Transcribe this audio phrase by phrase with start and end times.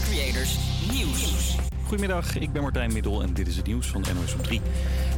[0.00, 0.77] creators.
[0.92, 1.56] Nieuws.
[1.88, 4.60] Goedemiddag, ik ben Martijn Middel en dit is het nieuws van NOS op 3.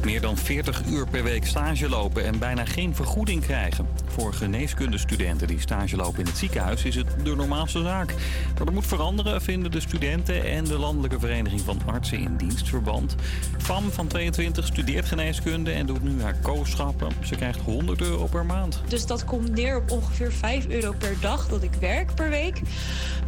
[0.03, 3.87] Meer dan 40 uur per week stage lopen en bijna geen vergoeding krijgen.
[4.07, 8.13] Voor geneeskundestudenten die stage lopen in het ziekenhuis is het de normaalste zaak.
[8.55, 13.15] Maar dat moet veranderen, vinden de studenten en de Landelijke Vereniging van Artsen in Dienstverband.
[13.57, 17.11] FAM van 22 studeert geneeskunde en doet nu haar kooschappen.
[17.23, 18.81] Ze krijgt 100 euro per maand.
[18.87, 22.61] Dus dat komt neer op ongeveer 5 euro per dag dat ik werk per week.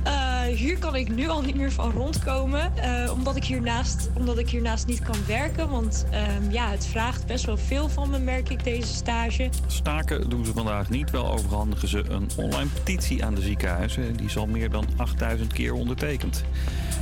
[0.05, 4.37] Uh, hier kan ik nu al niet meer van rondkomen, uh, omdat, ik hiernaast, omdat
[4.37, 5.69] ik hiernaast niet kan werken.
[5.69, 9.49] Want uh, ja, het vraagt best wel veel van me, merk ik, deze stage.
[9.67, 11.11] Staken doen ze vandaag niet.
[11.11, 14.15] Wel overhandigen ze een online petitie aan de ziekenhuizen.
[14.15, 16.43] Die is al meer dan 8000 keer ondertekend.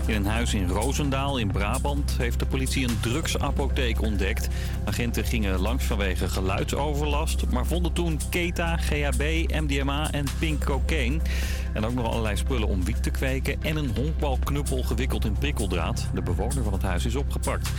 [0.05, 4.47] In een huis in Roosendaal in Brabant heeft de politie een drugsapotheek ontdekt.
[4.85, 9.21] Agenten gingen langs vanwege geluidsoverlast, maar vonden toen keta, GHB,
[9.61, 11.19] MDMA en pink cocaine.
[11.73, 16.07] En ook nog allerlei spullen om wiet te kweken en een honkbalknuppel gewikkeld in prikkeldraad.
[16.13, 17.71] De bewoner van het huis is opgepakt.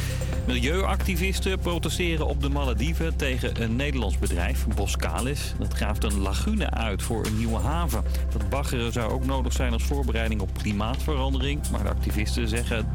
[0.47, 5.55] Milieuactivisten protesteren op de Malediven tegen een Nederlands bedrijf, Boskalis.
[5.59, 8.03] Dat graaft een lagune uit voor een nieuwe haven.
[8.33, 11.61] Dat baggeren zou ook nodig zijn als voorbereiding op klimaatverandering.
[11.71, 12.87] Maar de activisten zeggen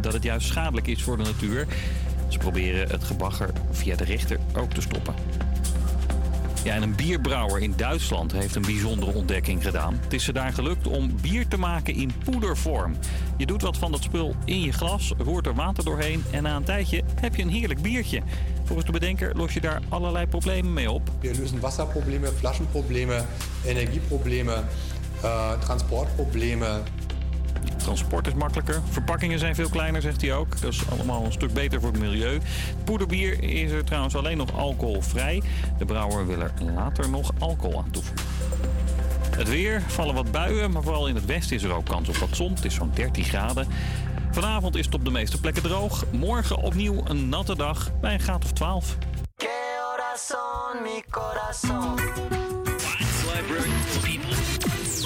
[0.00, 1.66] dat het juist schadelijk is voor de natuur.
[2.28, 5.14] Ze proberen het gebagger via de rechter ook te stoppen.
[6.64, 9.98] Ja, en een bierbrouwer in Duitsland heeft een bijzondere ontdekking gedaan.
[10.02, 12.96] Het is ze daar gelukt om bier te maken in poedervorm.
[13.36, 16.56] Je doet wat van dat spul in je glas, roert er water doorheen en na
[16.56, 18.22] een tijdje heb je een heerlijk biertje.
[18.64, 21.10] Volgens de bedenker los je daar allerlei problemen mee op.
[21.20, 23.26] We lösen wasserproblemen, flaschenproblemen,
[23.64, 24.64] energieproblemen,
[25.24, 26.82] uh, transportproblemen.
[27.76, 28.80] Transport is makkelijker.
[28.90, 30.60] Verpakkingen zijn veel kleiner, zegt hij ook.
[30.60, 32.40] Dat is allemaal een stuk beter voor het milieu.
[32.84, 35.42] Poederbier is er trouwens alleen nog alcoholvrij.
[35.78, 38.26] De brouwer wil er later nog alcohol aan toevoegen.
[39.36, 42.16] Het weer, vallen wat buien, maar vooral in het westen is er ook kans op
[42.16, 42.54] wat zon.
[42.54, 43.66] Het is zo'n 13 graden.
[44.30, 46.04] Vanavond is het op de meeste plekken droog.
[46.10, 48.96] Morgen opnieuw een natte dag bij een graad of 12.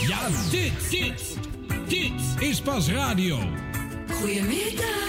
[0.06, 1.38] Ja, dit, dit,
[1.88, 3.38] dit is pas radio.
[4.10, 5.06] Goedemiddag.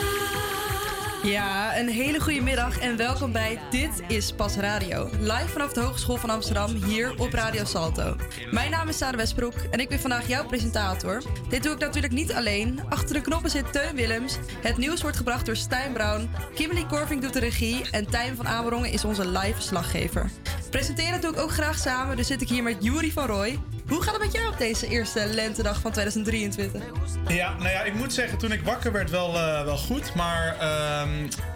[1.23, 5.09] Ja, een hele goede middag en welkom bij Dit is Pas Radio.
[5.19, 8.15] Live vanaf de Hogeschool van Amsterdam, hier op Radio Salto.
[8.51, 11.23] Mijn naam is Sarah Westbroek en ik ben vandaag jouw presentator.
[11.49, 12.79] Dit doe ik natuurlijk niet alleen.
[12.89, 14.37] Achter de knoppen zit Teun Willems.
[14.61, 16.29] Het nieuws wordt gebracht door Stijn Brown.
[16.55, 20.29] Kimberly Korving doet de regie en Tijn van Amerongen is onze live verslaggever.
[20.69, 23.59] Presenteren doe ik ook graag samen, dus zit ik hier met Juri van Roy.
[23.89, 26.81] Hoe gaat het met jou op deze eerste lentedag van 2023?
[27.27, 30.15] Ja, nou ja, ik moet zeggen, toen ik wakker werd wel, uh, wel goed.
[30.15, 31.01] Maar uh,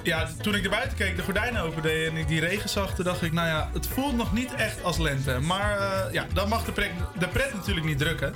[0.04, 3.06] ja, toen ik er buiten keek, de gordijnen opendeed en ik die regen zag, toen
[3.06, 5.40] dacht ik, nou ja, het voelt nog niet echt als lente.
[5.40, 8.34] Maar uh, ja, dat mag de pret, de pret natuurlijk niet drukken.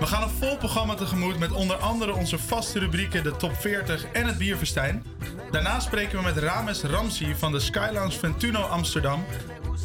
[0.00, 4.04] We gaan een vol programma tegemoet met onder andere onze vaste rubrieken de top 40
[4.12, 5.04] en het bierverstijn.
[5.50, 9.24] Daarna spreken we met Rames Ramsi van de Skylounge Ventuno Amsterdam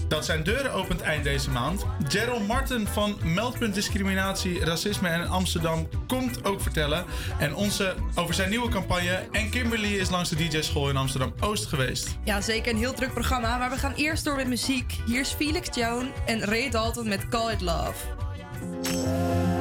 [0.07, 1.85] dat zijn deuren opent eind deze maand.
[2.07, 7.05] Gerald Martin van Meldpunt Discriminatie, Racisme en Amsterdam komt ook vertellen.
[7.39, 9.27] En onze over zijn nieuwe campagne.
[9.31, 12.17] En Kimberly is langs de DJ-school in Amsterdam Oost geweest.
[12.23, 13.57] Ja, zeker een heel druk programma.
[13.57, 14.93] Maar we gaan eerst door met muziek.
[15.05, 19.53] Hier is Felix Joan en Ray Dalton met Call It Love.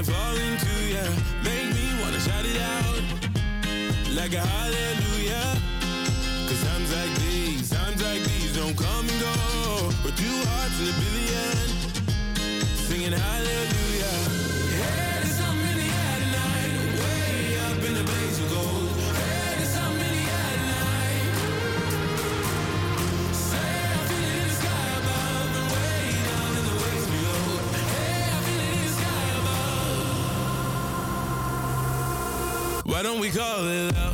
[0.00, 1.02] Wanna fall into ya.
[1.44, 3.02] Make me wanna shout it out
[4.14, 5.56] like a hallelujah.
[6.48, 9.90] Cause times like these, times like these don't come and go.
[10.02, 11.68] But two hearts in a billion,
[12.76, 13.39] singing hallelujah.
[33.00, 34.09] Why don't we call it love?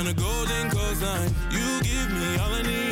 [0.00, 2.89] Down a golden coastline, you give me all I need.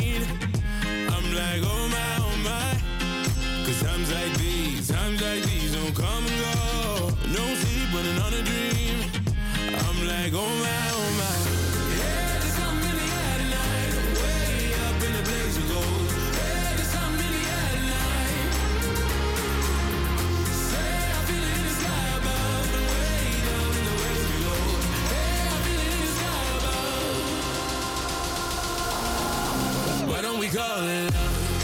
[30.59, 31.61] calling out.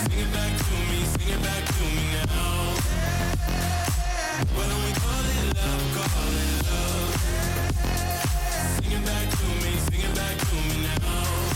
[0.00, 2.58] Sing it back to me, sing it back to me now.
[4.54, 7.10] Why don't we call it love, call it love?
[8.74, 11.47] Sing it back to me, sing it back to me now.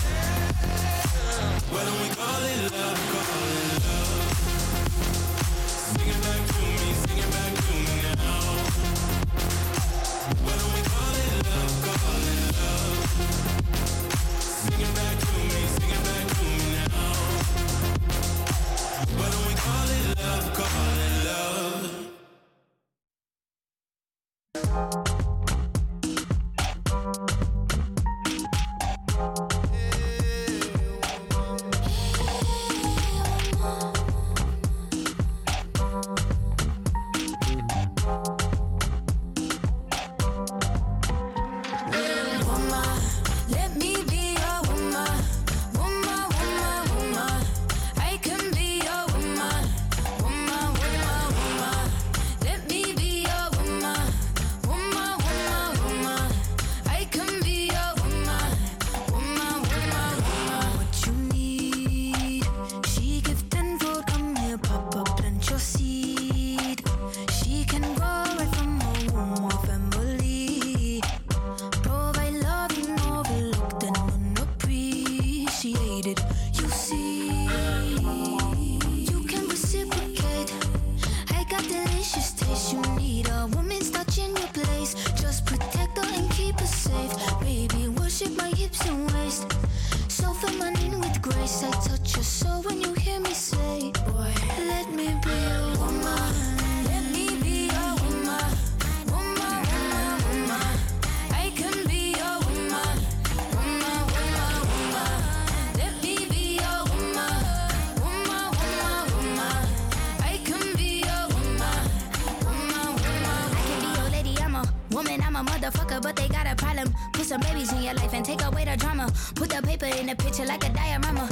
[120.13, 121.32] a picture like a diorama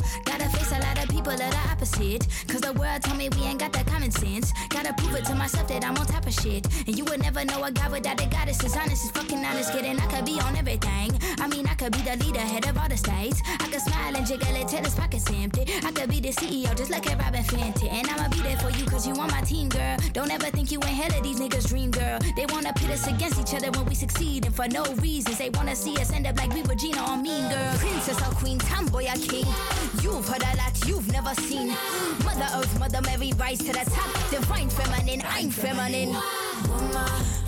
[2.01, 2.27] opposite.
[2.49, 4.53] Cause the world told me we ain't got that common sense.
[4.69, 6.67] Gotta prove it to myself that I'm on top of shit.
[6.87, 9.73] And you would never know a guy without a goddess is honest, is fucking honest,
[9.73, 9.99] kidding.
[9.99, 11.13] I could be on everything.
[11.39, 13.41] I mean, I could be the leader, head of all the states.
[13.47, 15.65] I could smile and jiggle it till his pockets empty.
[15.85, 17.91] I could be the CEO, just like a Robin Fenty.
[17.91, 19.97] And I'ma be there for you, cause you on my team, girl.
[20.13, 22.19] Don't ever think you ain't hell of these niggas' dream, girl.
[22.37, 25.39] They wanna pit us against each other when we succeed, and for no reasons.
[25.39, 27.75] They wanna see us end up like we Regina or Mean Girl.
[27.79, 29.47] Princess or Queen, tomboy or king.
[30.03, 31.77] You've heard a lot you've never seen.
[32.25, 34.31] Mother Earth, Mother Mary, rise to the top.
[34.31, 36.17] Divine feminine, I'm feminine.
[36.69, 37.40] woman.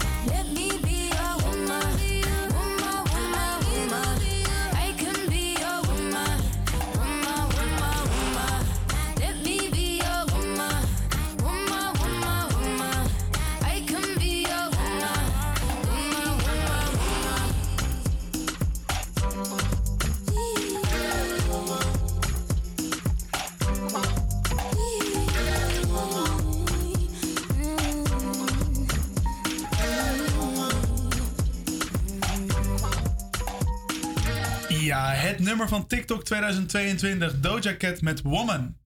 [35.42, 38.76] Nummer van TikTok 2022, Doja Cat met Woman.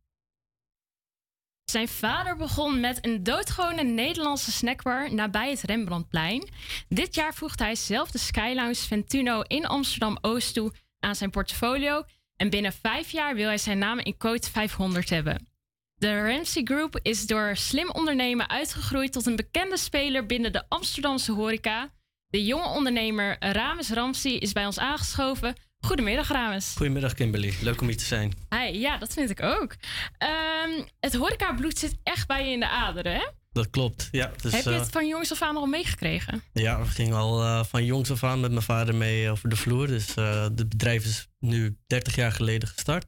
[1.65, 6.49] Zijn vader begon met een doodgewone Nederlandse snackbar nabij het Rembrandtplein.
[6.89, 12.03] Dit jaar voegde hij zelf de Sky Lounge Ventuno in Amsterdam-Oost toe aan zijn portfolio.
[12.37, 15.49] En binnen vijf jaar wil hij zijn naam in code 500 hebben.
[15.95, 21.33] De Ramsey Group is door slim ondernemen uitgegroeid tot een bekende speler binnen de Amsterdamse
[21.33, 21.93] horeca.
[22.29, 25.55] De jonge ondernemer Rames Ramsey is bij ons aangeschoven.
[25.87, 26.75] Goedemiddag, Rames.
[26.77, 28.33] Goedemiddag Kimberly, leuk om hier te zijn.
[28.51, 29.77] Hi, ja, dat vind ik ook.
[30.19, 33.27] Ehm, het horecabloed zit echt bij je in de aderen, hè?
[33.53, 34.33] Dat klopt, ja.
[34.43, 36.43] Dus, Heb je eh, het van jongs af aan al meegekregen?
[36.53, 39.57] ja, we gingen al eh, van jongs af aan met mijn vader mee over de
[39.57, 39.87] vloer.
[39.87, 43.07] Dus eh het bedrijf is nu 30 jaar geleden gestart.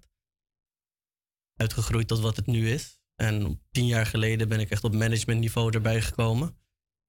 [1.56, 3.00] Uitgegroeid tot wat het nu is.
[3.16, 6.58] En tien jaar geleden ben ik echt op managementniveau erbij gekomen.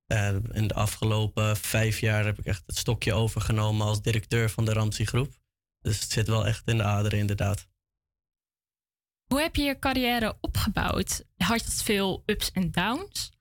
[0.05, 4.65] En in de afgelopen vijf jaar heb ik echt het stokje overgenomen als directeur van
[4.65, 5.38] de Ramsey Groep.
[5.81, 7.67] Dus het zit wel echt in de aderen, inderdaad.
[9.25, 11.23] Hoe heb je je carrière opgebouwd?
[11.37, 13.31] Had het veel ups en downs?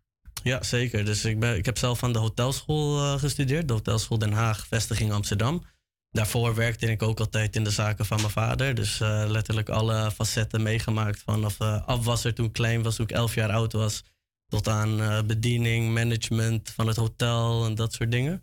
[0.43, 1.05] Ja, zeker.
[1.05, 3.69] Dus ik, ben, ik heb zelf aan de hotelschool eh, gestudeerd.
[3.69, 5.65] De hotelschool Den Haag, vestiging Amsterdam.
[6.11, 8.75] Daarvoor werkte ik ook altijd in de zaken van mijn vader.
[8.75, 11.23] Dus eh, letterlijk alle facetten meegemaakt.
[11.23, 14.05] Vanaf eh, afwasser toen ik klein was, toen ik elf jaar oud was.
[14.47, 18.43] Tot aan bediening, management van het hotel en dat soort dingen.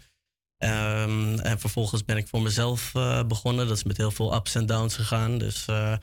[0.65, 3.67] Ehm, en vervolgens ben ik voor mezelf eh, begonnen.
[3.67, 5.37] Dat is met heel veel ups en downs gegaan.
[5.37, 5.95] Dus eh,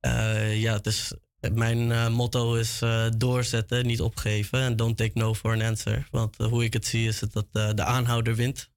[0.00, 1.12] eh, ja, het is
[1.52, 2.82] Mijn motto is
[3.16, 4.60] doorzetten, niet opgeven.
[4.60, 6.08] En don't take no for an answer.
[6.10, 8.70] Want hoe ik het zie is het dat de aanhouder wint.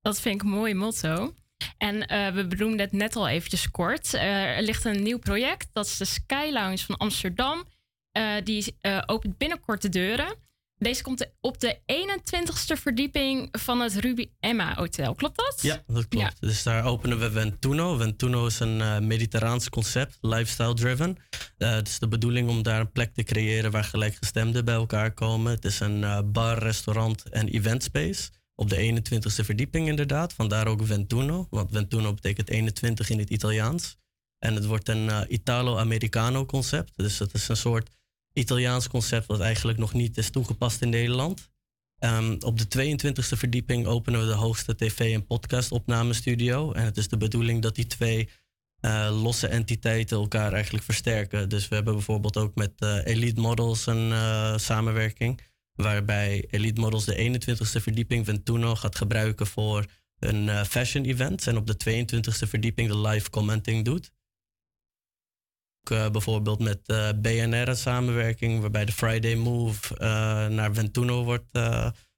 [0.00, 1.34] Dat vind ik een mooi motto.
[1.78, 1.98] En
[2.34, 4.12] we benoemden het net al eventjes kort.
[4.12, 5.68] Er ligt een nieuw project.
[5.72, 7.64] Dat is de Sky Lounge van Amsterdam.
[8.44, 10.36] Die opent binnenkort de deuren.
[10.82, 15.14] Deze komt op de 21ste verdieping van het Ruby Emma Hotel.
[15.14, 15.58] Klopt dat?
[15.62, 16.40] Ja, dat klopt.
[16.40, 17.96] Dus daar openen we Ventuno.
[17.96, 21.16] Ventuno is een eh, mediterraans concept, lifestyle driven.
[21.58, 25.12] Eh, het is de bedoeling om daar een plek te creëren waar gelijkgestemden bij elkaar
[25.12, 25.52] komen.
[25.52, 28.30] Het is een eh, bar, restaurant en event space.
[28.54, 30.32] Op de 21ste verdieping inderdaad.
[30.32, 31.46] Vandaar ook Ventuno.
[31.50, 33.96] Want Ventuno betekent 21 in het Italiaans.
[34.38, 36.92] En het wordt een Italo-Americano concept.
[36.96, 37.90] Dus het is een soort
[38.32, 41.50] Italiaans concept wat eigenlijk nog niet is toegepast in Nederland.
[41.98, 46.72] Ehm, op de 22e verdieping openen we de hoogste tv- en podcast-opnamestudio.
[46.72, 48.28] En het is de bedoeling dat die twee
[48.80, 51.48] eh, losse entiteiten elkaar eigenlijk versterken.
[51.48, 55.40] Dus we hebben bijvoorbeeld ook met eh, Elite Models een eh, samenwerking.
[55.74, 59.86] Waarbij Elite Models de 21e verdieping Ventuno gaat gebruiken voor
[60.18, 61.46] een fashion event.
[61.46, 64.12] En op de 22e verdieping de live commenting doet.
[65.84, 70.08] Ook, eh, bijvoorbeeld met eh, BNR een samenwerking waarbij de Friday Move eh,
[70.46, 71.44] naar Ventuno wordt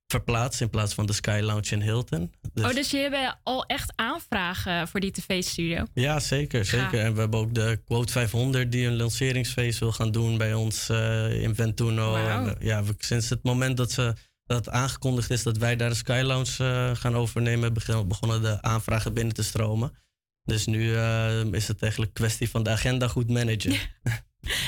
[0.06, 2.32] verplaatst in plaats van de Sky Lounge in Hilton.
[2.52, 5.84] Dus- Oh, dus jullie hebben al echt aanvragen voor die tv-studio?
[5.94, 7.00] ja, zeker, zeker.
[7.00, 10.88] En we hebben ook de Quote 500 die een lanceringsfeest wil gaan doen bij ons
[11.30, 12.14] in Ventuno.
[12.16, 14.14] En, eh, ja, we- sinds het moment dat, ze,
[14.46, 17.72] dat aangekondigd is dat wij daar de Sky Lounge gaan overnemen,
[18.08, 19.92] begonnen de aanvragen binnen te stromen.
[20.44, 23.74] Dus nu eh, is het eigenlijk kwestie van de agenda goed managen.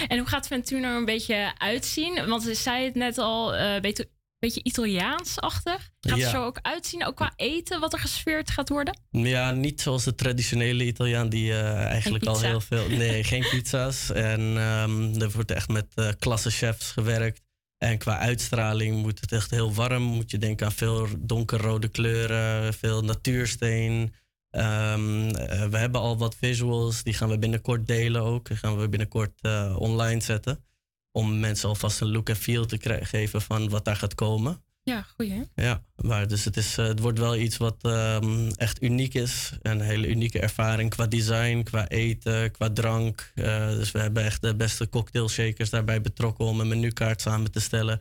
[0.08, 2.26] En hoe gaat Ventuno er een beetje uitzien?
[2.28, 5.90] Want ze zei het net al, eh, een beetje, beetje Italiaans-achtig.
[6.00, 6.22] Gaat Ja.
[6.24, 7.06] het zo ook uitzien?
[7.06, 8.98] Ook qua eten, wat er gesfeerd gaat worden?
[9.10, 12.88] Ja, niet zoals de traditionele Italiaan die eh, eigenlijk al heel veel...
[12.88, 14.10] Nee, geen pizza's.
[14.10, 17.42] En ehm, er wordt echt met eh klasse chefs gewerkt.
[17.78, 20.02] En qua uitstraling moet het echt heel warm.
[20.02, 24.14] Moet je denken aan veel donkerrode kleuren, veel natuursteen.
[24.50, 28.48] Ehm, eh, we hebben al wat visuals, die gaan we binnenkort delen ook.
[28.48, 30.64] Die gaan we binnenkort eh, online zetten.
[31.12, 34.64] Om mensen alvast een look en feel te geven van wat daar gaat komen.
[34.82, 35.32] Ja, goeie.
[35.32, 35.62] hè?
[35.62, 39.52] Ja, maar dus het, is, eh, het wordt wel iets wat ehm, echt uniek is.
[39.62, 43.32] Een hele unieke ervaring qua design, qua eten, qua drank.
[43.34, 47.60] Dus we hebben echt de beste cocktail shakers daarbij betrokken om een menukaart samen te
[47.60, 48.00] stellen.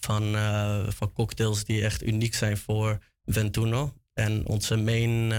[0.00, 0.36] Van,
[0.88, 3.94] van cocktails die echt uniek zijn voor Ventuno.
[4.14, 5.32] En onze main,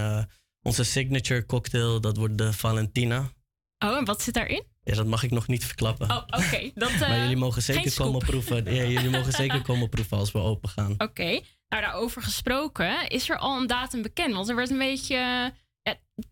[0.62, 3.32] onze signature cocktail, dat wordt de Valentina.
[3.78, 4.64] Oh, en wat zit daarin?
[4.82, 6.10] Ja, dat mag ik nog niet verklappen.
[6.10, 6.70] Oh, oké.
[7.00, 8.74] Maar eh, jullie mogen zeker komen proeven.
[8.74, 10.94] Ja, jullie mogen zeker komen proeven als we open gaan.
[10.98, 14.34] Oké, nou daarover gesproken, is er al een datum bekend?
[14.34, 15.52] Want er werd een beetje.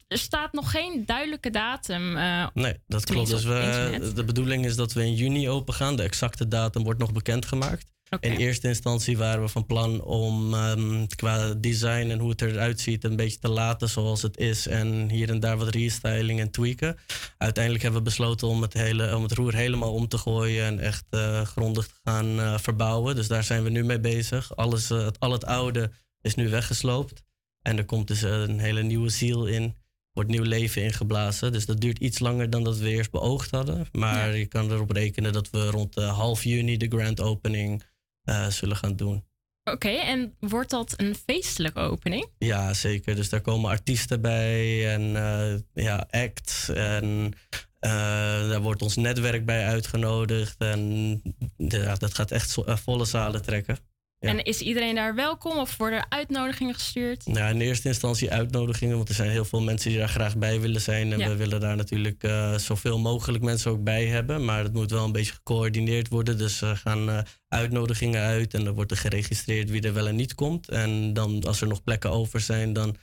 [0.08, 2.16] Er staat nog geen duidelijke datum.
[2.16, 3.28] eh, Nee, dat klopt.
[3.30, 5.96] Dus we, de bedoeling is dat we in juni open gaan.
[5.96, 7.96] De exacte datum wordt nog bekendgemaakt.
[8.20, 12.80] In eerste instantie waren we van plan om ehm, qua design en hoe het eruit
[12.80, 14.66] ziet een beetje te laten zoals het is.
[14.66, 16.96] En hier en daar wat restyling en tweaken.
[17.38, 20.78] Uiteindelijk hebben we besloten om het, hele, om het roer helemaal om te gooien en
[20.78, 23.14] echt eh, grondig te gaan eh, verbouwen.
[23.14, 24.56] Dus daar zijn we nu mee bezig.
[24.56, 27.22] Alles, het, al het oude is nu weggesloopt.
[27.68, 29.76] En er komt dus een hele nieuwe ziel in.
[30.12, 31.52] Wordt nieuw leven ingeblazen.
[31.52, 33.87] Dus dat duurt iets langer dan dat we eerst beoogd hadden.
[33.92, 37.82] Maar je kan erop rekenen dat we rond eh, half juni de grand opening
[38.22, 39.25] eh, zullen gaan doen.
[39.64, 42.26] Oké, en wordt dat een feestelijke opening?
[42.38, 43.14] Ja, zeker.
[43.14, 46.68] Dus daar komen artiesten bij en eh, ja, acts.
[46.68, 47.32] En
[47.78, 50.56] daar wordt ons netwerk bij uitgenodigd.
[50.58, 51.22] En
[51.56, 53.78] ja, dat gaat echt volle zalen trekken.
[54.20, 54.28] Ja.
[54.28, 57.22] En is iedereen daar welkom of worden er uitnodigingen gestuurd?
[57.25, 60.60] Ja, in eerste instantie uitnodigingen, want er zijn heel veel mensen die daar graag bij
[60.60, 61.12] willen zijn.
[61.12, 61.28] En Ja.
[61.28, 64.44] we willen daar natuurlijk eh, zoveel mogelijk mensen ook bij hebben.
[64.44, 66.38] Maar het moet wel een beetje gecoördineerd worden.
[66.38, 70.16] Dus er gaan eh, uitnodigingen uit en dan wordt er geregistreerd wie er wel en
[70.16, 70.68] niet komt.
[70.68, 72.96] En dan als er nog plekken over zijn, dan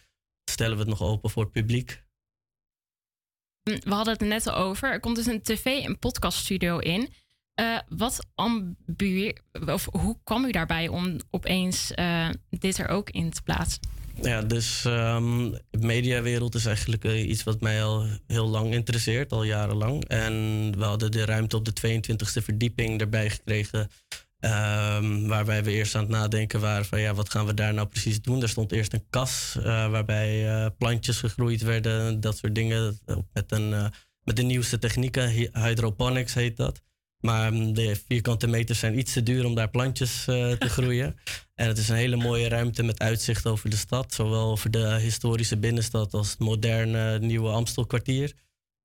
[0.52, 2.04] stellen we het nog open voor het publiek.
[3.64, 4.92] We hadden het net al over.
[4.92, 7.10] Er komt dus een tv- en podcaststudio in.
[7.56, 8.26] Eh, wat
[9.66, 13.80] of hoe kwam u daarbij om opeens eh, dit er ook in te plaatsen?
[14.22, 19.32] Ja, dus ehm, de mediawereld is eigenlijk eh, iets wat mij al heel lang interesseert,
[19.32, 20.06] al jarenlang.
[20.08, 20.34] En
[20.78, 23.90] we hadden de ruimte op de 22e verdieping erbij gekregen.
[24.40, 27.88] ehm, waarbij we eerst aan het nadenken waren van ja, wat gaan we daar nou
[27.88, 28.42] precies doen?
[28.42, 33.00] Er stond eerst een kas waarbij plantjes gegroeid werden, dat soort dingen.
[33.34, 33.92] Met, een,
[34.24, 36.82] met de nieuwste technieken, hy- hydroponics heet dat.
[37.20, 41.16] Maar mm, de vierkante meters zijn iets te duur om daar plantjes eh, te groeien.
[41.56, 44.14] En het is een hele mooie ruimte met uitzicht over de stad.
[44.14, 48.34] Zowel over de historische binnenstad als het moderne nieuwe Amstelkwartier.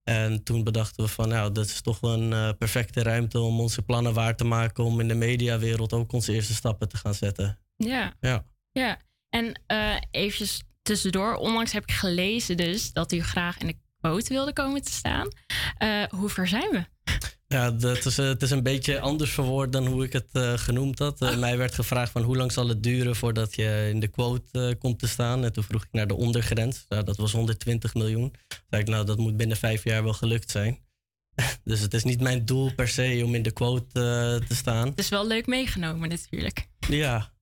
[0.02, 3.60] En toen bedachten we van, nou, dat is toch wel een eh, perfecte ruimte om
[3.60, 4.84] onze plannen waar te maken.
[4.84, 7.58] Om in de mediawereld ook onze eerste stappen te gaan zetten.
[7.76, 8.14] Ja.
[8.20, 8.44] Ja.
[8.72, 11.34] Ja, en eh eventjes tussendoor.
[11.34, 15.28] Onlangs heb ik gelezen dus dat u graag in de quote wilde komen te staan.
[16.08, 16.84] Hoe ver zijn we?
[17.52, 20.52] Ja, dat is, eh, het is een beetje anders verwoord dan hoe ik het eh,
[20.52, 21.22] genoemd had.
[21.22, 24.76] Eh, mij werd gevraagd van hoe lang zal het duren voordat je in de quote
[24.78, 25.44] komt te staan.
[25.44, 26.84] En toen vroeg ik naar de ondergrens.
[26.88, 28.30] Nou, dat was 120 miljoen.
[28.30, 30.78] Toen zei ik, nou, dat moet binnen vijf jaar wel gelukt zijn.
[31.64, 34.88] dus het is niet mijn doel per se om in de quote te staan.
[34.88, 36.68] Het is wel leuk meegenomen natuurlijk.
[36.88, 37.32] Ja,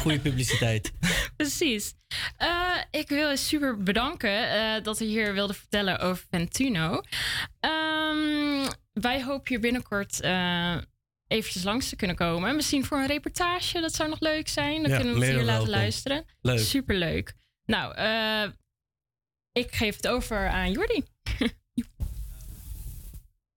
[0.00, 0.92] goede publiciteit.
[1.36, 1.94] Precies.
[2.36, 7.00] Eh, ik wil je super bedanken eh, dat u hier wilde vertellen over Ventuno.
[7.60, 10.76] Ehm, wij hopen hier binnenkort eh
[11.28, 12.56] eventjes langs te kunnen komen.
[12.56, 14.82] Misschien voor een reportage, dat zou nog leuk zijn.
[14.82, 15.68] Dan Ja, kunnen we het hier laten welkom.
[15.80, 16.24] luisteren.
[16.40, 16.58] Leuk.
[16.58, 17.34] Superleuk.
[17.64, 18.50] Nou, eh,
[19.52, 21.02] ik geef het over aan Jordi.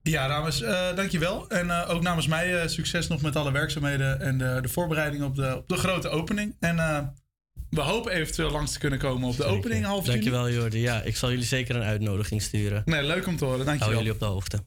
[0.02, 1.50] Ja, dames, eh dankjewel.
[1.50, 5.24] En eh, ook namens mij eh, succes nog met alle werkzaamheden en de, de voorbereiding
[5.24, 6.56] op de, op de grote opening.
[6.60, 7.08] En eh,
[7.70, 10.12] we hopen eventueel langs te kunnen komen op de opening half juni.
[10.14, 10.80] Dankjewel Jordi.
[10.80, 12.82] Ja, ik zal jullie zeker een uitnodiging sturen.
[12.86, 13.66] Nee, leuk om te horen.
[13.66, 13.98] Hou Dankjewel.
[13.98, 14.64] jullie op de hoogte.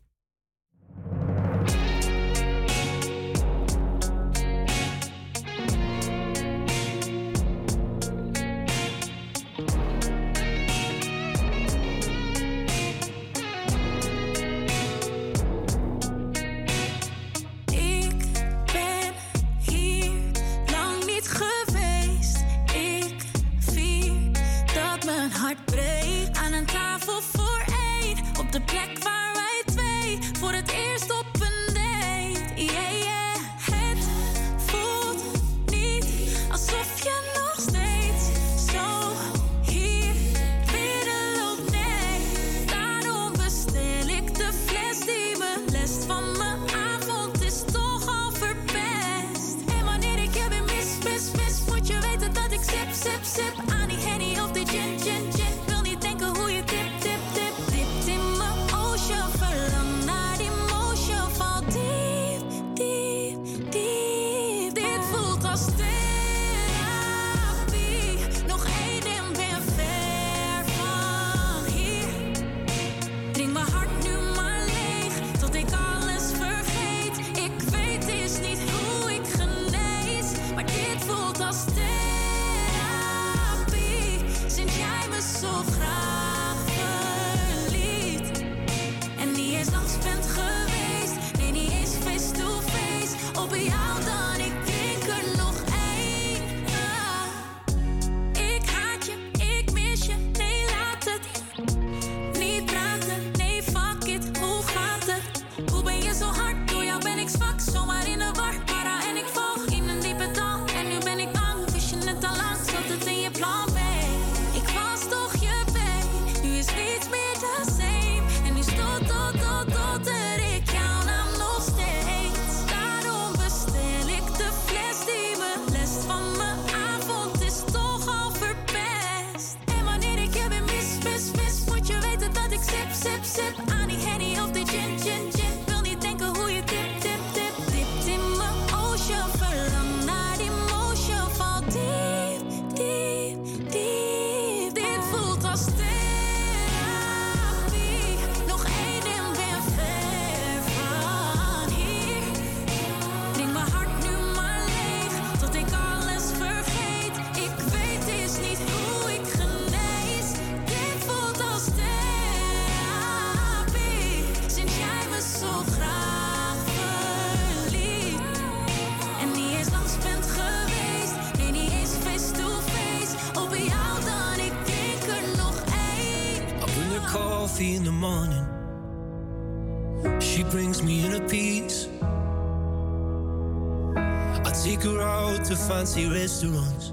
[185.82, 186.92] Fancy restaurants.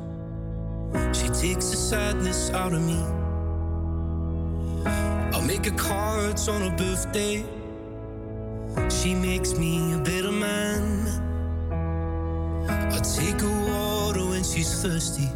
[1.15, 2.99] She takes the sadness out of me.
[5.31, 7.45] I'll make her cards on her birthday.
[8.89, 11.07] She makes me a better man.
[12.67, 15.29] I take her water when she's thirsty.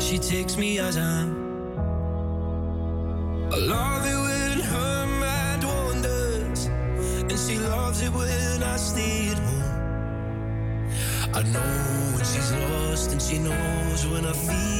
[0.00, 1.39] She takes me as I
[13.30, 14.79] she knows when I feel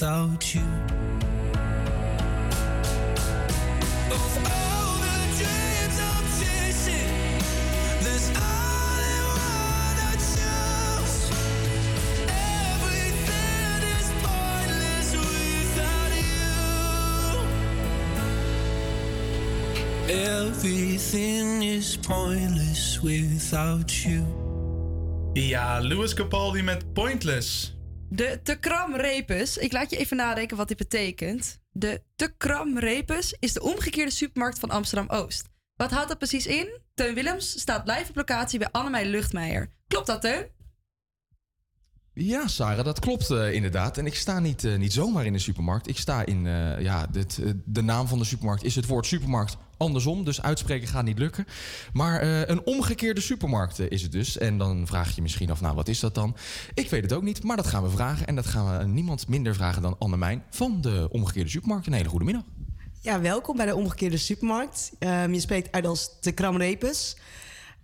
[0.00, 0.62] Without you.
[20.08, 24.24] Everything is pointless without you.
[25.34, 27.77] Ja, Louis Capaldi met Pointless.
[28.10, 29.56] De te kram repus.
[29.56, 31.58] Ik laat je even nadenken wat dit betekent.
[31.70, 35.48] De te kram repus is de omgekeerde supermarkt van Amsterdam-Oost.
[35.76, 36.80] Wat houdt dat precies in?
[36.94, 39.70] Teun Willems staat live op locatie bij Annemij Luchtmeijer.
[39.86, 40.46] Klopt dat, Teun?
[42.12, 43.98] Ja, Sarah, dat klopt eh, inderdaad.
[43.98, 45.88] En ik sta niet, eh, niet zomaar in de supermarkt.
[45.88, 49.56] Ik sta in, eh, ja, dit, de naam van de supermarkt is het woord supermarkt
[49.78, 50.24] andersom.
[50.24, 51.46] Dus uitspreken gaat niet lukken.
[51.92, 54.38] Maar eh, een omgekeerde supermarkt eh, is het dus.
[54.38, 56.36] En dan vraag je misschien af, nou, wat is dat dan?
[56.74, 58.26] Ik weet het ook niet, maar dat gaan we vragen.
[58.26, 61.86] En dat gaan we niemand minder vragen dan Annemijn van de omgekeerde supermarkt.
[61.86, 62.44] Een hele goede middag.
[63.00, 64.92] Ja, welkom bij de Omgekeerde Supermarkt.
[64.98, 67.16] Ehm, je spreekt uit als de Kramrepus.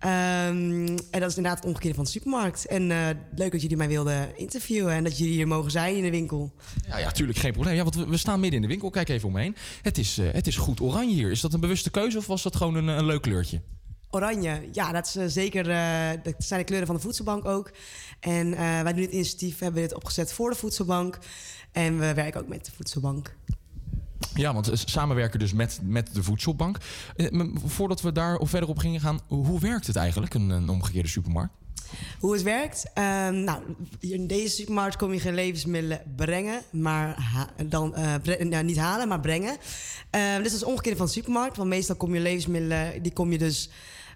[0.05, 2.65] Ehm en dat is inderdaad het omgekeerde van de supermarkt.
[2.65, 6.03] En eh, leuk dat jullie mij wilden interviewen en dat jullie hier mogen zijn in
[6.03, 6.53] de winkel.
[6.87, 7.75] Ja, ja, tuurlijk, geen probleem.
[7.75, 8.89] Ja, want we, we staan midden in de winkel.
[8.89, 9.55] Kijk even omheen.
[9.81, 11.31] Het is, eh, het is goed oranje hier.
[11.31, 13.61] Is dat een bewuste keuze of was dat gewoon een, een leuk kleurtje?
[14.09, 15.63] Oranje, ja, dat is eh, zeker.
[16.23, 17.71] dat zijn de kleuren van de voedselbank ook.
[18.19, 21.17] En wij doen dit initiatief, hebben dit opgezet voor de voedselbank.
[21.71, 23.35] En we werken ook met de voedselbank.
[24.35, 26.77] Ja, want eh, samenwerken dus met, met de voedselbank.
[27.15, 31.53] Eh, Voordat we daar verder op gingen gaan, hoe werkt het eigenlijk, een, omgekeerde supermarkt?
[32.19, 32.85] Hoe het werkt?
[32.93, 33.61] Ehm, nou,
[33.99, 37.17] in deze supermarkt kom je geen levensmiddelen brengen, maar
[37.65, 39.57] dan, eh, nou, niet halen, maar brengen.
[40.09, 43.13] Ehm, dus dat is het omgekeerde van de supermarkt, want meestal kom je levensmiddelen, die
[43.13, 43.69] kom je dus,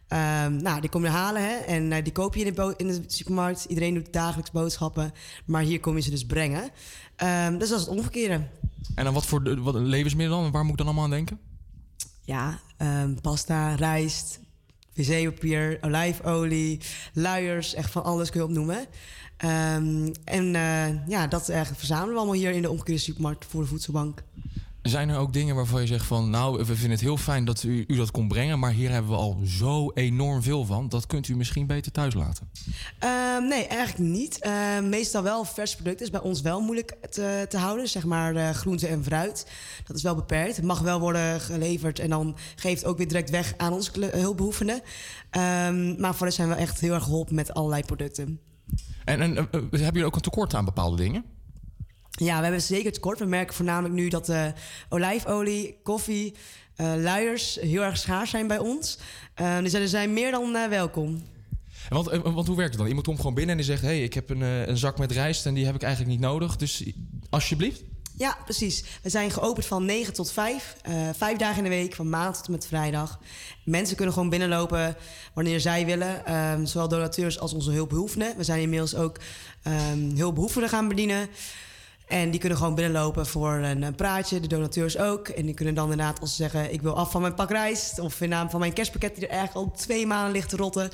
[0.08, 3.66] ehm, nou, die kom je halen hè, en die koop je in in de supermarkt.
[3.66, 5.14] Iedereen doet dagelijks boodschappen,
[5.46, 6.70] maar hier kom je ze dus brengen.
[7.20, 8.42] Ehm, dus dat is het omgekeerde.
[8.96, 10.52] En dan wat voor de, wat, levensmiddelen dan?
[10.52, 11.40] Waar moet ik dan allemaal aan denken?
[12.26, 14.40] Ja, ehm, pasta, rijst,
[14.94, 16.80] wc-papier, olijfolie,
[17.14, 18.86] luiers, echt van alles kun je opnoemen.
[19.38, 23.62] Ehm, en eh, ja, dat eigenlijk verzamelen we allemaal hier in de omgekeerde supermarkt voor
[23.62, 24.24] de voedselbank.
[24.90, 26.30] Zijn er ook dingen waarvan je zegt van...
[26.30, 28.60] nou, we vinden het heel fijn dat u, u dat kon brengen...
[28.60, 30.90] maar hier hebben we al zo enorm veel van...
[30.90, 32.50] dat kunt u misschien beter thuis laten.
[33.00, 34.40] Ehm, nee, eigenlijk niet.
[34.40, 37.88] Ehm, meestal wel vers producten is bij ons wel moeilijk te, te houden.
[37.88, 39.46] Zeg maar eh, groente en fruit.
[39.88, 40.56] Dat is wel beperkt.
[40.56, 44.82] Het mag wel worden geleverd en dan geeft ook weer direct weg aan onze hulpbehoevenden.
[45.30, 48.40] Ehm, maar voor de zijn we echt heel erg geholpen met allerlei producten.
[49.06, 51.26] En, en eh, eh, hebben jullie ook een tekort aan bepaalde dingen?
[52.20, 53.20] Ja, we hebben zeker tekort.
[53.20, 54.46] We merken voornamelijk nu dat eh,
[54.90, 56.36] olijfolie, koffie,
[56.76, 59.00] eh, luiers heel erg schaars zijn bij ons.
[59.34, 61.24] Eh, dus er zijn meer dan welkom.
[61.90, 62.88] Want, want hoe werkt het dan?
[62.88, 63.82] Iemand komt gewoon binnen en die zegt...
[63.82, 66.22] hé, hey, ik heb een, een zak met rijst en die heb ik eigenlijk niet
[66.22, 66.56] nodig.
[66.56, 66.84] Dus
[67.30, 67.82] alsjeblieft.
[68.20, 68.84] Ja, precies.
[69.02, 70.76] We zijn geopend van 9 tot 5.
[70.82, 73.20] eh, vijf dagen in de week, van maandag tot en met vrijdag.
[73.66, 74.96] Mensen kunnen gewoon binnenlopen
[75.34, 76.26] wanneer zij willen.
[76.26, 78.38] ehm, zowel donateurs als onze hulpbehoevenden.
[78.38, 79.18] We zijn inmiddels ook
[79.64, 81.28] ehm hulpbehoevenden gaan bedienen.
[82.10, 84.40] En die kunnen gewoon binnenlopen voor een, eh, praatje.
[84.40, 85.28] De donateurs ook.
[85.28, 86.74] En die kunnen dan inderdaad als ze zeggen...
[86.74, 88.00] ik wil af van mijn pak rijst...
[88.00, 90.90] of in naam van mijn kerstpakket die er eigenlijk al twee maanden ligt te rotten...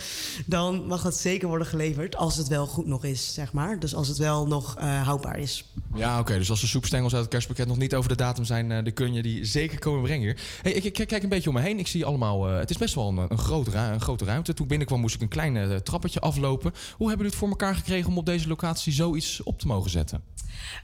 [0.45, 2.15] dan mag dat zeker worden geleverd.
[2.15, 3.79] Als het wel goed nog is, zeg maar.
[3.79, 5.65] Dus als het wel nog eh, houdbaar is.
[5.95, 6.37] Ja, oké.
[6.37, 8.93] dus als de soepstengels uit het kerstpakket nog niet over de datum zijn, eh, dan
[8.93, 10.39] kun je die zeker komen brengen hier.
[10.61, 11.79] Hey, ik, ik kijk een beetje om me heen.
[11.79, 12.49] Ik zie allemaal.
[12.49, 14.53] eh, het is best wel een, een, een grote ruimte.
[14.53, 16.71] Toen binnenkwam moest ik een klein eh, trappetje aflopen.
[16.71, 19.89] Hoe hebben jullie het voor elkaar gekregen om op deze locatie zoiets op te mogen
[19.89, 20.23] zetten?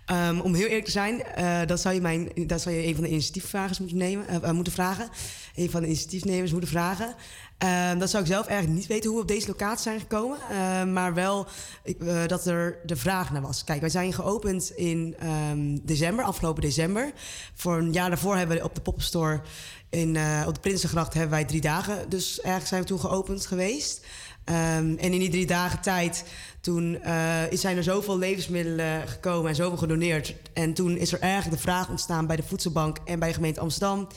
[0.05, 1.23] Ehm, om heel eerlijk te zijn,
[1.67, 5.09] dat, zou je mijn, dat zou je een van de initiatiefvragers moeten, nemen, moeten vragen.
[5.55, 7.15] Een van de initiatiefnemers moeten vragen.
[7.61, 10.37] Ehm, dat zou ik zelf eigenlijk niet weten hoe we op deze locatie zijn gekomen.
[10.49, 11.47] Ehm, maar wel
[11.83, 13.63] eh, dat er de vraag naar was.
[13.63, 17.11] Kijk, wij zijn geopend in ehm, december, afgelopen december.
[17.53, 19.41] Voor een jaar daarvoor hebben we op de Poppenstore
[19.89, 22.09] in, eh, op de Prinsengracht hebben wij drie dagen.
[22.09, 24.05] Dus eigenlijk zijn we toen geopend geweest.
[24.43, 26.23] En in die drie dagen tijd,
[26.61, 30.35] toen eh, zijn er zoveel levensmiddelen gekomen en zoveel gedoneerd.
[30.53, 33.59] En toen is er eigenlijk de vraag ontstaan bij de Voedselbank en bij de gemeente
[33.59, 34.07] Amsterdam.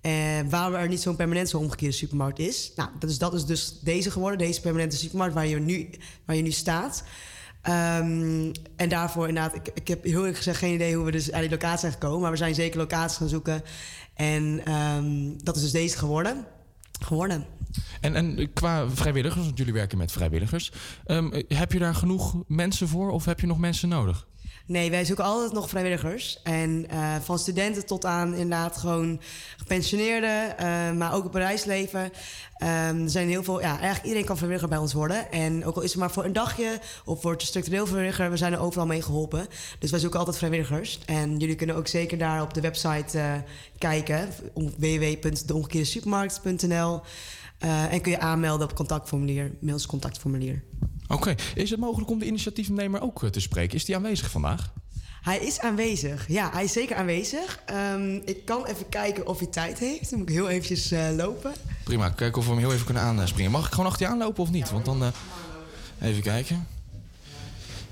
[0.00, 0.12] Eh,
[0.48, 2.72] waarom er niet zo'n permanent zo'n omgekeerde supermarkt is.
[2.76, 5.90] Nou, dat is, dus deze geworden, deze permanente supermarkt waar je nu,
[6.24, 7.04] waar je nu staat.
[7.62, 11.32] Ehm, en daarvoor inderdaad, ik, ik heb heel eerlijk gezegd geen idee hoe we dus
[11.32, 12.20] aan die locatie zijn gekomen.
[12.20, 13.62] Maar we zijn zeker locaties gaan zoeken.
[14.14, 16.46] En ehm, dat is dus deze geworden.
[17.00, 17.46] Geworden.
[18.00, 20.72] En, en qua vrijwilligers, want jullie werken met vrijwilligers.
[21.04, 24.26] ehm, heb je daar genoeg mensen voor of heb je nog mensen nodig?
[24.70, 26.40] Nee, wij zoeken altijd nog vrijwilligers.
[26.42, 29.20] En eh, van studenten tot aan inderdaad gewoon
[29.56, 32.12] gepensioneerden, eh, maar ook op bedrijfsleven.
[32.56, 35.32] Ehm, er zijn heel veel, ja, eigenlijk iedereen kan vrijwilliger bij ons worden.
[35.32, 38.52] En ook al is het maar voor een dagje of wordt structureel vrijwilliger, we zijn
[38.52, 39.46] er overal mee geholpen.
[39.78, 41.00] Dus wij zoeken altijd vrijwilligers.
[41.06, 43.32] En jullie kunnen ook zeker daar op de website eh,
[43.78, 47.00] kijken, om www.deomgekeerdesupermarkt.nl.
[47.90, 50.62] En kun je aanmelden op contactformulier, mails contactformulier.
[51.10, 53.76] Oké, is het mogelijk om de initiatiefnemer ook eh, te spreken?
[53.76, 54.72] Is die aanwezig vandaag?
[55.22, 56.28] Hij is aanwezig.
[56.28, 57.60] Ja, hij is zeker aanwezig.
[57.66, 60.10] Ehm, ik kan even kijken of hij tijd heeft.
[60.10, 61.52] Dan moet ik heel eventjes eh, lopen.
[61.84, 63.50] Prima, kijken of we hem heel even kunnen aanspringen.
[63.50, 64.70] Mag ik gewoon achter je aanlopen of niet?
[64.70, 65.02] Want dan.
[65.02, 66.66] eh, even kijken.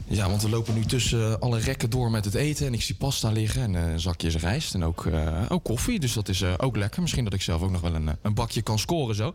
[0.04, 2.66] Ja, want we lopen nu tussen alle rekken door met het eten.
[2.66, 5.08] En ik zie pasta liggen en zakjes rijst en ook,
[5.48, 6.00] ook koffie.
[6.00, 7.02] Dus dat is ook lekker.
[7.02, 9.34] Misschien dat ik zelf ook nog wel een, een bakje kan scoren zo.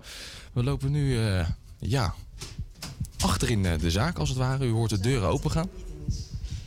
[0.53, 1.17] We lopen nu,
[1.79, 2.13] ja,
[3.23, 4.65] achterin eh, de zaak als het ware.
[4.65, 5.69] U hoort de deuren open gaan.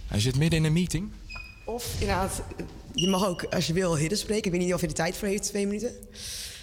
[0.07, 1.11] Hij zit midden in een meeting.
[1.65, 2.43] Of inderdaad,
[2.95, 4.45] je mag ook als je wil hidden spreken.
[4.45, 5.93] Ik weet niet of je er tijd voor heeft, twee minuten.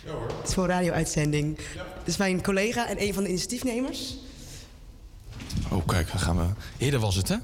[0.05, 0.27] Ja hoor.
[0.27, 1.55] Het is voor een radio-uitzending.
[1.55, 1.65] Dit
[2.05, 4.15] is mijn collega en een van de initiatiefnemers.
[5.71, 6.45] Oh, kijk, dan gaan we.
[6.77, 7.35] Hidde was het, hè?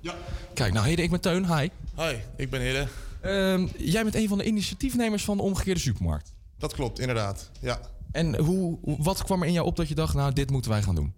[0.00, 0.14] Ja.
[0.54, 1.56] Kijk, nou, Hidde, ik ben Teun.
[1.56, 1.68] Hi.
[1.96, 2.86] Hi, ik ben Hidde.
[3.20, 6.34] Ehm, jij bent een van de initiatiefnemers van de omgekeerde supermarkt.
[6.58, 7.50] Dat klopt, inderdaad.
[7.60, 7.80] Ja.
[8.12, 10.82] En hoe, wat kwam er in jou op dat je dacht, nou, dit moeten wij
[10.82, 11.14] gaan doen?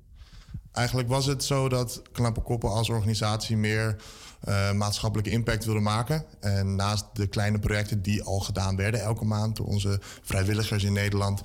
[0.74, 3.96] Eigenlijk was het zo dat Knappe Koppen als organisatie meer
[4.40, 6.24] eh, maatschappelijke impact wilde maken.
[6.40, 10.92] En naast de kleine projecten die al gedaan werden elke maand door onze vrijwilligers in
[10.92, 11.40] Nederland,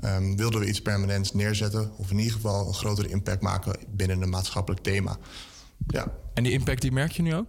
[0.00, 1.92] ehm, wilden we iets permanents neerzetten.
[1.96, 5.16] Of in ieder geval een grotere impact maken binnen een maatschappelijk thema.
[5.86, 6.06] Ja.
[6.34, 7.46] En die impact die merk je nu ook?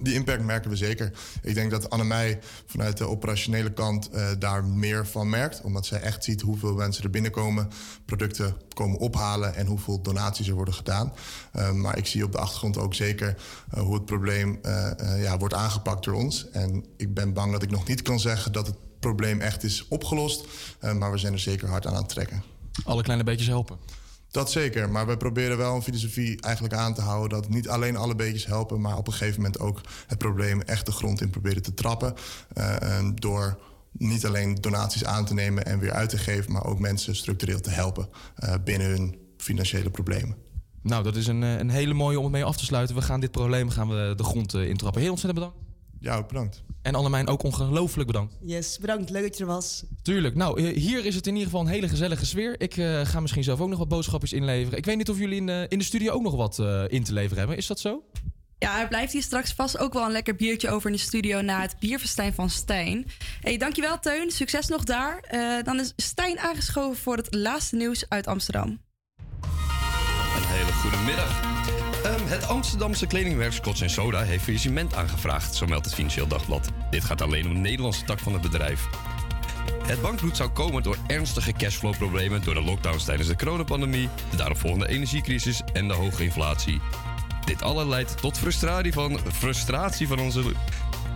[0.00, 1.12] Die impact merken we zeker.
[1.42, 5.60] Ik denk dat Annemij vanuit de operationele kant eh, daar meer van merkt.
[5.60, 7.68] Omdat zij echt ziet hoeveel mensen er binnenkomen,
[8.04, 11.12] producten komen ophalen en hoeveel donaties er worden gedaan.
[11.52, 13.36] Eh, maar ik zie op de achtergrond ook zeker
[13.70, 14.60] eh, hoe het probleem
[15.18, 16.50] ja, wordt aangepakt door ons.
[16.50, 19.88] En ik ben bang dat ik nog niet kan zeggen dat het probleem echt is
[19.88, 20.44] opgelost.
[20.80, 22.42] Maar we zijn er zeker hard aan aan het trekken.
[22.84, 23.78] Alle kleine beetjes helpen.
[24.30, 27.40] Dat zeker, maar we proberen wel een filosofie eigenlijk aan te houden...
[27.40, 30.86] dat niet alleen alle beetjes helpen, maar op een gegeven moment ook het probleem echt
[30.86, 32.14] de grond in proberen te trappen.
[32.54, 33.58] eh, door
[33.92, 36.52] niet alleen donaties aan te nemen en weer uit te geven...
[36.52, 40.36] maar ook mensen structureel te helpen eh, binnen hun financiële problemen.
[40.82, 42.94] Nou, dat is een, eh, een hele mooie om het mee af te sluiten.
[42.94, 45.00] We gaan dit probleem gaan we de grond eh, intrappen.
[45.00, 45.67] Heel ontzettend bedankt.
[46.00, 46.62] Ja, ook bedankt.
[46.82, 48.36] En Annemijn ook ongelooflijk bedankt.
[48.40, 49.10] Yes, bedankt.
[49.10, 49.84] Leuk dat je er was.
[50.02, 50.34] Tuurlijk.
[50.34, 52.60] Nou, eh, hier is het in ieder geval een hele gezellige sfeer.
[52.60, 54.78] Ik eh, ga misschien zelf ook nog wat boodschapjes inleveren.
[54.78, 57.04] Ik weet niet of jullie in, de in de studio ook nog wat eh, in
[57.04, 57.56] te leveren hebben.
[57.56, 58.02] Is dat zo?
[58.58, 61.40] Ja, er blijft hier straks vast ook wel een lekker biertje over in de studio
[61.40, 63.06] na het bierfestijn van Stijn.
[63.40, 65.20] Hey, dankjewel Teun, succes nog daar.
[65.20, 68.68] Eh, dan is Stijn aangeschoven voor het laatste nieuws uit Amsterdam.
[68.68, 71.57] Een hele goede middag.
[72.28, 76.68] Het Amsterdamse kledingmerk Scotch Soda heeft faillissement aangevraagd, zo meldt het Financieel Dagblad.
[76.90, 78.86] Dit gaat alleen om de Nederlandse tak van het bedrijf.
[79.86, 84.88] Het bankroet zou komen door ernstige cashflow-problemen door de lockdowns tijdens de coronapandemie, de daaropvolgende
[84.88, 86.80] energiecrisis en de hoge inflatie.
[87.44, 90.42] Dit alle leidt tot frustratie van, frustratie van onze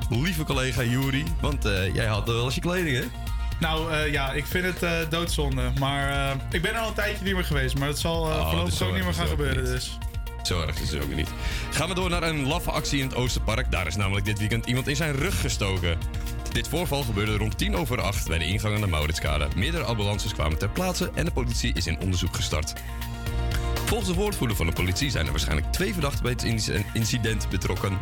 [0.08, 1.24] lieve collega Juri.
[1.40, 3.04] Want eh, jij had wel eens je kleding, hè?
[3.60, 5.72] Nou eh, ja, ik vind het eh, doodzonde.
[5.78, 7.78] Maar ik ben er al een tijdje niet meer geweest.
[7.78, 9.62] Maar het zal eh Oh, voorlopig zo ook niet meer gaan gebeuren.
[9.62, 9.72] niet.
[9.72, 9.98] Dus.
[10.42, 11.28] Zo erg is het ook niet.
[11.70, 13.70] Gaan we door naar een laffe actie in het Oosterpark.
[13.70, 15.98] Daar is namelijk dit weekend iemand in zijn rug gestoken.
[16.52, 19.48] Dit voorval gebeurde rond tien over acht bij de ingang aan de Mauritskade.
[19.56, 22.72] Meerdere ambulances kwamen ter plaatse en de politie is in onderzoek gestart.
[23.84, 27.48] Volgens de woordvoerder van de politie zijn er waarschijnlijk twee verdachten bij het inci- incident
[27.48, 27.98] betrokken.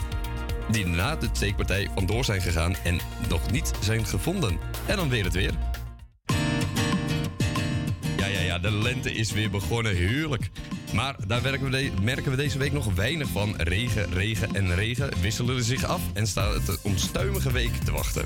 [0.70, 4.58] Die na de steekpartij vandoor zijn gegaan en nog niet zijn gevonden.
[4.86, 5.52] En dan weer het weer.
[8.32, 9.96] Ja, ja, de lente is weer begonnen.
[9.96, 10.50] Heerlijk.
[10.94, 13.54] Maar daar we merken we deze week nog weinig van.
[13.56, 18.24] Regen, regen en regen wisselen zich af en staat het een onstuimige week te wachten.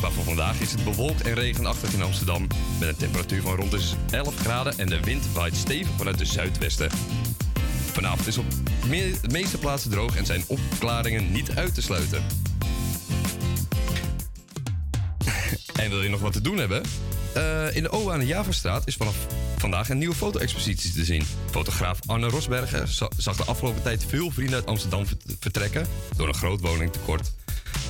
[0.00, 2.46] Maar voor vandaag is het bewolkt en regenachtig in Amsterdam.
[2.80, 6.24] Met een temperatuur van rond de 11 graden en de wind waait stevig vanuit de
[6.24, 6.90] zuidwesten.
[7.92, 8.50] Vanavond is op
[8.88, 12.22] de meeste plaatsen droog en zijn opklaringen niet uit te sluiten.
[15.80, 16.82] En wil je nog wat te doen hebben?
[17.36, 19.16] Eh, in de OA aan de Javastraat is vanaf
[19.58, 21.22] vandaag een nieuwe foto-expositie te zien.
[21.50, 26.28] Fotograaf Arne Rosbergen za- zag de afgelopen tijd veel vrienden uit Amsterdam vert- vertrekken door
[26.28, 27.32] een groot woningtekort.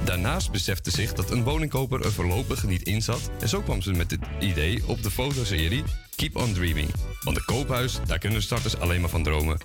[0.05, 3.31] Daarnaast besefte zich dat een woningkoper er voorlopig niet in zat.
[3.41, 5.83] En zo kwam ze met het idee op de fotoserie
[6.17, 6.89] Keep on Dreaming.
[7.23, 9.59] Want een koophuis, daar kunnen starters alleen maar van dromen.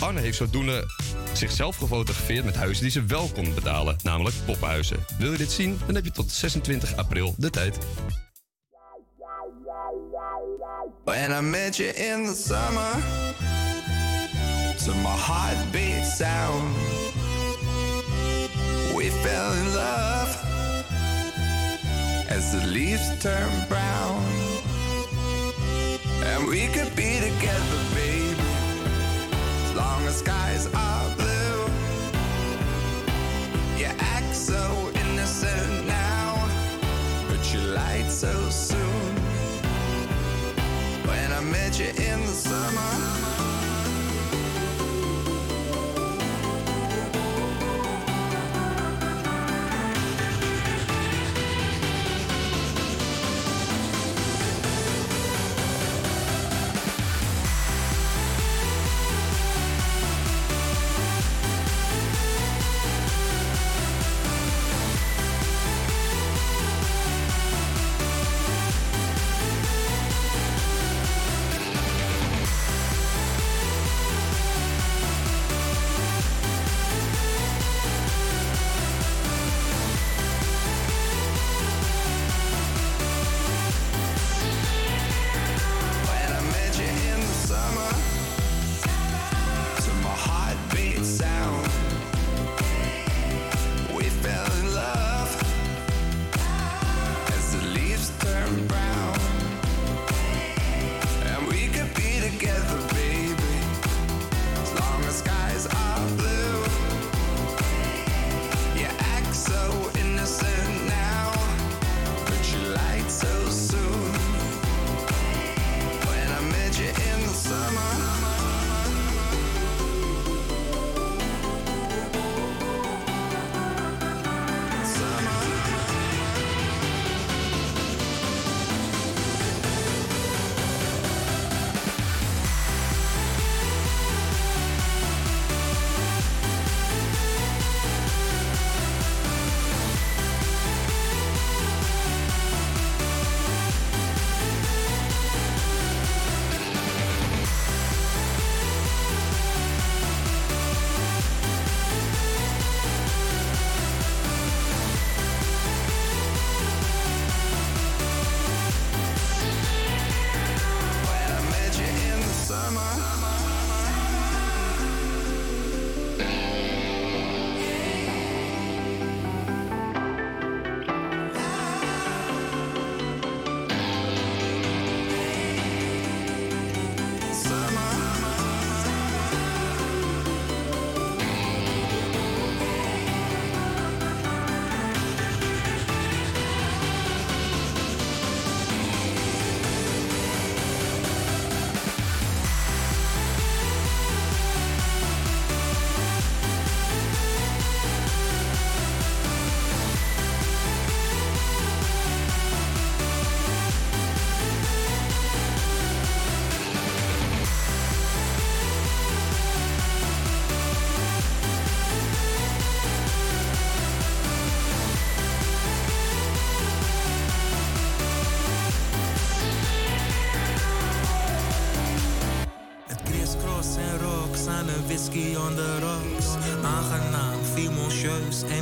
[0.00, 0.84] Arne heeft zodoende
[1.32, 4.96] zichzelf gefotografeerd met huizen die ze wel kon betalen, namelijk poppenhuizen.
[5.18, 5.78] Wil je dit zien?
[5.86, 7.78] Dan heb je tot 26 april de tijd.
[11.10, 12.92] When I met you in the summer,
[14.78, 16.72] to my heartbeat sound,
[18.94, 20.30] we fell in love
[22.28, 24.22] as the leaves turn brown.
[26.22, 28.36] And we could be together, baby,
[29.64, 31.66] as long as skies are blue.
[33.76, 34.92] You act so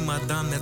[0.09, 0.58] madame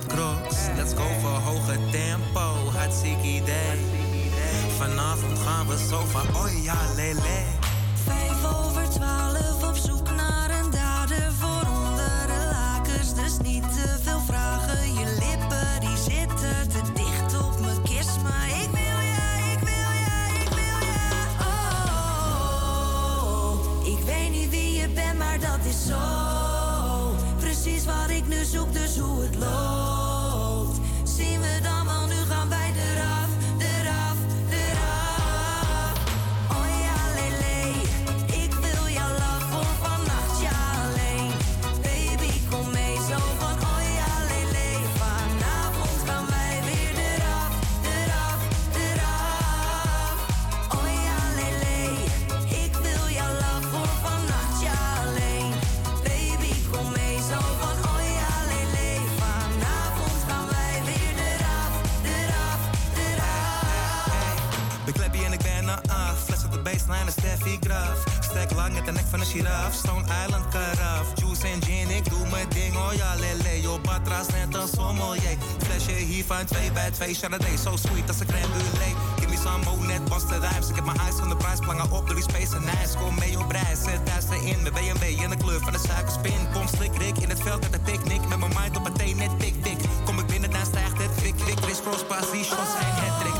[76.71, 77.13] 2 bij 2.
[77.13, 78.93] Chardonnay, so sweet als een crème brûlée.
[79.19, 80.69] Give me some more, net was de rijms.
[80.69, 81.59] Ik heb mijn eyes van de prijs.
[81.59, 82.97] Plangen op door die space en nice.
[82.97, 83.79] Kom mee op reis.
[83.83, 84.63] Zet duister in.
[84.63, 86.41] Met BMW in de kleur van de suikerspin.
[86.53, 88.27] Kom slik, rik in het veld met een picknick.
[88.27, 89.79] Met mijn mind op een thee, net tik, tik.
[90.05, 91.11] Kom ik binnen, dan stijgt het.
[91.15, 93.39] Kwik, kwik, criss, cross, pass, die shots zijn het trick.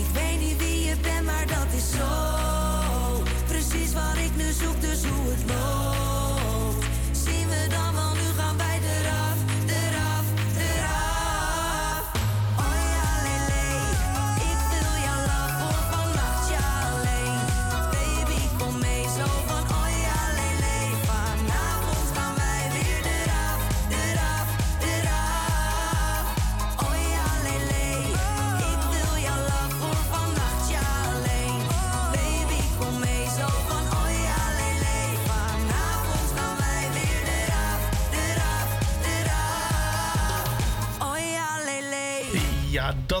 [0.00, 2.10] Ik weet niet wie je bent, maar dat is zo.
[3.46, 5.83] Precies wat ik nu zoek, dus hoe het loopt.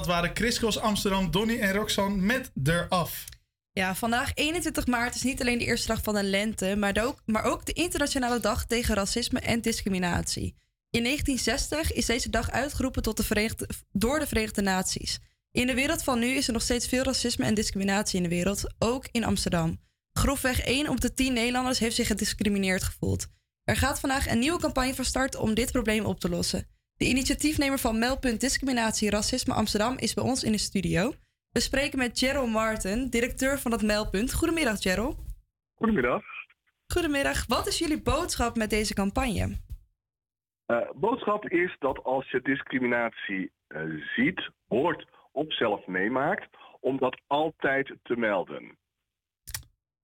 [0.06, 3.24] Dat waren Chris Amsterdam, Donny en Roxanne met Eraf.
[3.72, 7.22] Ja, vandaag 21 maart is niet alleen de eerste dag van de lente, maar ook,
[7.26, 10.56] maar ook de internationale dag tegen racisme en discriminatie.
[10.90, 15.18] In 1960 is deze dag uitgeroepen tot de Verenigde, door de Verenigde Naties.
[15.50, 18.34] In de wereld van nu is er nog steeds veel racisme en discriminatie in de
[18.34, 19.80] wereld, ook in Amsterdam.
[20.12, 23.26] Grofweg 1 op de 10 Nederlanders heeft zich gediscrimineerd gevoeld.
[23.64, 26.68] Er gaat vandaag een nieuwe campagne van start om dit probleem op te lossen.
[27.04, 31.12] De initiatiefnemer van Meldpunt Discriminatie Racisme Amsterdam is bij ons in de studio.
[31.50, 34.34] We spreken met Gerald Martin, directeur van dat meldpunt.
[34.34, 35.16] Goedemiddag, Gerald.
[35.74, 36.22] Goedemiddag.
[36.86, 37.46] Goedemiddag.
[37.46, 39.56] Wat is jullie boodschap met deze campagne?
[40.66, 43.80] Eh, boodschap is dat als je discriminatie eh,
[44.16, 48.78] ziet, hoort of zelf meemaakt, om dat altijd te melden.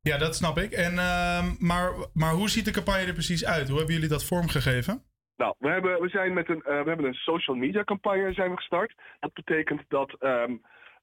[0.01, 0.73] Ja, dat snap ik.
[0.73, 3.69] En, ehm, maar, maar hoe ziet de campagne er precies uit?
[3.69, 5.10] Hoe hebben jullie dat vormgegeven?
[5.41, 8.51] Nou, we hebben, we zijn met een, eh, we hebben een social media campagne zijn
[8.51, 8.95] we gestart.
[9.21, 10.57] Dat betekent dat ehm,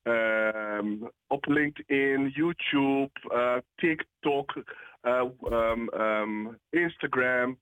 [0.03, 0.87] ehm,
[1.27, 4.63] op LinkedIn, YouTube, eh, TikTok,
[5.01, 7.59] eh, ehm, Instagram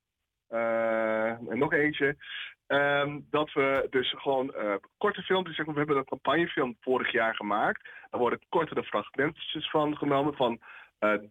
[0.48, 2.16] en nog eentje.
[3.30, 4.54] dat we dus gewoon
[4.98, 7.90] korte filmpjes, zeg maar, we hebben een campagnefilm vorig jaar gemaakt.
[8.10, 10.60] Daar worden kortere fragmentjes van genomen van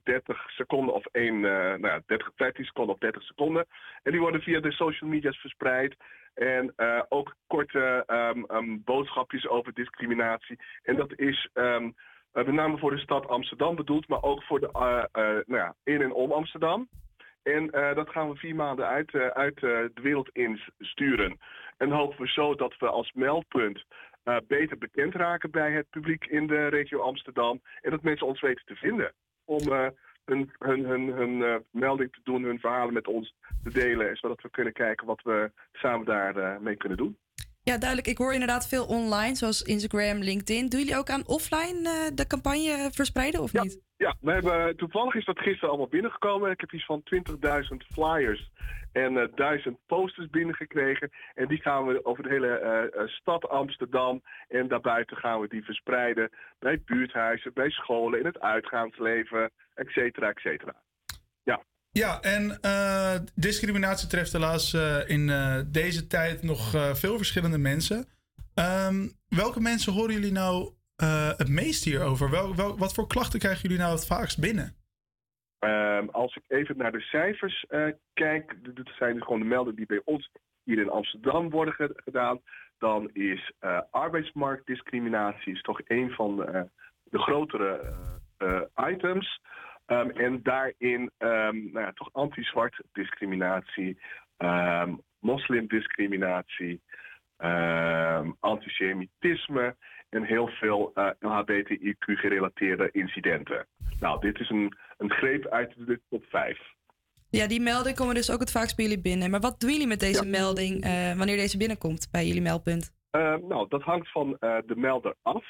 [0.02, 3.66] 30 seconden of één, eh, nou ja, 30, 15 seconden of 30 seconden.
[4.02, 5.96] En die worden via de social media's verspreid.
[6.34, 10.58] En eh, ook korte ehm, boodschapjes over discriminatie.
[10.82, 11.90] En dat is ehm,
[12.32, 15.60] eh, met name voor de stad Amsterdam bedoeld, maar ook voor de, eh, eh, nou
[15.60, 16.88] ja, in en om Amsterdam.
[17.44, 19.62] En eh, dat gaan we vier maanden uit, eh, uit eh,
[19.94, 21.38] de wereld in sturen.
[21.76, 23.84] En hopen we zo dat we als meldpunt
[24.22, 27.60] eh, beter bekend raken bij het publiek in de regio Amsterdam.
[27.80, 29.12] En dat mensen ons weten te vinden.
[29.44, 29.86] Om eh,
[30.24, 34.16] hun, hun, hun, hun eh, melding te doen, hun verhalen met ons te delen.
[34.16, 37.18] Zodat we kunnen kijken wat we samen daarmee mee kunnen doen.
[37.62, 38.08] Ja, duidelijk.
[38.08, 40.68] Ik hoor inderdaad veel online, zoals Instagram, LinkedIn.
[40.68, 43.80] Doen jullie ook aan offline eh, de campagne verspreiden of niet?
[43.96, 46.50] Ja, we hebben, toevallig is dat gisteren allemaal binnengekomen.
[46.50, 48.50] Ik heb iets van 20.000 flyers
[48.92, 51.10] en eh 1000 posters binnengekregen.
[51.34, 55.48] En die gaan we over de hele eh, eh, stad Amsterdam en daarbuiten gaan we
[55.48, 56.30] die verspreiden.
[56.58, 60.74] Bij buurthuizen, bij scholen, in het uitgaansleven, et cetera, et cetera.
[61.42, 61.62] Ja.
[61.90, 67.58] Ja, en eh, discriminatie treft helaas eh, in eh, deze tijd nog eh, veel verschillende
[67.58, 68.06] mensen.
[68.54, 70.72] Ehm, welke mensen horen jullie nou
[71.04, 72.30] eh, het meest hierover?
[72.30, 74.74] Wel, wat voor klachten krijgen jullie nou het vaakst binnen?
[75.58, 79.46] Ehm, als ik even naar de cijfers eh, kijk, d- dit zijn dus gewoon de
[79.46, 80.30] meldingen die bij ons
[80.64, 82.40] hier in Amsterdam worden ge- gedaan,
[82.78, 86.62] dan is eh, arbeidsmarktdiscriminatie is toch een van eh,
[87.04, 87.94] de grotere
[88.90, 89.40] items.
[89.86, 93.98] Ehm, en daarin ehm, nou ja, toch anti-zwart discriminatie,
[95.20, 96.82] moslimdiscriminatie,
[98.40, 99.76] antisemitisme
[100.14, 103.66] en heel veel eh LHBTIQ-gerelateerde incidenten.
[104.00, 106.58] Nou, dit is een, een greep uit de top 5.
[107.30, 109.30] Ja, die melding komen dus ook het vaakst bij jullie binnen.
[109.30, 112.92] Maar wat doen jullie met deze melding eh, wanneer deze binnenkomt bij jullie meldpunt?
[113.10, 115.44] Eh, nou, dat hangt van eh, de melder af.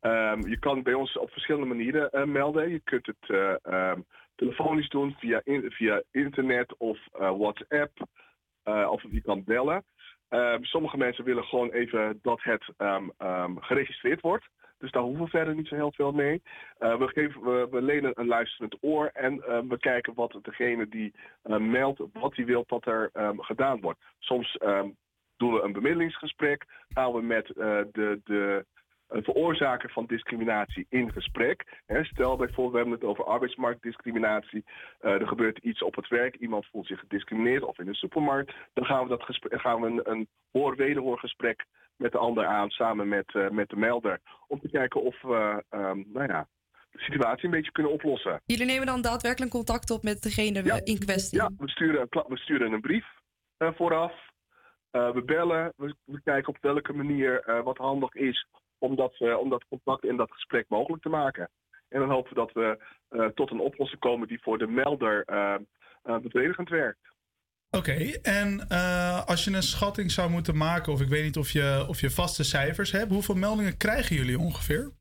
[0.00, 2.70] Ehm, je kan bij ons op verschillende manieren melden.
[2.70, 4.00] Je kunt het eh, ehm,
[4.34, 8.06] telefonisch doen via, in- via internet of WhatsApp.
[8.64, 9.84] of je kan bellen.
[10.32, 14.48] Ehm, sommige mensen willen gewoon even dat het ehm, ehm, geregistreerd wordt.
[14.78, 16.42] Dus daar hoeven we verder niet zo heel veel mee.
[16.78, 19.36] Eh, we, geven, we, lenen een luisterend oor en
[19.68, 21.14] we kijken wat degene die
[21.58, 24.00] meldt, wat hij wil dat er gedaan wordt.
[24.18, 24.58] Soms
[25.42, 28.66] doen we een bemiddelingsgesprek, gaan we met eh, de, de
[29.12, 31.82] veroorzaker van discriminatie in gesprek.
[32.02, 34.64] Stel bijvoorbeeld, we hebben het over arbeidsmarktdiscriminatie.
[35.00, 38.54] Eh, er gebeurt iets op het werk, iemand voelt zich gediscrimineerd of in de supermarkt.
[38.72, 41.64] Dan gaan we, dat gesprek, gaan we een, een hoor-wederhoorgesprek
[41.96, 44.20] met de ander aan, samen met, eh, met de melder.
[44.46, 46.48] Om te kijken of we ehm, nou ja,
[46.90, 48.40] de situatie een beetje kunnen oplossen.
[48.44, 51.38] Jullie nemen dan daadwerkelijk contact op met degene in kwestie?
[51.38, 53.06] Ja, we sturen, we sturen een brief
[53.56, 54.12] eh, vooraf.
[54.90, 55.72] Eh, we bellen.
[55.76, 58.46] We, we kijken op welke manier eh, wat handig is
[58.82, 61.50] om dat, eh, om dat contact en dat gesprek mogelijk te maken.
[61.88, 65.24] En dan hopen we dat we eh, tot een oplossing komen die voor de melder
[65.24, 65.56] eh,
[66.22, 67.00] bevredigend werkt.
[67.70, 68.68] Oké, en
[69.26, 72.10] als je een schatting zou moeten maken, of ik weet niet of je, of je
[72.10, 74.92] vaste cijfers hebt, hoeveel meldingen krijgen jullie ongeveer?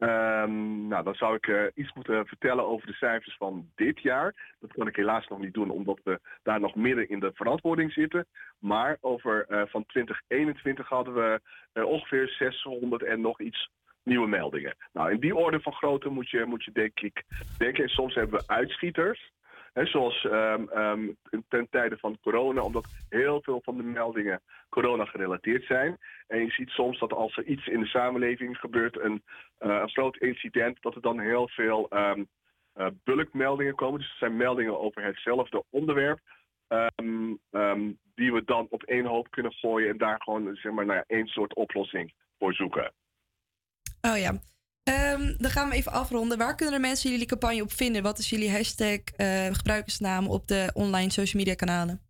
[0.00, 4.54] Ehm, nou, dan zou ik eh, iets moeten vertellen over de cijfers van dit jaar.
[4.60, 7.92] Dat kan ik helaas nog niet doen, omdat we daar nog midden in de verantwoording
[7.92, 8.26] zitten.
[8.58, 11.40] Maar over eh, van 2021 hadden we
[11.72, 13.70] eh, ongeveer 600 en nog iets
[14.02, 14.76] nieuwe meldingen.
[14.92, 17.24] Nou, in die orde van grootte moet je, moet je denk ik
[17.58, 17.82] denken.
[17.82, 19.32] En soms hebben we uitschieters.
[19.74, 21.08] Zoals ehm, ehm,
[21.48, 25.98] ten tijde van corona, omdat heel veel van de meldingen corona gerelateerd zijn.
[26.26, 29.22] En je ziet soms dat als er iets in de samenleving gebeurt, een,
[29.58, 32.24] eh, een groot incident, dat er dan heel veel ehm,
[32.72, 33.98] eh, bulkmeldingen komen.
[33.98, 36.20] Dus het zijn meldingen over hetzelfde onderwerp.
[38.14, 41.04] die we dan op één hoop kunnen gooien en daar gewoon zeg maar, nou ja,
[41.06, 42.92] één soort oplossing voor zoeken.
[44.00, 44.32] Oh ja.
[44.90, 46.38] Ehm, dan gaan we even afronden.
[46.38, 48.02] Waar kunnen de mensen jullie campagne op vinden?
[48.02, 52.00] Wat is jullie hashtag eh, gebruikersnaam op de online social media kanalen?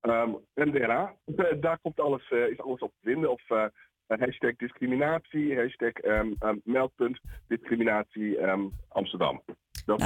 [0.00, 1.14] Ehm NDRA,
[1.66, 3.30] daar komt alles, eh, is alles op te vinden.
[3.30, 3.64] Of eh,
[4.06, 6.32] hashtag discriminatie, hashtag ehm,
[6.64, 8.38] meldpunt discriminatie
[8.88, 9.42] Amsterdam.
[9.84, 10.00] Dat,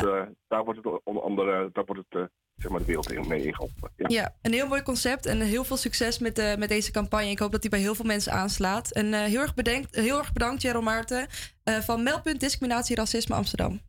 [0.49, 2.31] daar wordt het onder andere, daar wordt het,
[2.61, 3.91] zeg maar de wereld mee ingeholpen.
[3.97, 4.07] Ja.
[4.09, 7.31] Ja, een heel mooi concept en heel veel succes met, de, met deze campagne.
[7.31, 8.91] Ik hoop dat die bij heel veel mensen aanslaat.
[8.91, 11.27] En eh, heel, erg bedankt, heel erg bedankt, Jeroen Maarten,
[11.63, 13.81] eh, van Meldpunt Discriminatie Racisme Amsterdam.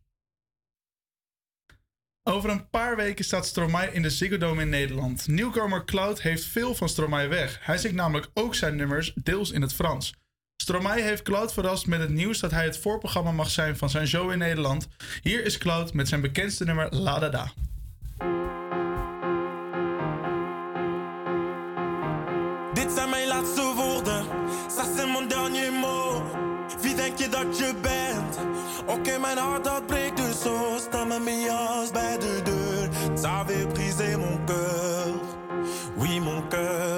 [2.24, 5.28] Over een paar weken staat Stromae in de Ziggo Dome in Nederland.
[5.28, 7.59] Nieuwkomer Cloud heeft veel van Stromae weg.
[7.61, 10.13] Hij zingt namelijk ook zijn nummers deels in het Frans.
[10.61, 14.07] Stromae heeft Cloud verrast met het nieuws dat hij het voorprogramma mag zijn van zijn
[14.07, 14.88] show in Nederland.
[15.22, 17.51] Hier is Cloud met zijn bekendste nummer La Da
[27.49, 28.37] je bent?
[28.85, 30.77] Oké, mijn hart dat breekt dus zo.
[30.77, 31.41] Sta met mijn.
[33.21, 33.43] Ça
[34.17, 35.13] mon cœur.
[35.95, 36.90] Oui, mon cœur.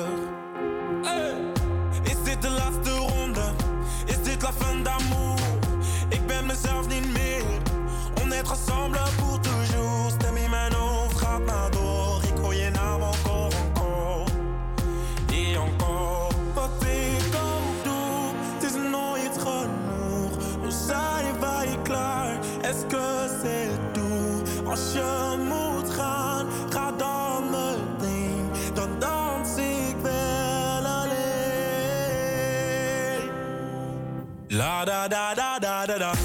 [34.86, 36.23] Da da da da da da.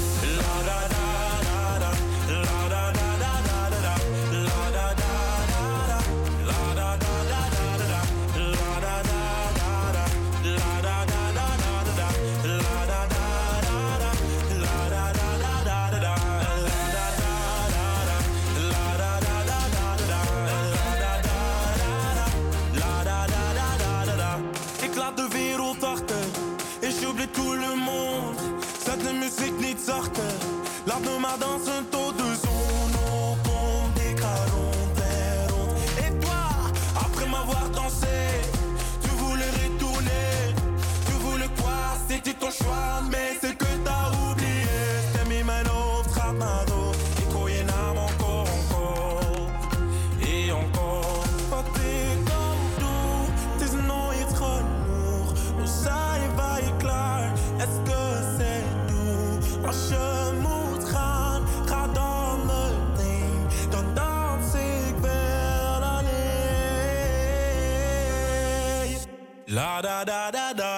[69.81, 70.68] Da da da da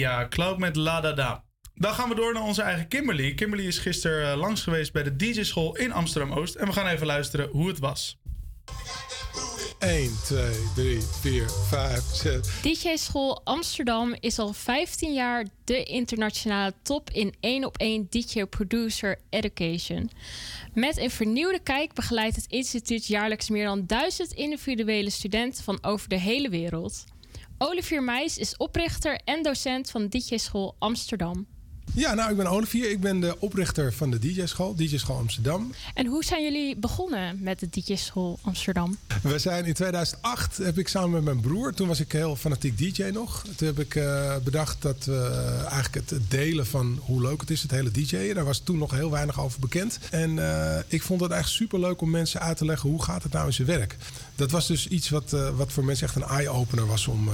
[0.00, 1.44] Ja, Cloud met La Da Da.
[1.74, 3.34] Dan gaan we door naar onze eigen Kimberly.
[3.34, 6.54] Kimberly is gisteren eh, langs geweest bij de DJ-school in Amsterdam-Oost.
[6.54, 8.18] En we gaan even luisteren hoe het was.
[9.78, 12.60] 1, 2, 3, 4, 5, 6.
[12.62, 20.10] DJ-school Amsterdam is al 15 jaar de internationale top in 1 op 1 DJ-producer education.
[20.74, 26.08] Met een vernieuwde kijk begeleidt het instituut jaarlijks meer dan 1000 individuele studenten van over
[26.08, 27.04] de hele wereld.
[27.62, 31.46] Olivier Meijs is oprichter en docent van DJ-school Amsterdam.
[31.94, 32.90] Ja, nou, ik ben Olivier.
[32.90, 35.74] Ik ben de oprichter van de DJ-school, DJ-school Amsterdam.
[35.94, 38.98] En hoe zijn jullie begonnen met de DJ-school Amsterdam?
[39.22, 42.78] We zijn in 2008, heb ik samen met mijn broer, toen was ik heel fanatiek
[42.78, 43.44] DJ nog.
[43.56, 47.62] Toen heb ik eh, bedacht dat we eigenlijk het delen van hoe leuk het is,
[47.62, 48.34] het hele DJ'en.
[48.34, 49.98] Daar was toen nog heel weinig over bekend.
[50.10, 53.22] En eh, ik vond het echt super leuk om mensen uit te leggen hoe gaat
[53.22, 53.96] het nou in zijn werk.
[54.34, 57.30] Dat was dus iets wat, eh, wat voor mensen echt een eye-opener was om,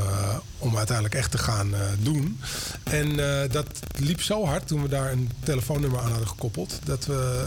[0.58, 2.40] om uiteindelijk echt te gaan doen.
[2.84, 3.16] En
[3.50, 3.66] dat
[3.98, 6.78] liep zo hard toen we daar een telefoonnummer aan hadden gekoppeld.
[6.84, 7.46] Dat we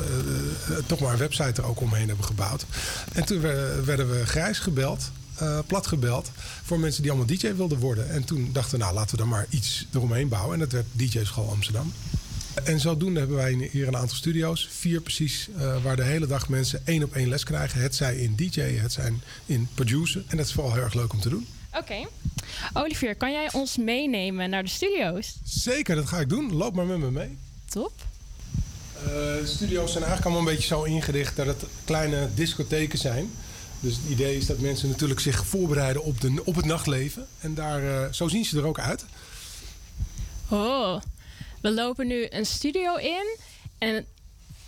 [0.68, 2.66] eh, eh, toch maar een website er ook omheen hebben gebouwd.
[3.14, 3.42] En toen
[3.86, 5.12] werden we grijs gebeld.
[5.38, 6.32] eh, plat gebeld
[6.64, 8.10] voor mensen die allemaal DJ wilden worden.
[8.10, 10.54] En toen dachten we, nou laten we dan maar iets eromheen bouwen.
[10.54, 11.94] En dat werd DJ School Amsterdam.
[12.64, 15.50] En zodoende hebben wij hier een aantal studio's, vier precies,
[15.84, 17.82] waar de hele dag mensen één op één les krijgen.
[17.82, 20.24] Het zij in DJ, het zijn in producer.
[20.28, 21.48] En dat is vooral heel erg leuk om te doen.
[21.74, 22.08] Oké.
[22.74, 25.36] Olivier, kan jij ons meenemen naar de studio's?
[25.44, 26.54] Zeker, dat ga ik doen.
[26.54, 27.38] Loop maar met me mee.
[27.70, 27.92] Top.
[28.96, 33.32] Eh, de studio's zijn eigenlijk allemaal een beetje zo ingericht dat het kleine discotheken zijn.
[33.80, 37.28] Dus het idee is dat mensen natuurlijk zich voorbereiden op, de, op het nachtleven.
[37.40, 39.06] En daar, eh, zo zien ze er ook uit.
[40.50, 41.02] Oh,
[41.62, 43.38] we lopen nu een studio in.
[43.78, 44.06] En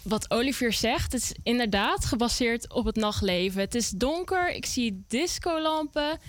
[0.02, 3.62] wat Olivier zegt, het is inderdaad gebaseerd op het nachtleven.
[3.62, 6.20] Het is donker, ik zie discolampen.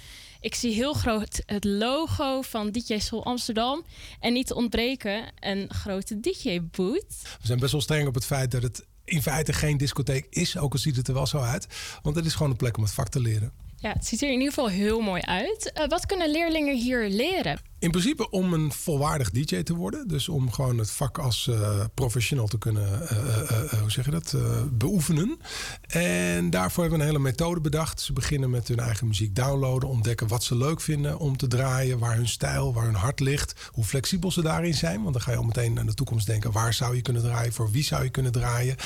[0.42, 3.84] Ik zie heel groot het logo van DJ Soul Amsterdam.
[4.20, 7.04] En niet te ontbreken, een grote DJ-boot.
[7.22, 10.58] We zijn best wel streng op het feit dat het in feite geen discotheek is.
[10.58, 11.66] Ook al ziet het er wel zo uit.
[12.02, 13.52] Want het is gewoon een plek om het vak te leren.
[13.76, 15.72] Ja, het ziet er in ieder geval heel mooi uit.
[15.72, 17.58] Eh, wat kunnen leerlingen hier leren?
[17.82, 20.08] In principe om een volwaardig DJ te worden.
[20.08, 24.10] Dus om gewoon het vak als eh, professional te kunnen, eh, eh, hoe zeg je
[24.10, 24.36] dat,
[24.72, 25.38] beoefenen.
[25.86, 28.00] En daarvoor hebben we een hele methode bedacht.
[28.00, 31.98] Ze beginnen met hun eigen muziek downloaden, ontdekken wat ze leuk vinden om te draaien,
[31.98, 35.02] waar hun stijl, waar hun hart ligt, hoe flexibel ze daarin zijn.
[35.02, 37.52] Want dan ga je al meteen aan de toekomst denken, waar zou je kunnen draaien,
[37.52, 38.76] voor wie zou je kunnen draaien.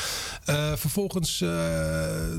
[0.75, 1.45] Vervolgens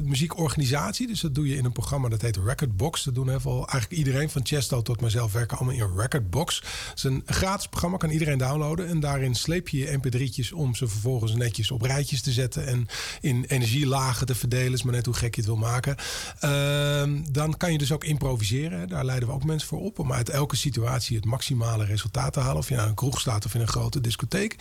[0.04, 3.04] muziekorganisatie, dus dat doe je in een programma dat heet Recordbox.
[3.04, 6.46] Dat doen heel veel, eigenlijk iedereen van Chesto tot mijzelf werken allemaal in Recordbox.
[6.56, 8.88] Het is een gratis programma, kan iedereen downloaden.
[8.88, 12.68] En daarin sleep je je mp3'tjes om ze vervolgens netjes op rijtjes te zetten.
[12.68, 12.88] En
[13.22, 14.74] in energielagen te verdelen.
[14.74, 15.96] Is maar net hoe gek je het wil maken.
[16.40, 18.88] Ehm, dan kan je dus ook improviseren.
[18.88, 20.00] Daar leiden we ook mensen voor op.
[20.00, 22.58] Om uit elke situatie het maximale resultaat te halen.
[22.58, 24.56] Of je nou in een kroeg staat of in een grote discotheek.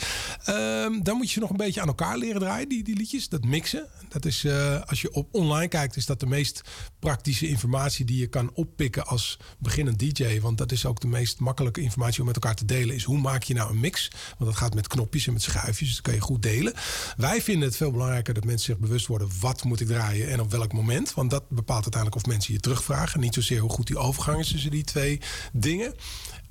[0.45, 3.29] Ehm, dan moet je nog een beetje aan elkaar leren draaien, die, die liedjes.
[3.29, 3.87] Dat mixen.
[4.09, 6.61] Dat is, eh, als je op online kijkt, is dat de meest
[6.99, 10.41] praktische informatie die je kan oppikken als beginnend DJ.
[10.41, 12.95] Want dat is ook de meest makkelijke informatie om met elkaar te delen.
[12.95, 14.11] Is hoe maak je nou een mix?
[14.39, 15.87] Want dat gaat met knopjes en met schuifjes.
[15.87, 16.73] Dus dat kan je goed delen.
[17.17, 19.31] Wij vinden het veel belangrijker dat mensen zich bewust worden.
[19.41, 21.15] Wat moet ik draaien en op welk moment?
[21.15, 23.21] Want dat bepaalt uiteindelijk of mensen je terugvragen.
[23.21, 25.21] Niet zozeer hoe goed die overgang is tussen die twee
[25.53, 25.95] dingen.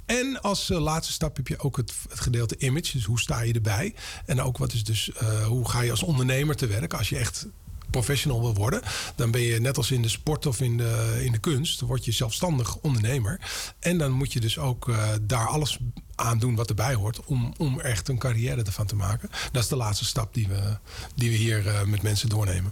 [0.05, 2.91] En als eh, laatste stap heb je ook het, gedeelte image.
[2.91, 3.95] Dus hoe sta je erbij?
[4.25, 6.93] En ook wat is dus, eh, hoe ga je als ondernemer te werk?
[6.93, 7.47] Als je echt
[7.89, 8.81] professional wil worden,
[9.15, 12.05] dan ben je net als in de sport of in de, in de kunst, word
[12.05, 13.39] je zelfstandig ondernemer.
[13.79, 15.79] En dan moet je dus ook eh, daar alles
[16.15, 19.29] aan doen wat erbij hoort om, om echt een carrière ervan te maken.
[19.51, 20.77] Dat is de laatste stap die we,
[21.15, 22.71] die we hier eh, met mensen doornemen.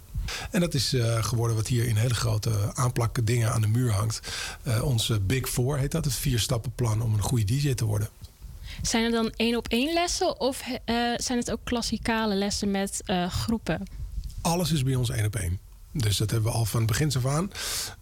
[0.50, 3.92] En dat is eh, geworden wat hier in hele grote aanplakken dingen aan de muur
[3.92, 4.20] hangt.
[4.82, 8.08] Onze Big Four heet dat, het vier stappenplan om een goede DJ te worden.
[8.82, 10.62] Zijn er dan één op één lessen of
[11.16, 13.82] zijn het ook klassikale lessen met groepen?
[14.44, 15.58] Alles is bij ons één op één.
[15.92, 17.50] Dus dat hebben we al van het begin af aan.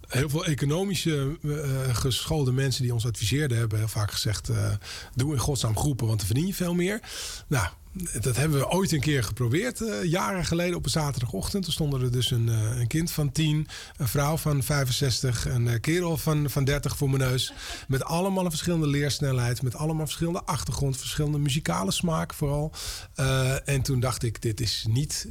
[0.09, 4.71] Heel veel economische eh, geschoolde mensen die ons adviseerden hebben heel vaak gezegd: eh,
[5.15, 7.01] doe in godsnaam groepen, want dan verdien je veel meer.
[7.47, 7.67] Nou,
[8.21, 11.67] dat hebben we ooit een keer geprobeerd, eh, jaren geleden op een zaterdagochtend.
[11.67, 13.67] Er stonden er dus een, eh, een kind van 10,
[13.97, 17.53] een vrouw van 65, een eh, kerel van, van 30 voor mijn neus.
[17.89, 22.73] Met allemaal een verschillende leersnelheid, met allemaal verschillende achtergrond, verschillende muzikale smaak vooral.
[23.65, 25.29] En toen dacht ik, dit is niet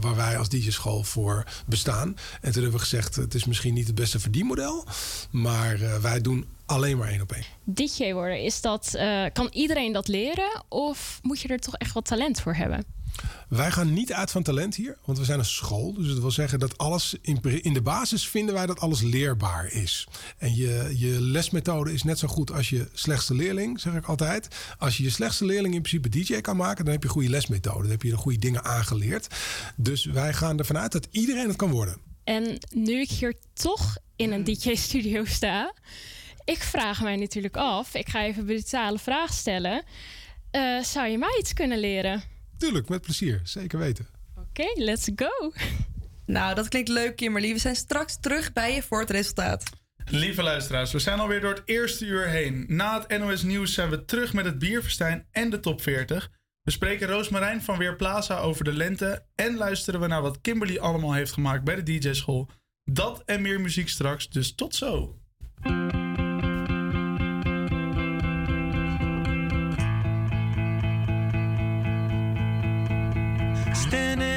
[0.00, 2.08] waar wij als DJ-school voor bestaan.
[2.40, 4.86] En toen hebben we gezegd, het is misschien niet het beste verdienmodel,
[5.30, 7.44] maar wij doen alleen maar één op één.
[7.64, 10.64] DJ worden, is dat, eh, kan iedereen dat leren?
[10.68, 12.84] Of moet je er toch echt wat talent voor hebben?
[13.48, 15.94] Wij gaan niet uit van talent hier, want we zijn een school.
[15.94, 19.72] Dus dat wil zeggen dat alles in, in de basis vinden wij dat alles leerbaar
[19.72, 20.08] is.
[20.38, 24.48] En je, je lesmethode is net zo goed als je slechtste leerling, zeg ik altijd.
[24.78, 27.30] Als je je slechtste leerling in principe DJ kan maken, dan heb je een goede
[27.30, 27.82] lesmethode.
[27.82, 29.26] Dan heb je de goede dingen aangeleerd.
[29.76, 31.96] Dus wij gaan ervan uit dat iedereen het kan worden.
[32.24, 35.74] En nu ik hier toch in een DJ-studio sta,
[36.50, 39.82] ik vraag mij natuurlijk af, ik ga even een brutale vraag stellen.
[40.50, 42.22] Eh, zou je mij iets kunnen leren?
[42.58, 43.40] Tuurlijk, met plezier.
[43.44, 44.06] Zeker weten.
[44.36, 45.52] Oké, let's go.
[46.26, 47.52] Nou, dat klinkt leuk, Kimberly.
[47.52, 49.62] We zijn straks terug bij je voor het resultaat.
[50.04, 52.64] Lieve luisteraars, we zijn alweer door het eerste uur heen.
[52.68, 56.30] Na het NOS Nieuws zijn we terug met het bierverstijn en de top 40.
[56.62, 59.24] We spreken Roosmarijn van Weerplaza over de lente.
[59.34, 62.50] En luisteren we naar wat Kimberly allemaal heeft gemaakt bij de DJ-school.
[62.84, 65.18] Dat en meer muziek straks, dus tot zo.
[73.90, 74.29] standing.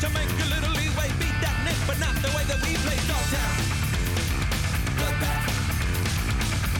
[0.00, 1.08] To make a little leeway.
[1.18, 2.96] Beat that nick, but not the way that we play.
[3.04, 3.56] Dogtown,
[4.96, 5.44] bloodbath,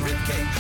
[0.01, 0.60] ribcage,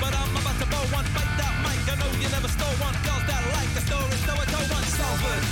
[0.00, 1.04] but I'm about to blow one.
[1.14, 2.94] Bite that mic, I know you never stole one.
[3.06, 4.84] Girls that like the story, so I told one.
[4.98, 5.44] Salford,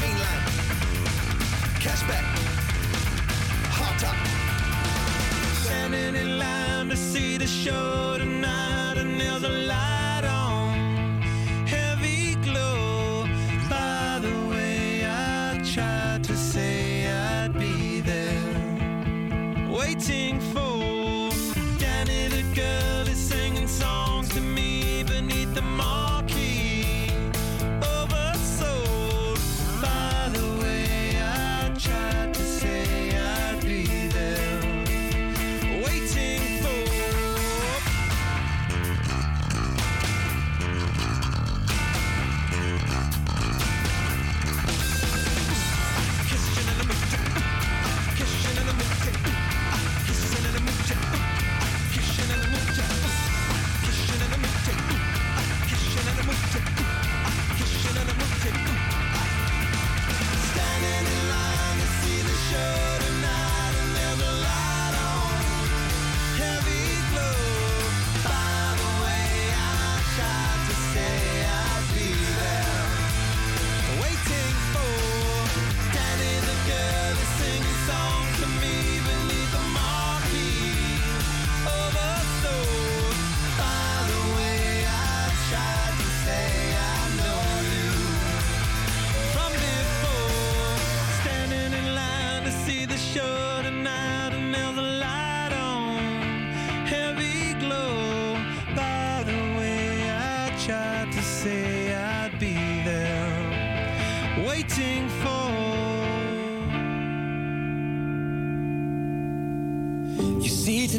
[0.00, 0.44] mainline,
[1.84, 2.26] cashback,
[3.78, 4.18] hot top.
[5.64, 9.93] Standing in line to see the show tonight, and there's a light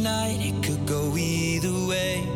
[0.05, 2.27] see, tonight it could go either way.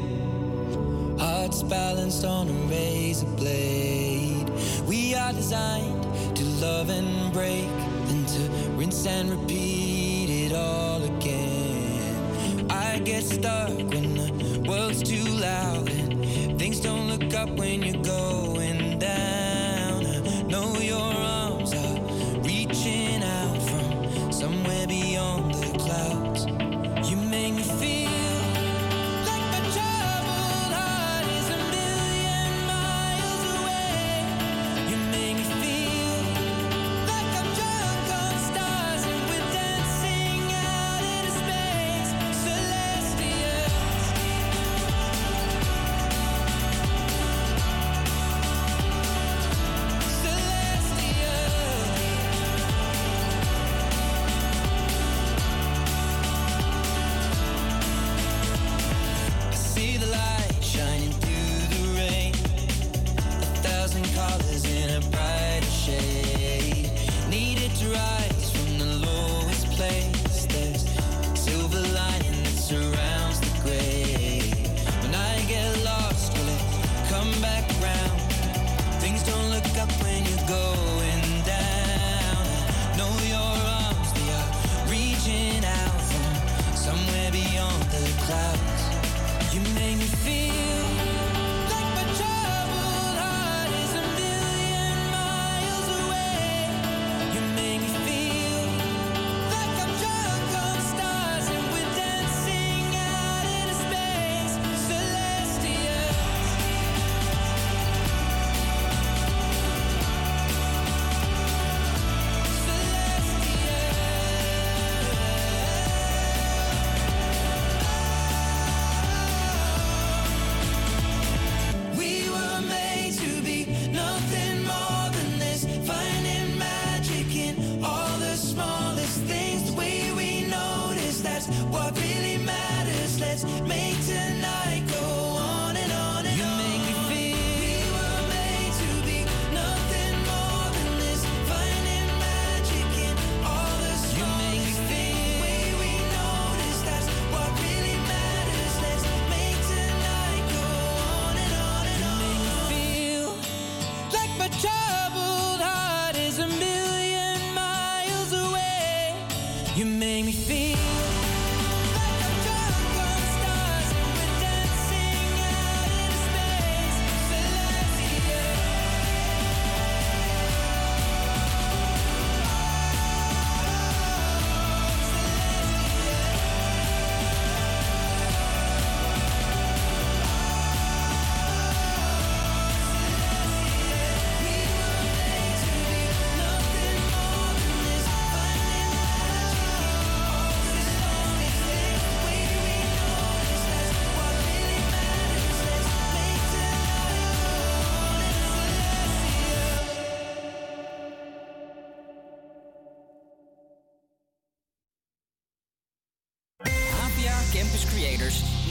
[1.17, 4.49] Hearts balanced on a razor blade.
[4.87, 6.03] We are designed
[6.35, 7.69] to love and break,
[8.07, 8.41] then to
[8.77, 12.71] rinse and repeat it all again.
[12.71, 18.03] I get stuck when the world's too loud and things don't look up when you're
[18.03, 18.58] going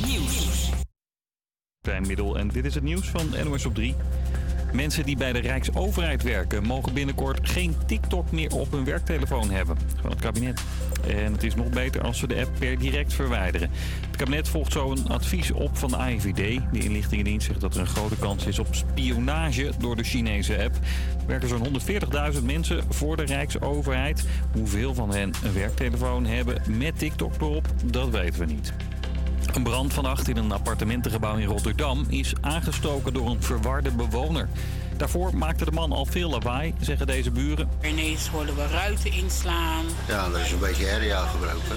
[0.06, 0.70] Nieuws.
[2.06, 3.94] Middel en dit is het nieuws van NOS op 3.
[4.72, 9.76] Mensen die bij de Rijksoverheid werken mogen binnenkort geen TikTok meer op hun werktelefoon hebben.
[10.00, 10.62] Van het kabinet.
[11.06, 13.70] En het is nog beter als ze de app per direct verwijderen.
[14.06, 16.60] Het kabinet volgt zo een advies op van de AIVD.
[16.72, 20.74] De inlichtingendienst zegt dat er een grote kans is op spionage door de Chinese app.
[21.20, 21.80] Er werken zo'n
[22.34, 24.24] 140.000 mensen voor de Rijksoverheid.
[24.52, 28.72] Hoeveel van hen een werktelefoon hebben met TikTok erop, dat weten we niet.
[29.54, 34.48] Een brand vannacht in een appartementengebouw in Rotterdam is aangestoken door een verwarde bewoner.
[34.98, 37.68] Daarvoor maakte de man al veel lawaai, zeggen deze buren.
[37.82, 39.84] Ineens hoorden we ruiten inslaan.
[40.08, 41.76] Ja, er is een beetje area gebroken.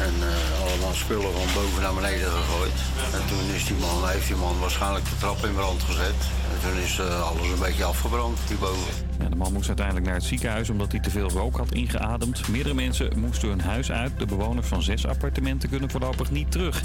[0.00, 2.78] En eh, allemaal spullen van boven naar beneden gegooid.
[3.12, 6.20] En toen is die man, heeft die man waarschijnlijk de trap in brand gezet.
[6.52, 8.92] En toen is eh, alles een beetje afgebrand hierboven.
[9.18, 12.48] Ja, de man moest uiteindelijk naar het ziekenhuis omdat hij te veel rook had ingeademd.
[12.48, 14.18] Meerdere mensen moesten hun huis uit.
[14.18, 16.82] De bewoners van zes appartementen kunnen voorlopig niet terug.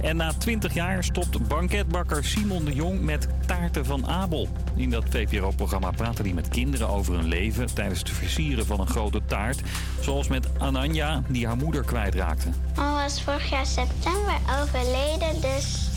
[0.00, 4.48] En na 20 jaar stopt banketbakker Simon de Jong met Taarten van Abel.
[4.76, 8.86] In dat VPRO-programma praten hij met kinderen over hun leven tijdens het versieren van een
[8.88, 9.60] grote taart.
[10.00, 12.48] Zoals met Ananja, die haar moeder kwijtraakte.
[12.76, 15.90] Mama was vorig jaar september overleden, dus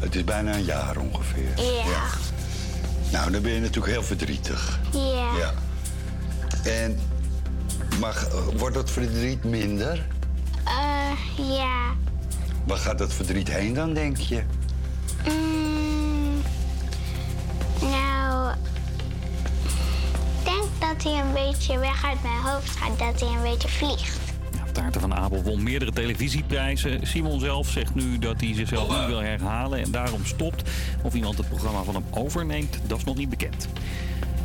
[0.00, 1.48] Het is bijna een jaar ongeveer.
[1.56, 2.02] ja.
[3.12, 4.78] Nou, dan ben je natuurlijk heel verdrietig.
[4.92, 5.36] Ja.
[5.38, 5.52] Ja.
[6.64, 6.98] En
[8.00, 8.26] maar
[8.56, 10.06] wordt het verdriet minder?
[10.64, 11.76] Eh, ja.
[12.66, 14.42] Waar gaat het verdriet heen dan, denk je?
[15.26, 15.67] Mm,
[21.02, 24.18] dat hij een beetje weg uit mijn hoofd gaat, dat hij een beetje vliegt.
[24.72, 27.06] Taarten van Abel won meerdere televisieprijzen.
[27.06, 30.70] Simon zelf zegt nu dat hij zichzelf niet wil herhalen en daarom stopt.
[31.02, 33.68] Of iemand het programma van hem overneemt, dat is nog niet bekend.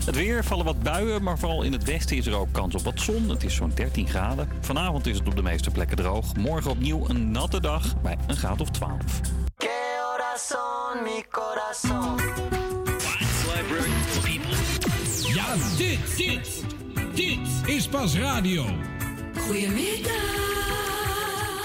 [0.06, 2.82] Het weer vallen wat buien, maar vooral in het westen is er ook kans op
[2.82, 3.30] wat zon.
[3.30, 4.49] Het is zo'n 13 graden.
[4.62, 6.36] Vanavond is het op de meeste plekken droog.
[6.36, 9.01] Morgen opnieuw een natte dag bij een graad of 12.
[15.54, 16.64] Dit, dit,
[17.14, 18.66] dit is pas radio.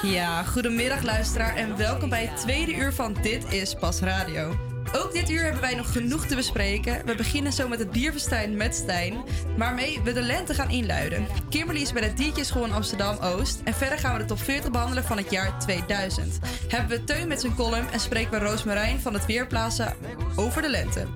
[0.02, 4.56] Ja, goedemiddag luisteraar en welkom bij het tweede uur van Dit is Pas Radio.
[4.92, 7.06] Ook dit uur hebben wij nog genoeg te bespreken.
[7.06, 9.24] We beginnen zo met het bierfestijn met Stijn,
[9.56, 11.26] waarmee we de lente gaan inluiden.
[11.48, 14.70] Kimberly is bij de DJ School in Amsterdam-Oost en verder gaan we de top 40
[14.70, 16.38] behandelen van het jaar 2000.
[16.68, 19.96] Hebben we Teun met zijn column en spreken we Roosmarijn van het Weerplaatsen
[20.36, 21.06] over de lente.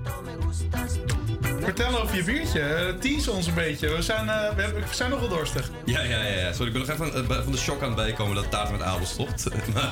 [1.63, 2.59] Vertel over je biertje.
[2.59, 3.95] Eh, Tease ons een beetje.
[3.95, 5.69] We zijn, eh, we, hebben- we zijn nogal dorstig.
[5.85, 6.51] Ja, ja, ja.
[6.53, 8.71] Sorry, ik ben nog even van, eh, van de shock aan het bijkomen dat taart
[8.71, 9.45] met Abel stopt.
[9.73, 9.91] maar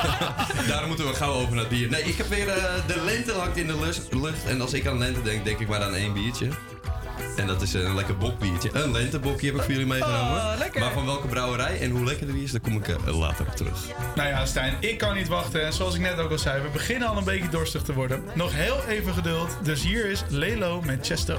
[0.68, 1.88] daarom moeten we gauw over naar bier.
[1.90, 2.46] Nee, ik heb weer
[2.86, 3.78] de lente hangt in de
[4.10, 4.44] lucht.
[4.46, 6.48] En als ik aan lente denk, denk ik maar aan één biertje.
[7.36, 8.70] En dat is een lekker bokbiertje.
[8.72, 10.36] Een lentebokje heb ik voor jullie meegenomen.
[10.36, 10.80] Oh, lekker.
[10.80, 13.56] Maar van welke brouwerij en hoe lekker die is, daar kom ik eh, later op
[13.56, 13.86] terug.
[14.14, 15.64] Nou ja, Stijn, ik kan niet wachten.
[15.64, 18.24] En zoals ik net ook al zei, we beginnen al een beetje dorstig te worden.
[18.34, 19.58] Nog heel even geduld.
[19.62, 21.38] Dus hier is Lelo met Chesto.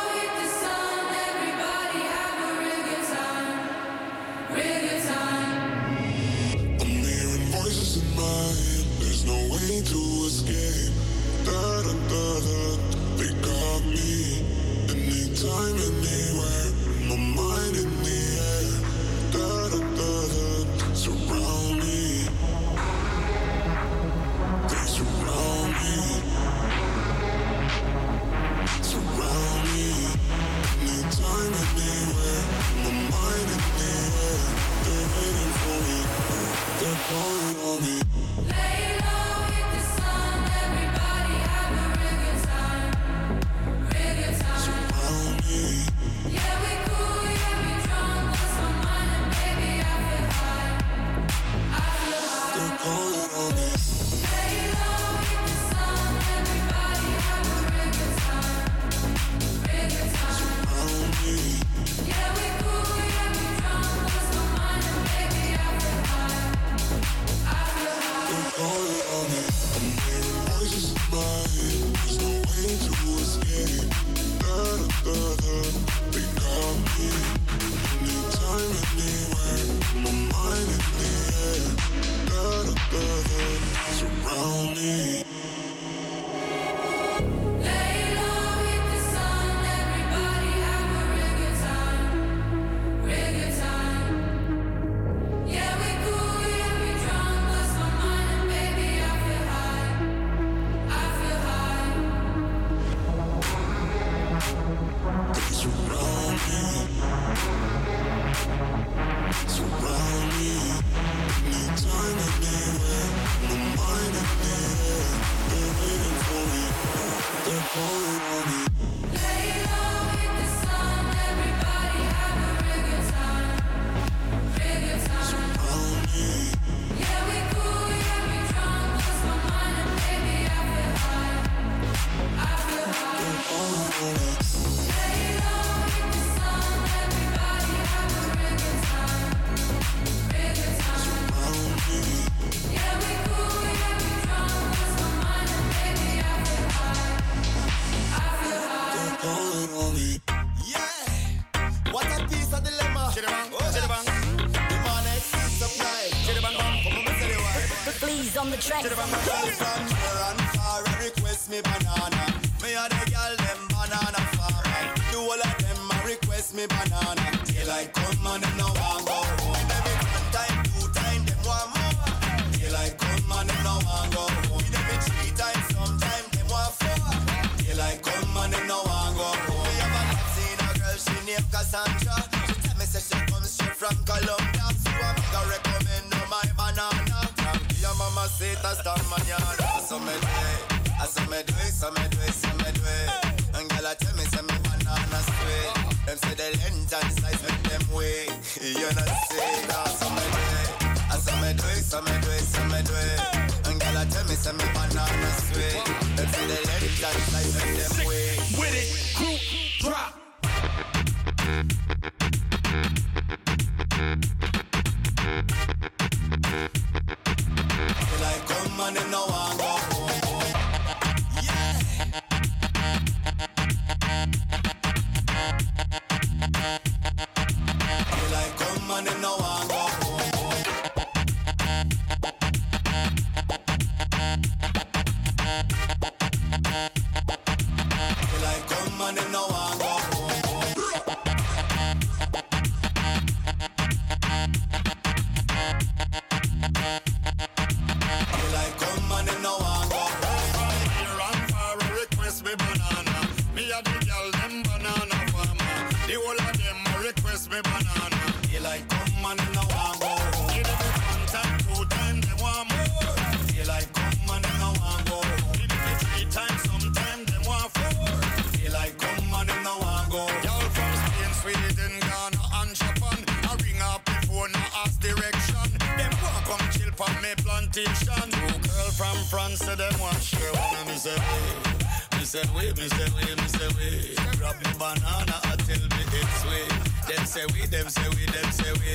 [277.76, 278.30] plantation.
[278.30, 280.76] Two girl from France, say them want share one.
[280.80, 284.16] And me say, wait, me say, wait, me say, wait, me say, wait.
[284.38, 286.68] Grab me banana, tell me it's way.
[287.08, 288.92] Them say we, them say we, them say we.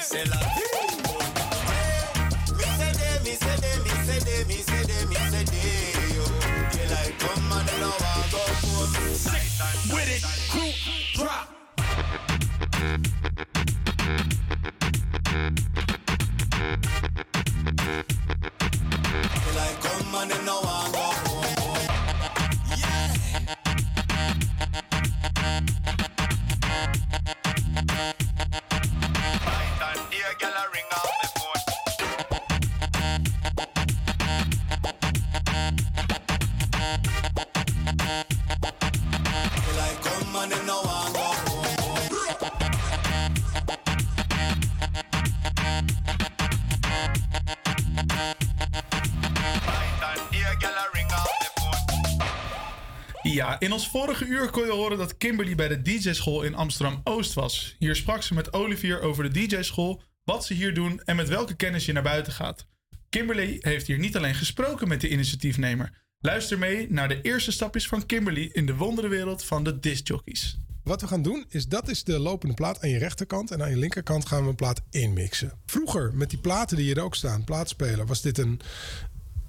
[0.00, 0.36] Say la
[2.56, 6.16] Me say they, me say they, me say they, me say they, me say they,
[6.16, 6.24] yo.
[6.72, 8.92] Feel like come on and no one go home.
[9.92, 10.72] With it, crew,
[11.14, 11.46] drop.
[20.32, 20.65] And no
[53.58, 57.76] In ons vorige uur kon je horen dat Kimberly bij de DJ-school in Amsterdam-Oost was.
[57.78, 61.54] Hier sprak ze met Olivier over de DJ-school, wat ze hier doen en met welke
[61.54, 62.66] kennis je naar buiten gaat.
[63.08, 66.04] Kimberly heeft hier niet alleen gesproken met de initiatiefnemer.
[66.18, 70.58] Luister mee naar de eerste stapjes van Kimberly in de wonderenwereld van de discjockeys.
[70.82, 73.50] Wat we gaan doen is, dat is de lopende plaat aan je rechterkant.
[73.50, 75.52] En aan je linkerkant gaan we een plaat inmixen.
[75.66, 78.60] Vroeger, met die platen die hier ook staan, plaatspeler, was dit een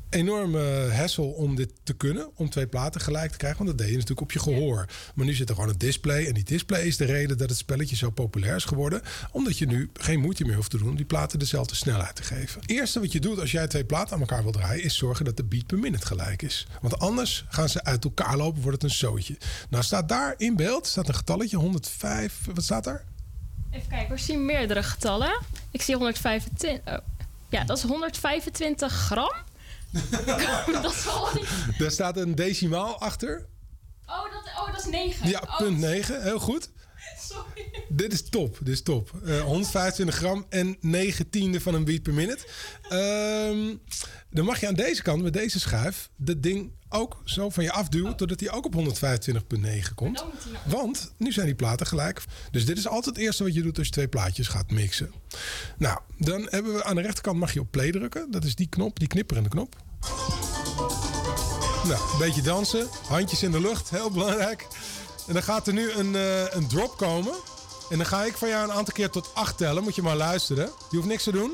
[0.10, 2.30] enorme hassle om dit te kunnen.
[2.36, 3.66] Om twee platen gelijk te krijgen.
[3.66, 4.86] Want dat deed je natuurlijk op je gehoor.
[5.16, 6.26] Maar nu zit er gewoon een display.
[6.26, 9.02] En die display is de reden dat het spelletje zo populair is geworden.
[9.32, 12.24] Omdat je nu geen moeite meer hoeft te doen om die platen dezelfde snelheid te
[12.24, 12.62] geven.
[12.62, 14.84] Het eerste wat je doet als jij twee platen aan elkaar wil draaien...
[14.84, 16.68] is zorgen dat de beat per minute gelijk is.
[16.82, 19.38] Want anders gaan ze uit elkaar lopen, wordt het een zootje.
[19.70, 22.40] Nou staat daar in beeld staat een getalletje, 105...
[22.54, 23.04] Wat staat daar?
[23.72, 25.40] Even kijken, ik zie meerdere getallen.
[25.72, 26.94] Ik zie 125.
[26.94, 26.98] Oh.
[27.50, 29.34] Ja, dat is 125 gram.
[30.82, 31.48] dat wel niet.
[31.78, 33.48] Daar staat een decimaal achter.
[34.06, 35.30] Oh, dat, oh, dat is 9.
[35.30, 36.24] Ja, punt 9.
[36.24, 36.70] Heel goed.
[37.20, 37.86] Sorry.
[37.90, 39.12] Dit is top, dit is top.
[39.26, 42.46] Eh, 125 gram en 9 tiende van een beat per minute.
[42.90, 43.76] Ehm,
[44.30, 47.72] dan mag je aan deze kant, met deze schuif, dat ding ook zo van je
[47.72, 48.16] afduwen...
[48.16, 50.26] totdat hij ook op 125,9 komt.
[50.66, 52.24] Want nu zijn die platen gelijk.
[52.52, 55.12] Dus dit is altijd het eerste wat je doet als je twee plaatjes gaat mixen.
[55.78, 58.32] Nou, dan hebben we aan de rechterkant mag je op play drukken.
[58.32, 59.76] Dat is die knop, die knipperende knop.
[61.88, 62.88] Nou, een beetje dansen.
[63.08, 64.68] Handjes in de lucht, heel belangrijk.
[65.28, 67.34] En dan gaat er nu een, eh, een drop komen.
[67.90, 69.84] En dan ga ik van jou een aantal keer tot 8 tellen.
[69.84, 70.66] Moet je maar luisteren.
[70.90, 71.52] Je hoeft niks te doen.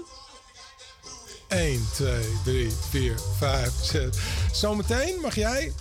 [1.54, 4.10] 1, 2, 3, 4, 5, 6.
[4.52, 5.74] Zometeen mag jij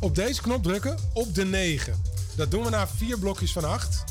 [0.00, 2.02] op deze knop drukken op de 9.
[2.34, 4.04] Dat doen we na vier blokjes van 8.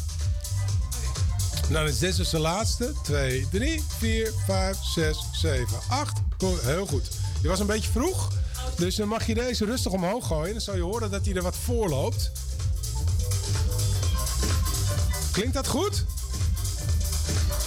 [1.69, 2.93] Dan is dit dus de laatste.
[3.03, 6.19] 2, 3, 4, 5, 6, 7, 8.
[6.37, 7.07] Cool, Heel goed.
[7.41, 8.31] Je was een beetje vroeg.
[8.77, 10.51] Dus dan mag je deze rustig omhoog gooien.
[10.51, 12.31] Dan zal je horen dat hij er wat voor loopt.
[15.31, 16.05] Klinkt dat goed?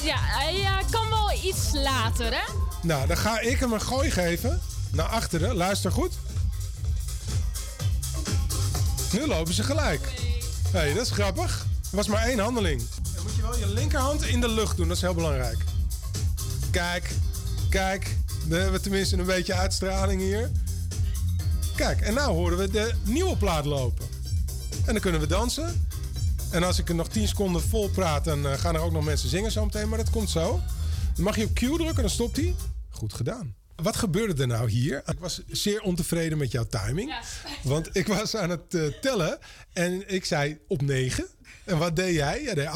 [0.03, 2.53] Ja, hij eh, kan wel iets later, hè?
[2.83, 4.61] Nou, dan ga ik hem een gooi geven.
[4.93, 5.57] Naar achteren.
[5.57, 6.13] Luister goed.
[9.13, 10.03] Nu lopen ze gelijk.
[10.73, 11.67] Hé, hey, dat is grappig.
[11.91, 12.83] Er was maar één handeling.
[13.15, 14.89] Dan moet je wel je linkerhand in de lucht doen.
[14.89, 15.59] Dat is heel belangrijk.
[16.71, 17.11] Kijk,
[17.71, 18.17] kijk.
[18.45, 20.51] Dan hebben we tenminste een beetje uitstraling hier.
[21.75, 24.07] Kijk, en nou horen we de nieuwe plaat lopen.
[24.87, 25.89] En dan kunnen we dansen.
[26.51, 29.05] En als ik er nog 10 seconden vol praat, dan eh, gaan er ook nog
[29.05, 29.89] mensen zingen zometeen.
[29.89, 30.61] Maar dat komt zo.
[31.15, 32.55] Dan mag je op Q drukken, dan stopt hij.
[32.91, 33.55] Goed gedaan.
[33.77, 35.03] wat gebeurde er nou hier?
[35.07, 37.15] Ik was zeer ontevreden met jouw timing.
[37.63, 39.39] Want ik was aan het eh, tellen
[39.73, 41.27] en ik zei op 9.
[41.65, 42.43] En wat deed jij?
[42.43, 42.71] Jij deed 8,5.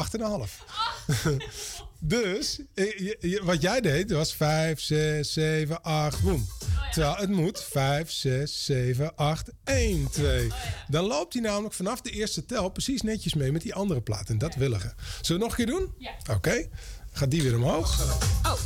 [1.99, 6.47] dus eh, je- je- wat jij deed was 5, 6, 7, 8, boem.
[6.91, 10.51] Terwijl het moet 5, 6, 7, 8, 1, 2.
[10.87, 14.29] Dan loopt hij namelijk vanaf de eerste tel precies netjes mee met die andere plaat.
[14.29, 14.93] En dat willige.
[15.21, 15.93] Zullen we nog een keer doen?
[15.97, 16.11] Ja.
[16.35, 16.67] Oké.
[17.11, 18.01] Gaat die weer omhoog?
[18.45, 18.59] Oh.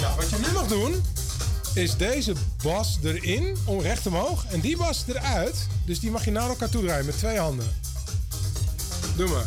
[0.00, 1.02] Ja, wat je nu mag doen,
[1.74, 2.32] is deze
[2.62, 4.44] bas erin, om recht omhoog.
[4.46, 5.66] En die bas eruit.
[5.86, 7.68] Dus die mag je naar elkaar toe draaien met twee handen.
[9.16, 9.46] Doe maar.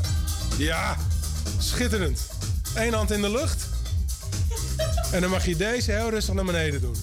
[0.58, 0.98] Ja,
[1.60, 2.28] schitterend.
[2.76, 3.70] Eén hand in de lucht.
[5.12, 6.96] En dan mag je deze heel rustig naar beneden doen.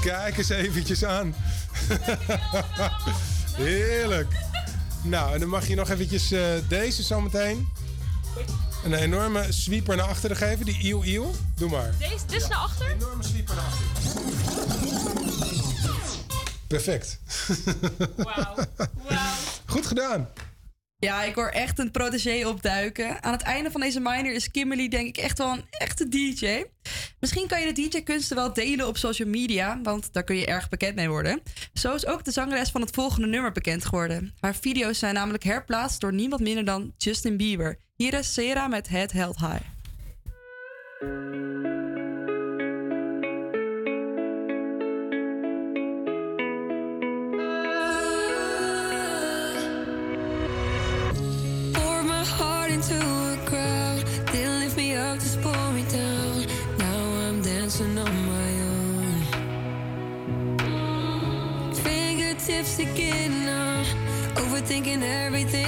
[0.00, 1.34] Kijk eens eventjes aan.
[3.56, 4.32] Heerlijk.
[5.02, 7.68] Nou, en dan mag je nog eventjes eh, deze zometeen
[8.84, 10.64] een enorme sweeper naar achteren geven.
[10.64, 11.34] Die iel iel.
[11.56, 11.94] Doe maar.
[11.98, 12.90] Deze, dit is naar achter?
[12.90, 13.96] Enorme sweeper naar achteren.
[16.66, 17.18] Perfect.
[19.72, 20.28] Goed gedaan.
[20.98, 23.22] Ja, ik hoor echt een protégé opduiken.
[23.22, 26.64] Aan het einde van deze minor is Kimberly denk ik echt wel een echte DJ.
[27.20, 30.68] Misschien kan je de DJ-kunsten wel delen op social media, want daar kun je erg
[30.68, 31.42] bekend mee worden.
[31.72, 34.34] Zo is ook de zangeres van het volgende nummer bekend geworden.
[34.40, 37.78] Haar video's zijn namelijk herplaatst door niemand minder dan Justin Bieber.
[37.96, 39.64] Hier is Sarah met Head Held High.
[52.76, 54.04] Into a crowd.
[54.32, 56.46] Didn't lift me up, just pull me down.
[56.76, 59.20] Now I'm dancing on my own.
[61.74, 63.82] Fingertips again now.
[64.40, 65.65] Overthinking everything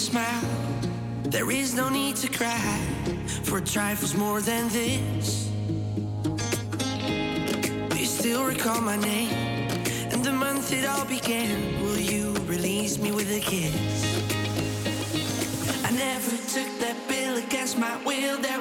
[0.00, 0.42] smile.
[1.24, 2.80] There is no need to cry
[3.44, 5.50] for trifles more than this.
[7.90, 9.30] Do you still recall my name
[10.10, 11.50] and the month it all began?
[11.82, 13.74] Will you release me with a kiss?
[15.84, 18.38] I never took that bill against my will.
[18.38, 18.59] There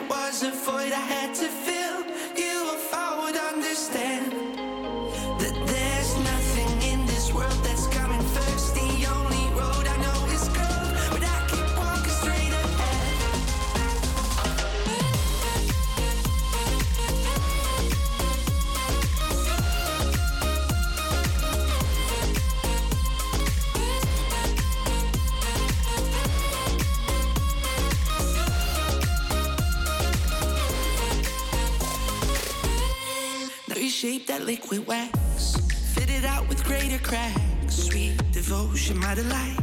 [34.69, 35.55] liquid wax,
[35.95, 37.75] fit it out with greater cracks.
[37.75, 39.58] Sweet devotion, my delight.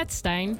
[0.00, 0.58] Met Stijn.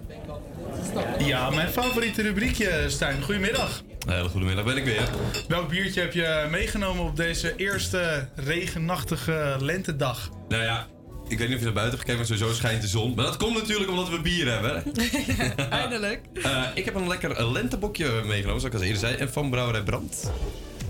[1.19, 3.23] Ja, mijn favoriete rubriekje, Stijn.
[3.23, 3.83] Goedemiddag.
[4.07, 5.09] Een hele goede middag ben ik weer.
[5.49, 10.31] Welk biertje heb je meegenomen op deze eerste regenachtige lentedag?
[10.49, 10.87] Nou ja,
[11.29, 13.15] ik weet niet of je naar buiten gekeken, maar sowieso schijnt de zon.
[13.15, 14.83] Maar dat komt natuurlijk omdat we bier hebben.
[15.71, 16.21] Eindelijk.
[16.43, 19.15] Eh, ik heb een lekker lentebokje meegenomen, zoals ik al eerder zei.
[19.15, 20.31] En van Brouwerij Brand.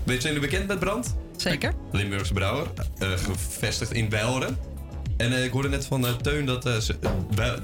[0.03, 1.15] Weet zijn jullie bekend met Brand?
[1.37, 1.73] Zeker.
[1.91, 2.67] Limburgse brouwer,
[2.97, 4.57] eh, gevestigd in Bijleren.
[5.21, 6.95] En eh, ik hoorde net van eh, Teun dat, eh, ze,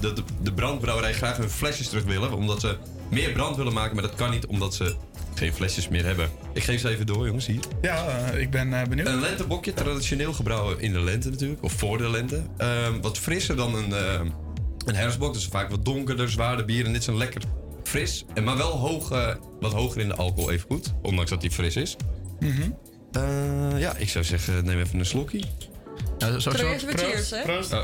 [0.16, 2.32] de, de brandbrouwerij graag hun flesjes terug willen.
[2.32, 2.76] Omdat ze
[3.10, 4.94] meer brand willen maken, maar dat kan niet omdat ze
[5.34, 6.28] geen flesjes meer hebben.
[6.52, 7.60] Ik geef ze even door, jongens, hier.
[7.80, 9.08] Ja, ik ben benieuwd.
[9.08, 12.42] Een lentebokje, traditioneel gebrouwen in de lente natuurlijk, of voor de lente.
[12.56, 13.92] Ehm, wat frisser dan een,
[14.86, 16.84] een herfstbok, dus vaak wat donkerder, zwaarder bier.
[16.84, 17.42] En dit is een lekker
[17.82, 19.08] fris, en maar wel hoog,
[19.60, 21.96] wat hoger in de alcohol even goed, ondanks dat die fris is.
[22.40, 22.70] Mhm.
[23.78, 25.40] Ja, ik zou zeggen, neem even een slokje.
[26.18, 27.58] Ja, zo, eerst weer cheers, hè?
[27.58, 27.82] Oh,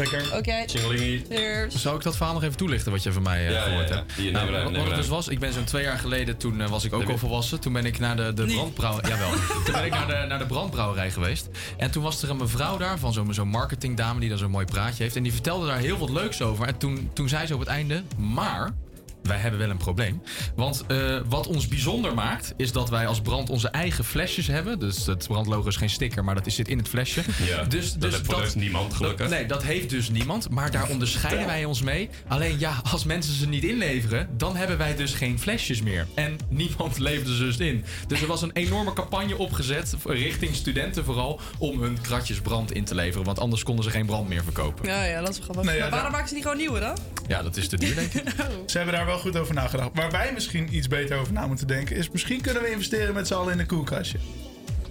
[0.00, 0.36] Lekker.
[0.36, 0.64] Oké.
[0.66, 1.74] Cheers.
[1.74, 3.94] Zou ik dat verhaal nog even toelichten wat je van mij eh, Ja, gehoord ja,
[3.94, 4.00] ja.
[4.00, 4.12] hebt?
[4.12, 6.68] Hier, Nou, aan, wat het dus was, ik ben zo'n twee jaar geleden, toen eh,
[6.68, 7.60] was ik ook al volwassen.
[7.60, 9.30] Toen ben ik naar de, de brandbrouwerij, jawel,
[9.64, 11.48] toen ben ik naar de, naar de brandbrouwerij geweest.
[11.76, 14.66] En toen was er een mevrouw daar, van zo'n zo'n marketingdame die daar zo'n mooi
[14.66, 15.16] praatje heeft.
[15.16, 16.66] En die vertelde daar heel wat leuks over.
[16.66, 18.74] En toen, toen zei ze op het einde, maar...
[19.22, 20.22] Wij hebben wel een probleem.
[20.56, 24.78] Want eh, wat ons bijzonder maakt, is dat wij als brand onze eigen flesjes hebben.
[24.78, 27.22] Dus het brandlogo is geen sticker, maar dat is- zit in het flesje.
[27.46, 29.28] Ja, dus, dat dus heeft niemand, gelukkig.
[29.28, 30.50] dat- nee, dat heeft dus niemand.
[30.50, 32.08] Maar daar onderscheiden wij ons mee.
[32.28, 36.06] Alleen ja, als mensen ze niet inleveren, dan hebben wij dus geen flesjes meer.
[36.14, 37.84] En niemand leverde ze dus in.
[38.06, 42.84] Dus er was een enorme campagne opgezet, richting studenten vooral, om hun kratjes brand in
[42.84, 43.24] te leveren.
[43.26, 44.86] Want anders konden ze geen brand meer verkopen.
[44.88, 45.64] Ja, ja, dat is wel grappig.
[45.64, 46.96] Nee, ja, maar waarom maken ze niet gewoon nieuwe dan?
[47.28, 48.22] Ja, dat is te duur, denk ik.
[48.66, 49.90] Ze hebben daar wel goed over nagedacht.
[49.94, 51.96] Waar wij misschien iets beter over na moeten denken...
[51.96, 54.18] is misschien kunnen we investeren met z'n allen in een koelkastje.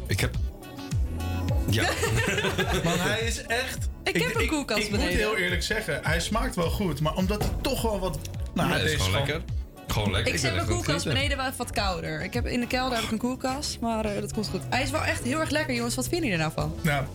[0.08, 0.36] Ik heb...
[1.70, 1.84] Ja.
[2.84, 3.90] Want hij is echt...
[4.04, 5.18] Ik heb een koelkast Ik moet beneden.
[5.18, 7.02] heel eerlijk zeggen, hij smaakt wel goed.
[7.02, 8.20] Maar omdat hij toch wel wat...
[8.54, 9.42] Nou, Ja, hij is gewoon lekker.
[9.88, 10.34] Gewoon lekker.
[10.34, 11.14] Ik ben zet echt mijn het koelkast genieten.
[11.14, 12.24] beneden wel wat kouder.
[12.24, 14.62] Ik heb, in de kelder heb ik een koelkast, maar eh, dat komt goed.
[14.70, 15.96] Hij is wel echt heel erg lekker, jongens.
[15.96, 16.80] Wat vinden jullie er nou van?
[16.82, 17.06] Nou,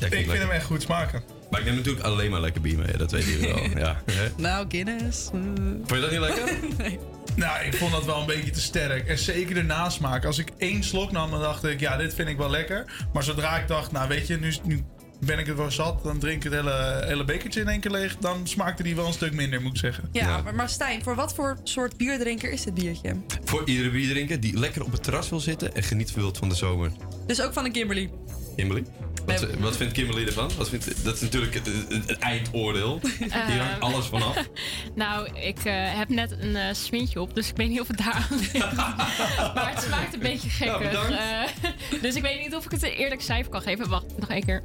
[0.00, 1.22] Ja, Ik vind hem echt goed smaken.
[1.56, 3.82] Maar ik neem natuurlijk alleen maar lekker bier mee, dat weet je wel.
[3.82, 4.02] Ja.
[4.36, 5.28] Nou, Guinness.
[5.30, 6.58] Vond je dat niet lekker?
[7.36, 9.08] Nou, ik vond dat wel een beetje te sterk.
[9.08, 10.24] En zeker de nasmaak.
[10.24, 13.06] Als ik één slok nam, dan dacht ik, ja, dit vind ik wel lekker.
[13.12, 14.84] Maar zodra ik dacht, nou weet je, nu, nu
[15.20, 16.02] ben ik het wel zat.
[16.02, 18.16] Dan drink ik het hele, hele bekertje in één keer leeg.
[18.16, 20.08] Dan smaakte die wel een stuk minder, moet ik zeggen.
[20.12, 23.16] Ja, Maar, maar Stijn, voor wat voor soort bierdrinker is dit biertje?
[23.44, 26.54] Voor iedere bierdrinker die lekker op het terras wil zitten en geniet wilt van de
[26.54, 26.90] zomer.
[27.26, 28.10] Dus ook van een Kimberly.
[28.56, 28.84] Kimberly?
[29.26, 30.50] Wat, wat vindt Kimberly ervan?
[30.56, 33.00] Wat vindt, dat is natuurlijk het, het- het eindoordeel.
[33.48, 34.36] Hier hangt alles vanaf.
[34.94, 37.98] Nou, ik eh, heb net een eh smintje op, dus ik weet niet of het
[37.98, 38.76] daar aan ligt.
[39.54, 40.78] maar het smaakt een beetje gekkig.
[40.78, 41.10] bedankt.
[41.12, 43.88] Eh, dus ik weet niet of ik het een eerlijk cijfer kan geven.
[43.88, 44.62] Wacht, nog één keer.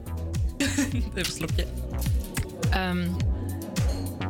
[0.57, 1.65] Even een slokje.
[2.69, 3.07] Ehm,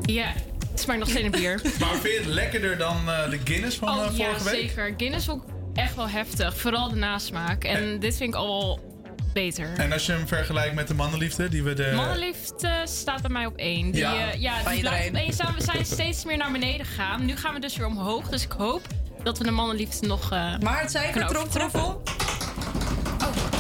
[0.06, 0.34] ja,
[0.72, 1.62] het smaakt nog steeds een bier.
[1.80, 4.53] Maar vind je het lekkerder dan eh, de Guinness van eh, Oh vorige ja, week?
[4.70, 4.94] zeker.
[4.98, 5.44] Guinness ook
[5.74, 6.58] echt wel heftig.
[6.58, 7.64] Vooral de nasmaak.
[7.64, 8.90] En dit vind ik al wel
[9.34, 9.74] beter.
[9.78, 11.91] En als je hem vergelijkt met de mannenliefde, die we de...
[11.95, 13.91] Mannenliefde staat bij mij op één.
[13.91, 15.16] Die, Ja, bij die blijft op iedereen.
[15.16, 15.53] één staan.
[15.58, 17.26] We zijn steeds meer naar beneden gegaan.
[17.26, 18.30] Nu gaan we dus weer omhoog.
[18.30, 18.88] Dus ik hoop
[19.24, 20.32] dat we de mannenliefde nog.
[20.32, 21.98] eh Maar het cijfer, kunnen trop, overtreffen.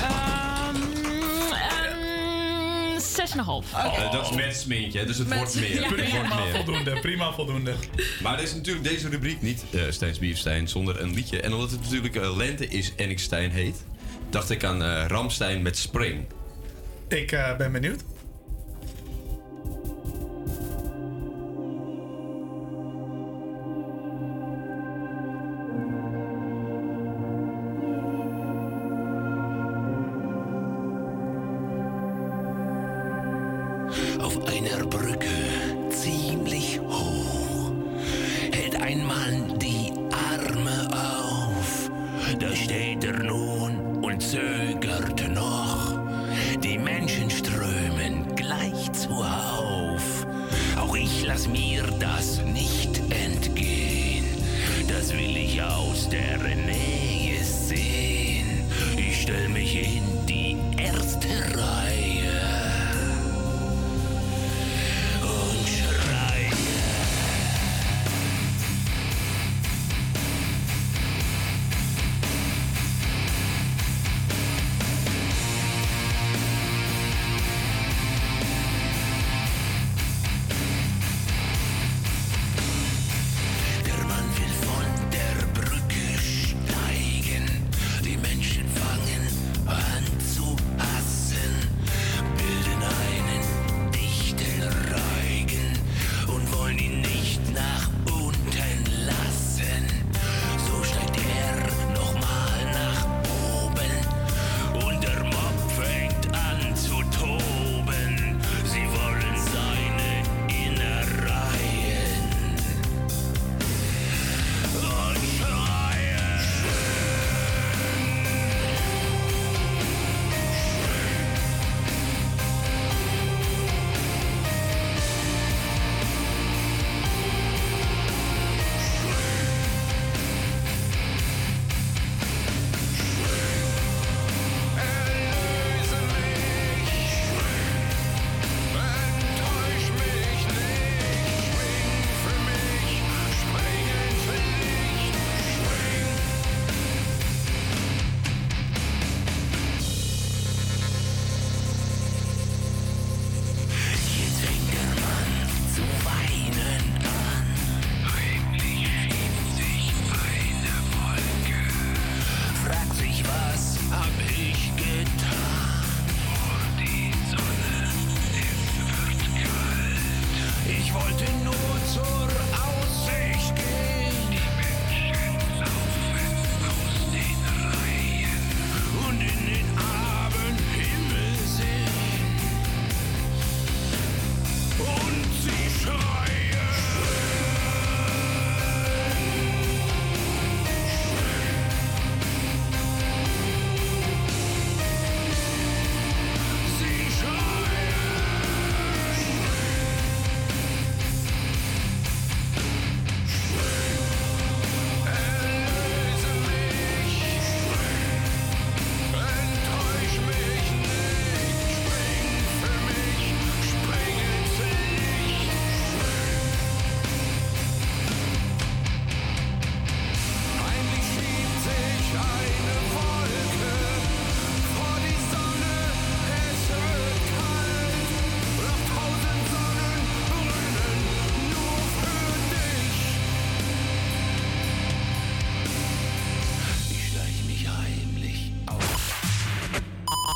[0.01, 0.75] Ehm,
[1.53, 3.73] ehm, 6,5.
[3.73, 5.73] Eh, dat is met smintje, dus het Met- wordt meer.
[5.73, 6.55] Ja, Het wordt Prima meer.
[6.55, 7.73] voldoende, prima voldoende.
[8.21, 9.81] Maar er is natuurlijk deze rubriek niet eh
[10.33, 11.41] Stijn's zonder een liedje.
[11.41, 13.83] En omdat het natuurlijk eh, lente is en ik Stijn heet,
[14.31, 16.25] dacht ik aan eh Ramstein met Spring.
[17.07, 18.03] Ik eh, ben benieuwd.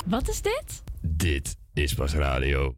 [0.05, 0.83] Wat is dit?
[1.01, 2.75] Dit is pas radio.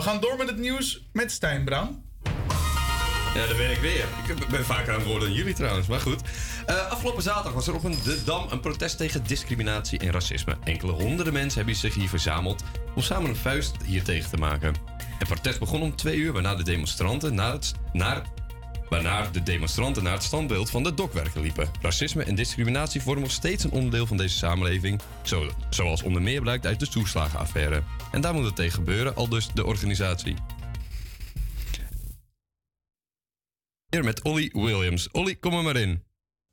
[0.00, 2.04] We gaan door met het nieuws met Stijn Bram.
[3.34, 4.04] Ja, daar ben ik weer.
[4.28, 6.20] Ik ben vaker aan het worden dan jullie trouwens, maar goed.
[6.66, 10.56] Eh, afgelopen zaterdag was er op een De Dam een protest tegen discriminatie en racisme.
[10.64, 12.62] Enkele honderden mensen hebben zich hier verzameld
[12.94, 14.74] om samen een vuist hier tegen te maken.
[15.18, 18.22] Het protest begon om twee uur, waarna de demonstranten naar het, naar,
[18.88, 21.70] waarna de demonstranten naar het standbeeld van de dokwerker liepen.
[21.80, 26.40] Racisme en discriminatie vormen nog steeds een onderdeel van deze samenleving, zo, zoals onder meer
[26.40, 27.82] blijkt uit de toeslagenaffaire.
[28.10, 30.34] En daar moet het tegen gebeuren, al dus de organisatie.
[33.88, 35.08] Hier met Olly Williams.
[35.10, 36.02] Olly, kom er maar in.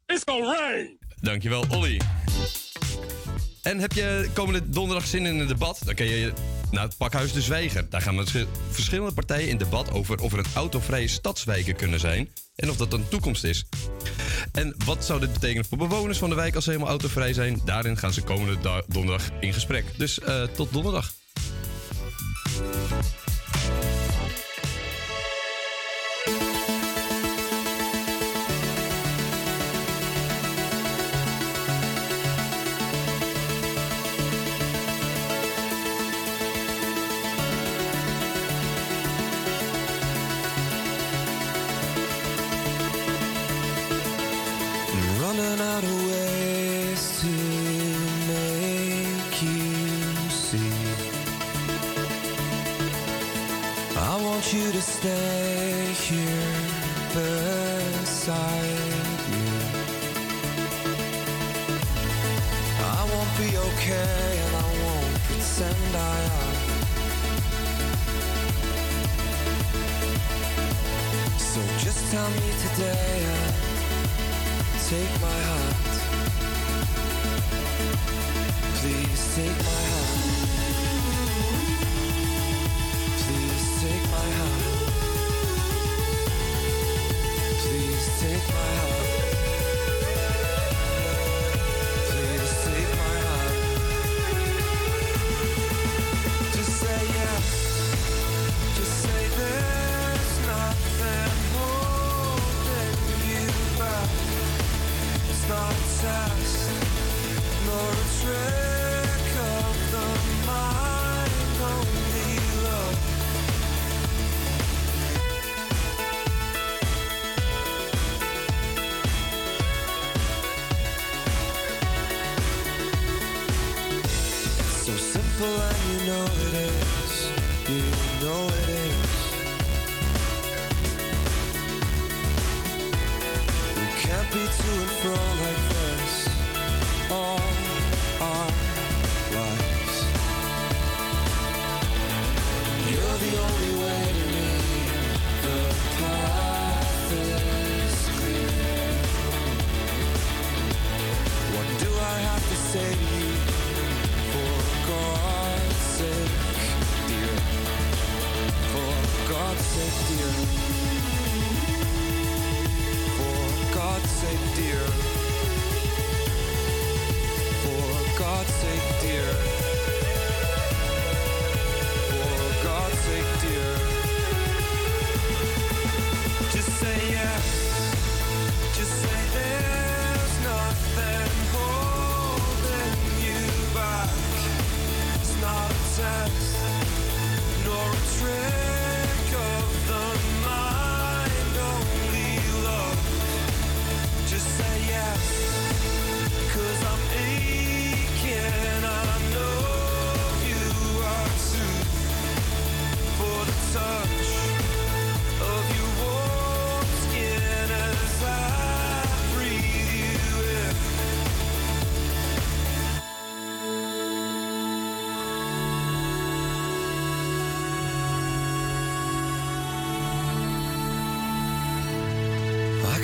[0.06, 0.98] It's gonna rain.
[1.22, 2.02] Dankjewel, Olly.
[3.62, 5.82] En heb je komende donderdag zin in een debat?
[5.86, 6.34] Dan kun je
[6.72, 7.90] naar het pakhuis De Zwijger.
[7.90, 12.30] Daar gaan verschi- verschillende partijen in debat over of er een autovrije stadswijken kunnen zijn.
[12.56, 13.66] En of dat een toekomst is.
[14.52, 17.62] En wat zou dit betekenen voor bewoners van de wijk als ze helemaal autovrij zijn?
[17.66, 19.86] Daarin gaan ze komende da- donderdag in gesprek.
[19.98, 21.14] Dus eh, tot donderdag.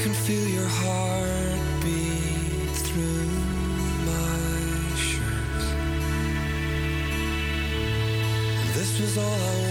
[0.03, 1.87] Can feel your heartbeat
[2.87, 3.25] through
[4.09, 5.61] my shirt.
[8.73, 9.62] This was all I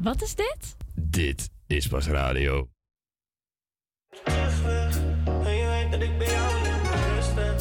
[0.00, 0.76] Wat is dit?
[0.94, 2.68] Dit is pas radio.
[4.24, 7.56] En je weet dat ik bij jou niet rusten.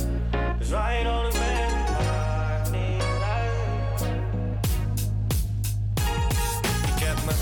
[0.60, 4.02] Dus waar je dan ook bent, maakt niet uit.
[6.96, 7.38] Ik heb mijn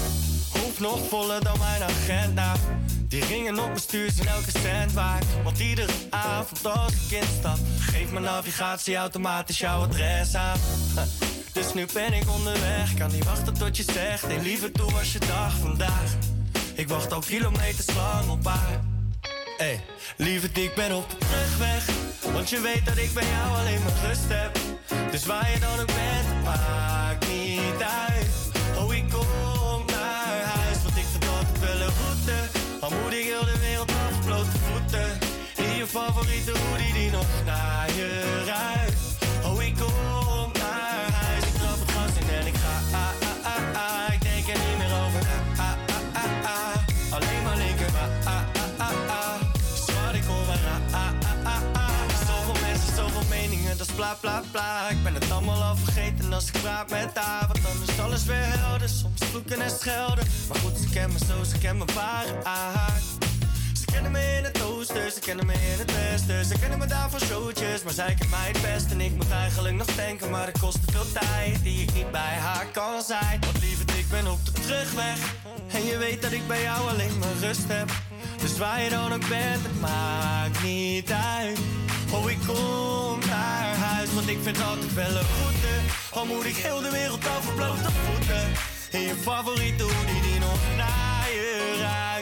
[0.53, 2.55] hoofd nog voller dan mijn agenda.
[3.07, 5.25] Die ringen op mijn stuur zijn elke cent waard.
[5.43, 10.59] Want iedere avond als ik instap, geeft mijn navigatie automatisch jouw adres aan.
[11.77, 14.21] Nu ben ik onderweg, kan niet wachten tot je zegt.
[14.21, 16.11] Hey, liever toe was je dag vandaag.
[16.73, 18.81] Ik wacht al kilometers lang op haar.
[19.57, 19.81] Hey,
[20.15, 21.85] lieverd, ik ben op de terugweg.
[22.33, 24.59] Want je weet dat ik bij jou alleen maar rust heb.
[25.11, 28.31] Dus waar je dan ook bent, maakt niet uit.
[28.77, 31.05] Oh, ik kom naar huis, want ik
[31.37, 32.37] altijd wel een route.
[32.79, 35.09] Al moet ik heel de wereld af, blote voeten.
[35.55, 37.89] In je favoriete hoodie die nog naar
[56.37, 57.47] als ik praat met haar.
[57.47, 58.89] Want dan is alles weer helder.
[58.89, 60.25] Soms vloeken en schelden.
[60.47, 62.25] Maar goed, ze kennen me zo, ze kennen me waar.
[63.79, 66.45] Ze kennen me in het oosten, ze kennen me in het westen.
[66.45, 68.91] Ze kennen me daar van showtjes, maar zij kent mij het best.
[68.91, 72.11] En ik moet eigenlijk nog denken, maar het kost te veel tijd die ik niet
[72.11, 73.39] bij haar kan zijn.
[73.39, 75.19] Want lieverd, ik ben op de terugweg.
[75.71, 77.89] En je weet dat ik bij jou alleen maar rust heb.
[78.41, 81.59] Dus waar je dan ook bent, het maakt niet uit.
[82.11, 86.05] Oh, ik kom naar huis, want ik vind altijd wel een route.
[86.17, 88.51] Al moet ik heel de wereld over blote voeten.
[88.91, 92.16] In je favoriete hoodie die nog naar je ruikt.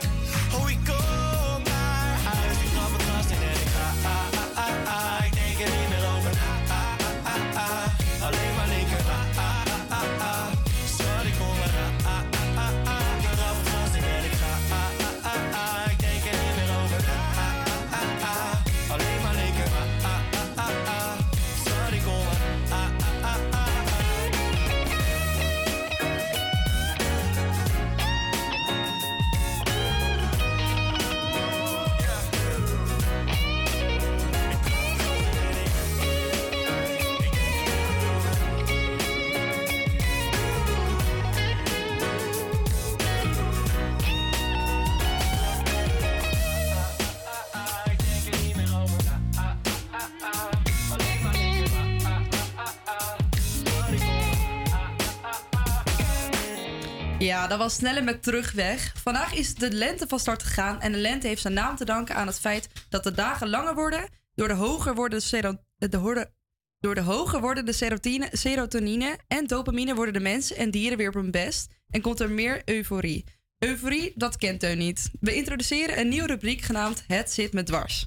[57.36, 58.94] Ja, dat was sneller met terugweg.
[59.04, 62.16] Vandaag is de lente van start gegaan en de lente heeft zijn naam te danken
[62.16, 64.10] aan het feit dat de dagen langer worden.
[64.36, 65.22] Door de hoger worden
[65.78, 66.32] de, horde-
[66.80, 67.02] door de
[67.42, 72.02] worden de serotonine en dopamine worden de mensen en dieren weer op hun best en
[72.02, 73.26] komt er meer euforie.
[73.60, 75.10] Euforie, dat kent Teun niet.
[75.20, 78.06] We introduceren een nieuwe rubriek genaamd Het zit me dwars.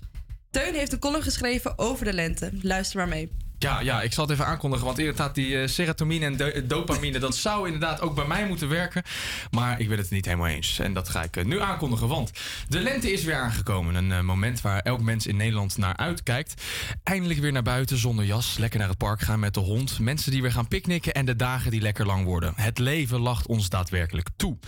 [0.51, 2.51] Teun heeft een column geschreven over de lente.
[2.63, 3.48] Luister maar mee.
[3.59, 4.87] Ja, ja, ik zal het even aankondigen.
[4.87, 8.69] Want inderdaad, die eh, serotonine en do- dopamine, dat zou inderdaad ook bij mij moeten
[8.69, 9.03] werken.
[9.51, 10.79] Maar ik ben het niet helemaal eens.
[10.79, 12.09] En dat ga ik eh, nu aankondigen.
[12.09, 12.31] Want
[12.69, 13.95] de lente is weer aangekomen.
[13.95, 16.63] Een eh, moment waar elk mens in Nederland naar uitkijkt.
[17.03, 18.59] Eindelijk weer naar buiten zonder jas.
[18.59, 19.99] Lekker naar het park gaan met de hond.
[19.99, 22.53] Mensen die weer gaan picknicken en de dagen die lekker lang worden.
[22.57, 24.59] Het leven lacht ons daadwerkelijk toe.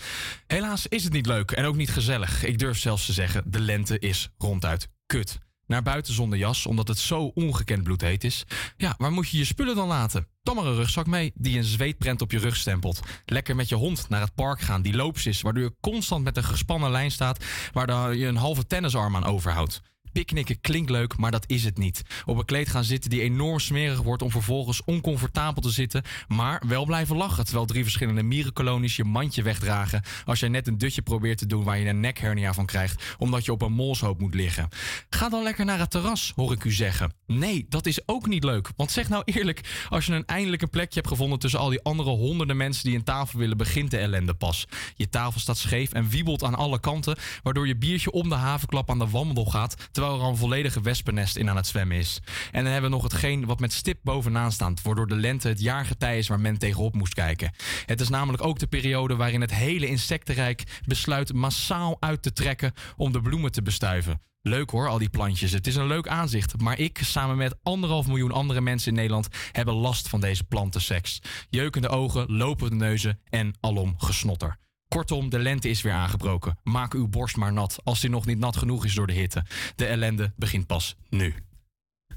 [0.46, 2.44] Helaas is het niet leuk en ook niet gezellig.
[2.44, 5.38] Ik durf zelfs te zeggen, de lente is ronduit kut.
[5.70, 8.44] Naar buiten zonder jas, omdat het zo ongekend bloedheet is.
[8.76, 10.26] Ja, waar moet je je spullen dan laten?
[10.42, 13.00] Dan maar een rugzak mee die een zweetprent op je rug stempelt.
[13.24, 16.36] Lekker met je hond naar het park gaan die loops is, waardoor je constant met
[16.36, 19.82] een gespannen lijn staat, waar je een halve tennisarm aan overhoudt.
[20.12, 22.02] Picknicken klinkt leuk, maar dat is het niet.
[22.24, 26.62] Op een kleed gaan zitten die enorm smerig wordt om vervolgens oncomfortabel te zitten, maar
[26.66, 31.02] wel blijven lachen terwijl drie verschillende mierenkolonies je mandje wegdragen als jij net een dutje
[31.02, 34.34] probeert te doen waar je een nekhernia van krijgt omdat je op een molshoop moet
[34.34, 34.68] liggen.
[35.10, 37.12] Ga dan lekker naar het terras, hoor ik u zeggen.
[37.26, 38.68] Nee, dat is ook niet leuk.
[38.76, 41.82] Want zeg nou eerlijk, als je een eindelijk een plekje hebt gevonden tussen al die
[41.82, 44.66] andere honderden mensen die een tafel willen, begint de ellende pas.
[44.94, 48.90] Je tafel staat scheef en wiebelt aan alle kanten, waardoor je biertje om de havenklap
[48.90, 52.20] aan de wandel gaat, terwijl er al een volledige wespennest in aan het zwemmen is.
[52.50, 55.60] En dan hebben we nog hetgeen wat met stip bovenaan staat, waardoor de lente het
[55.60, 57.52] jaargetij is waar men tegenop moest kijken.
[57.86, 62.72] Het is namelijk ook de periode waarin het hele insectenrijk besluit massaal uit te trekken
[62.96, 64.22] om de bloemen te bestuiven.
[64.42, 65.52] Leuk hoor, al die plantjes.
[65.52, 66.60] Het is een leuk aanzicht.
[66.60, 71.18] Maar ik, samen met anderhalf miljoen andere mensen in Nederland, hebben last van deze plantenseks.
[71.48, 74.58] Jeukende ogen, lopende neuzen en alom gesnotter.
[74.94, 76.58] Kortom, de lente is weer aangebroken.
[76.62, 79.44] Maak uw borst maar nat, als die nog niet nat genoeg is door de hitte.
[79.76, 81.34] De ellende begint pas nu.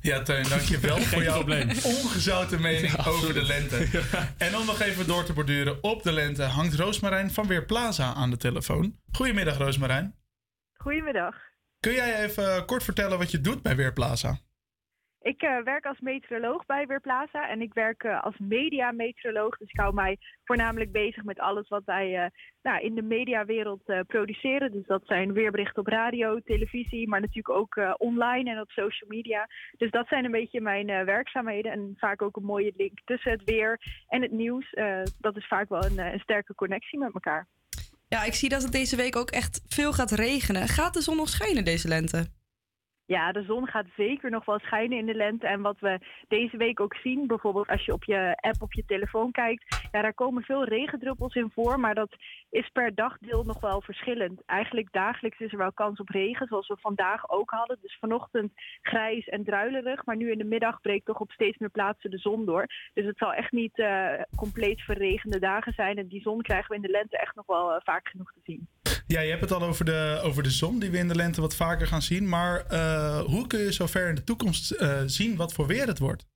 [0.02, 1.70] Ja, Teun, dankjewel Geen voor jouw probleem.
[1.70, 3.88] ongezouten mening Ja, over de lente.
[4.38, 8.30] En om nog even door te borduren op de lente hangt Roosmarijn van Weerplaza aan
[8.30, 9.00] de telefoon.
[9.12, 10.16] Goedemiddag, Roosmarijn.
[10.74, 11.36] Goedemiddag.
[11.80, 14.40] Kun jij even kort vertellen wat je doet bij Weerplaza?
[15.24, 19.58] Ik eh, werk als meteoroloog bij Weerplaza en ik werk eh, als mediameteoroloog.
[19.58, 22.30] Dus ik hou mij voornamelijk bezig met alles wat wij eh,
[22.62, 24.72] nou, in de mediawereld produceren.
[24.72, 29.48] Dus dat zijn weerberichten op radio, televisie, maar natuurlijk ook online en op social media.
[29.78, 33.44] Dus dat zijn een beetje mijn werkzaamheden en vaak ook een mooie link tussen het
[33.44, 34.76] weer en het nieuws.
[35.20, 37.48] Dat is vaak wel een, een sterke connectie met elkaar.
[38.08, 40.68] Ja, ik zie dat het deze week ook echt veel gaat regenen.
[40.68, 42.43] Gaat de zon nog schijnen deze lente?
[43.06, 45.48] Ja, de zon gaat zeker nog wel schijnen in de lente.
[45.48, 48.86] En wat we deze week ook zien, bijvoorbeeld als je op je app op je
[48.86, 51.80] telefoon kijkt, ja, daar komen veel regendruppels in voor.
[51.80, 52.16] Maar dat
[52.54, 54.42] is per dagdeel nog wel verschillend.
[54.46, 57.78] Eigenlijk dagelijks is er wel kans op regen, zoals we vandaag ook hadden.
[57.82, 58.52] Dus vanochtend
[58.82, 60.06] grijs en druilerig.
[60.06, 62.66] Maar nu in de middag breekt toch op steeds meer plaatsen de zon door.
[62.94, 65.98] Dus het zal echt niet eh, compleet verregende dagen zijn.
[65.98, 68.42] En die zon krijgen we in de lente echt nog wel eh, vaak genoeg te
[68.44, 68.68] zien.
[69.08, 71.42] Ja, je hebt het al over de, over de zon die we in de lente
[71.42, 72.30] wat vaker gaan zien.
[72.30, 76.32] Maar eh, hoe kun je zover in de toekomst zien wat voor weer het wordt?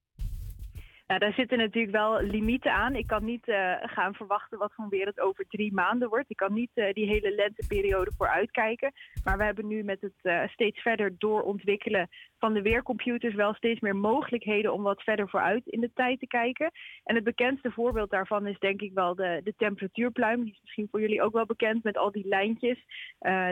[1.16, 2.94] Daar zitten natuurlijk wel limieten aan.
[2.94, 6.30] Ik kan niet eh, gaan verwachten wat voor weer het over drie maanden wordt.
[6.30, 8.92] Ik kan niet eh, die hele lenteperiode vooruitkijken.
[9.24, 12.08] Maar we hebben nu met het eh, steeds verder doorontwikkelen
[12.38, 16.26] van de weercomputers wel steeds meer mogelijkheden om wat verder vooruit in de tijd te
[16.26, 16.70] kijken.
[17.04, 20.44] En het bekendste voorbeeld daarvan is denk ik wel de, de temperatuurpluim.
[20.44, 22.78] Die is misschien voor jullie ook wel bekend met al die lijntjes.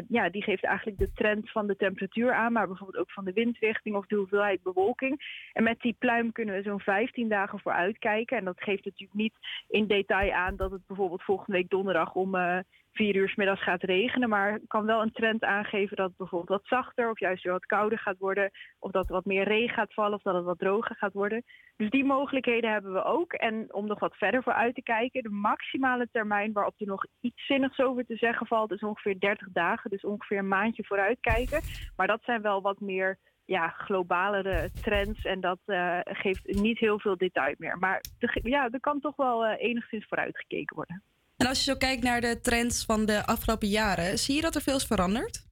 [0.09, 3.33] Ja, die geeft eigenlijk de trend van de temperatuur aan, maar bijvoorbeeld ook van de
[3.33, 5.21] windrichting of de hoeveelheid bewolking.
[5.53, 8.37] En met die pluim kunnen we zo'n 15 dagen vooruit kijken.
[8.37, 9.35] En dat geeft natuurlijk niet
[9.69, 12.59] in detail aan dat het bijvoorbeeld volgende week donderdag om eh,
[12.93, 14.29] vier uur 's middags gaat regenen.
[14.29, 17.67] Maar kan wel een trend aangeven dat het bijvoorbeeld wat zachter of juist weer wat
[17.67, 18.51] kouder gaat worden.
[18.79, 21.45] Of dat er wat meer regen gaat vallen of dat het wat droger gaat worden.
[21.77, 23.33] Dus die mogelijkheden hebben we ook.
[23.33, 27.47] En om nog wat verder vooruit te kijken, de maximale termijn waarop er nog iets
[27.47, 29.91] zinnigs over te zeggen valt, is ongeveer 30 dagen.
[29.91, 31.61] Dus ongeveer een maandje vooruit kijken.
[31.97, 37.01] Maar dat zijn wel wat meer ja, globalere trends en dat eh, geeft niet heel
[37.01, 37.79] veel detail meer.
[37.79, 41.03] Maar de, ja, er kan toch wel eh, enigszins vooruit gekeken worden.
[41.37, 44.55] En als je zo kijkt naar de trends van de afgelopen jaren, zie je dat
[44.55, 45.45] er veel is veranderd?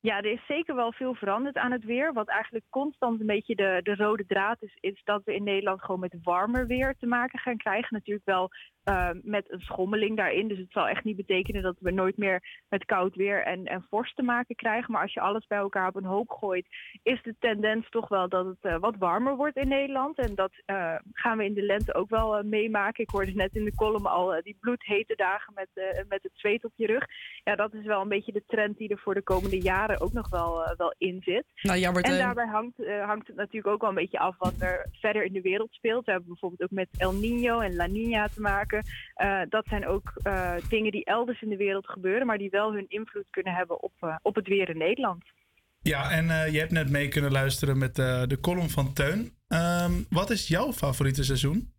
[0.00, 2.12] Ja, er is zeker wel veel veranderd aan het weer.
[2.12, 5.80] Wat eigenlijk constant een beetje de, de rode draad is, is dat we in Nederland
[5.80, 7.88] gewoon met warmer weer te maken gaan krijgen.
[7.90, 8.50] Natuurlijk wel
[8.84, 10.48] eh, met een schommeling daarin.
[10.48, 13.86] Dus het zal echt niet betekenen dat we nooit meer met koud weer en, en
[13.90, 14.92] vorst te maken krijgen.
[14.92, 16.66] Maar als je alles bij elkaar op een hoop gooit,
[17.02, 20.18] is de tendens toch wel dat het eh, wat warmer wordt in Nederland.
[20.18, 23.04] En dat eh, gaan we in de lente ook wel eh, meemaken.
[23.04, 25.68] Ik hoorde net in de column al die bloedhete dagen met,
[26.08, 27.06] met het zweet op je rug.
[27.44, 30.12] Ja, dat is wel een beetje de trend die er voor de komende jaren ook
[30.12, 31.44] nog wel, wel in zit.
[31.62, 35.24] Nou, en daarbij hangt, hangt het natuurlijk ook wel een beetje af wat er verder
[35.24, 36.04] in de wereld speelt.
[36.04, 38.71] We hebben bijvoorbeeld ook met El Nino en La Nina te maken.
[39.14, 42.72] Eh, dat zijn ook eh, dingen die elders in de wereld gebeuren, maar die wel
[42.72, 45.24] hun invloed kunnen hebben op, eh, op het weer in Nederland.
[45.82, 49.32] Ja, en je hebt net mee kunnen luisteren met de column van Teun.
[49.48, 51.70] Ehm, wat is jouw favoriete seizoen?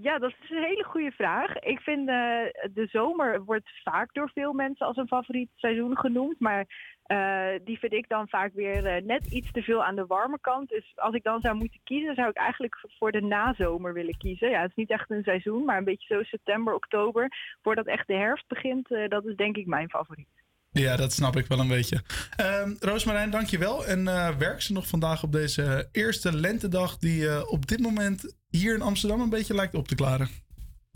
[0.00, 1.58] Ja, dat is een hele goede vraag.
[1.58, 6.40] Ik vind de zomer wordt vaak door veel mensen als een favoriet seizoen genoemd.
[6.40, 6.66] Maar
[7.04, 10.38] eh, die vind ik dan vaak weer eh, net iets te veel aan de warme
[10.40, 10.68] kant.
[10.68, 14.50] Dus als ik dan zou moeten kiezen, zou ik eigenlijk voor de nazomer willen kiezen.
[14.50, 17.28] Ja, het is niet echt een seizoen, maar een beetje zo september, oktober.
[17.62, 20.28] Voordat echt de herfst begint, eh, dat is denk ik mijn favoriet.
[20.70, 22.02] Ja, dat snap ik wel een beetje.
[22.36, 23.86] Ehm Roosmarijn, dankjewel.
[23.86, 24.04] En
[24.38, 26.96] werk ze nog vandaag op deze eerste lentedag...
[26.98, 30.28] die op dit moment hier in Amsterdam een beetje lijkt op te klaren.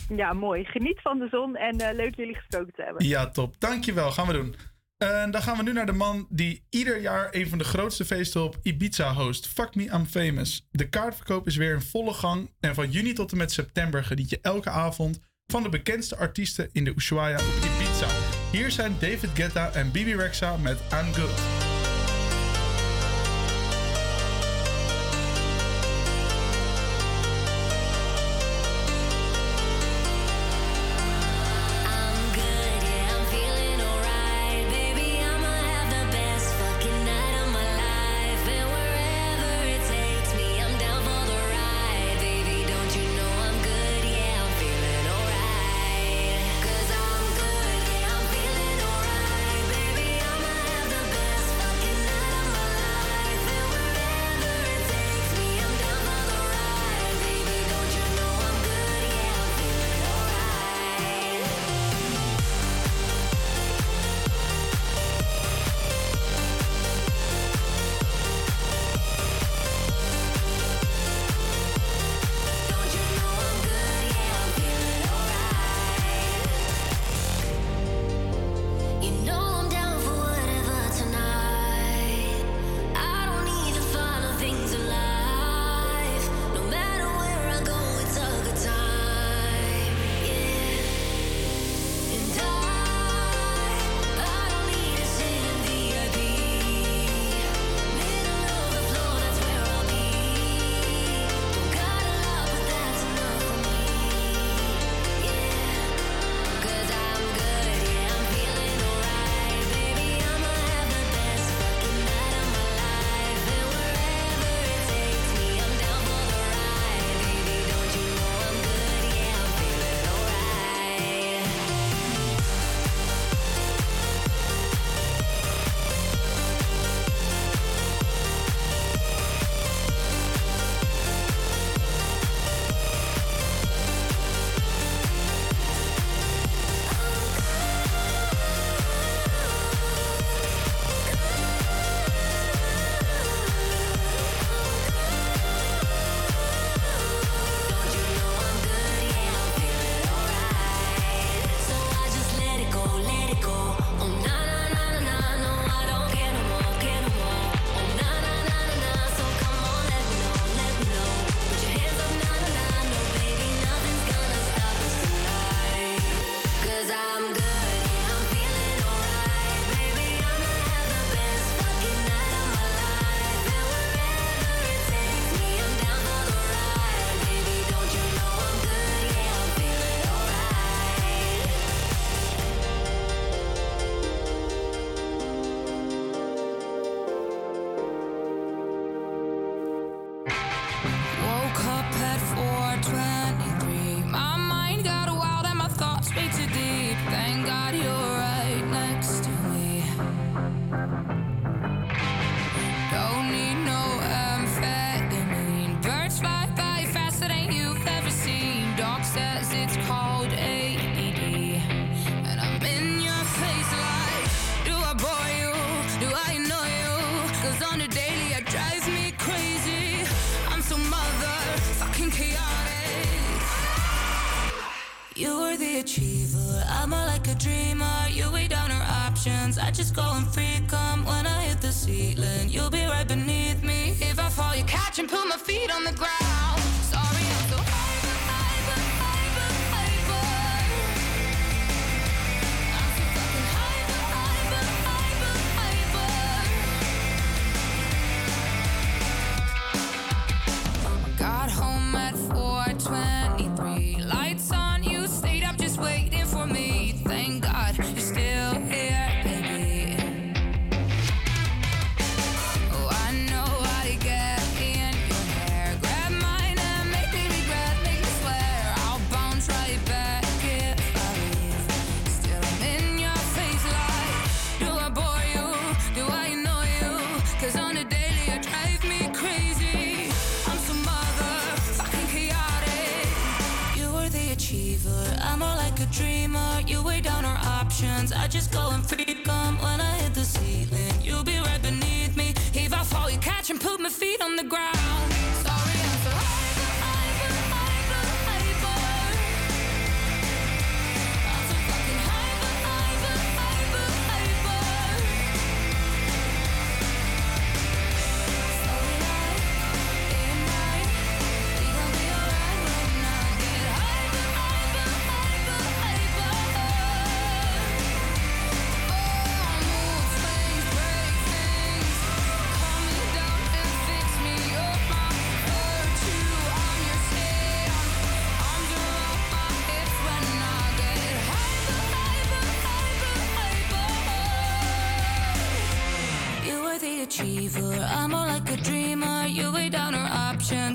[0.09, 0.65] Ja, mooi.
[0.65, 3.07] Geniet van de zon en leuk jullie gesproken te hebben.
[3.07, 3.55] Ja, top.
[3.61, 4.11] Dankjewel.
[4.11, 4.55] Gaan we doen.
[4.99, 8.05] En dan gaan we nu naar de man die ieder jaar een van de grootste
[8.05, 9.47] feesten op Ibiza host.
[9.47, 10.67] Fuck Me I'm Famous.
[10.71, 12.51] De kaartverkoop is weer in volle gang.
[12.61, 16.69] En van juni tot en met september geniet je elke avond van de bekendste artiesten
[16.73, 18.09] in de Ushuaia op Ibiza.
[18.53, 21.68] Hier zijn David Guetta en Bibi Rexa met I'm Good.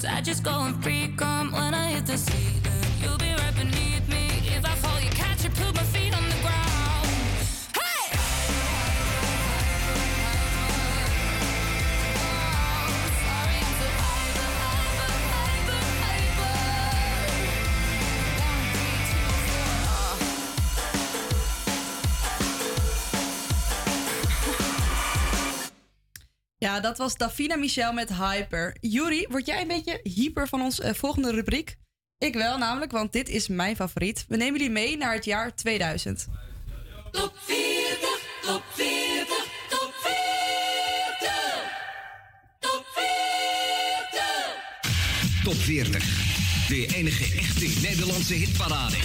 [0.02, 1.03] I just go and freak
[26.74, 28.76] Ja, dat was Davina Michel met Hyper.
[28.80, 31.76] Juri, word jij een beetje hyper van ons eh, volgende rubriek?
[32.18, 34.26] Ik wel, namelijk, want dit is mijn favoriet.
[34.28, 36.28] We nemen jullie mee naar het jaar 2000.
[37.12, 39.28] Top 40, top 40,
[39.70, 40.14] top 40.
[42.60, 45.44] Top 40.
[45.44, 46.04] Top 40.
[46.68, 48.96] De enige echte Nederlandse hitparade.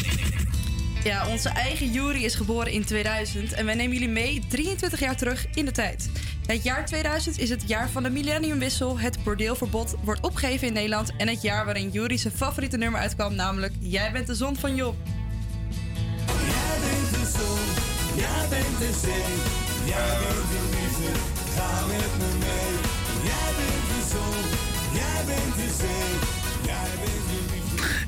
[1.05, 5.17] Ja, onze eigen Juri is geboren in 2000 en wij nemen jullie mee 23 jaar
[5.17, 6.11] terug in de tijd.
[6.49, 11.13] Het jaar 2000 is het jaar van de millenniumwissel, het bordeelverbod wordt opgegeven in Nederland
[11.17, 14.75] en het jaar waarin Juri zijn favoriete nummer uitkwam, namelijk Jij bent de zon van
[14.75, 14.95] Job.
[16.27, 17.59] Jij bent de zon,
[18.17, 19.35] jij bent de zee,
[19.85, 21.21] jij bent de liefde,
[21.55, 22.75] ga met me mee.
[23.29, 24.45] Jij bent de zon,
[24.99, 26.11] jij bent de zee,
[26.67, 27.38] jij bent de.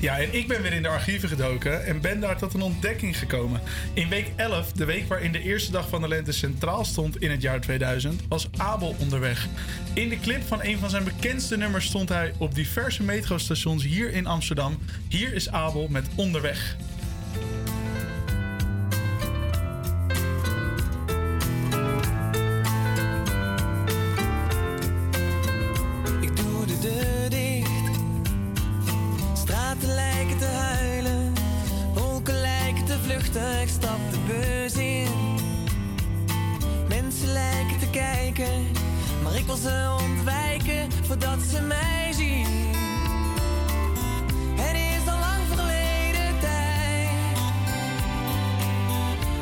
[0.00, 3.18] Ja, en ik ben weer in de archieven gedoken en ben daar tot een ontdekking
[3.18, 3.60] gekomen.
[3.92, 7.30] In week 11, de week waarin de eerste dag van de lente centraal stond in
[7.30, 9.46] het jaar 2000, was Abel onderweg.
[9.94, 14.12] In de clip van een van zijn bekendste nummers stond hij op diverse metrostations hier
[14.12, 14.78] in Amsterdam.
[15.08, 16.76] Hier is Abel met Onderweg.
[33.70, 35.08] Stap de bus in.
[36.88, 38.66] Mensen lijken te kijken.
[39.22, 42.46] Maar ik wil ze ontwijken voordat ze mij zien.
[44.54, 47.08] Het is al lang verleden tijd.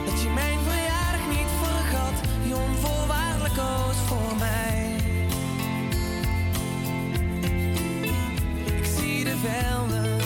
[0.07, 2.17] Dat je mijn verjaardag niet vergat.
[2.43, 4.97] Die onvoorwaardelijk koos voor mij.
[8.77, 10.19] Ik zie de velden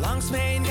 [0.00, 0.62] langs me heen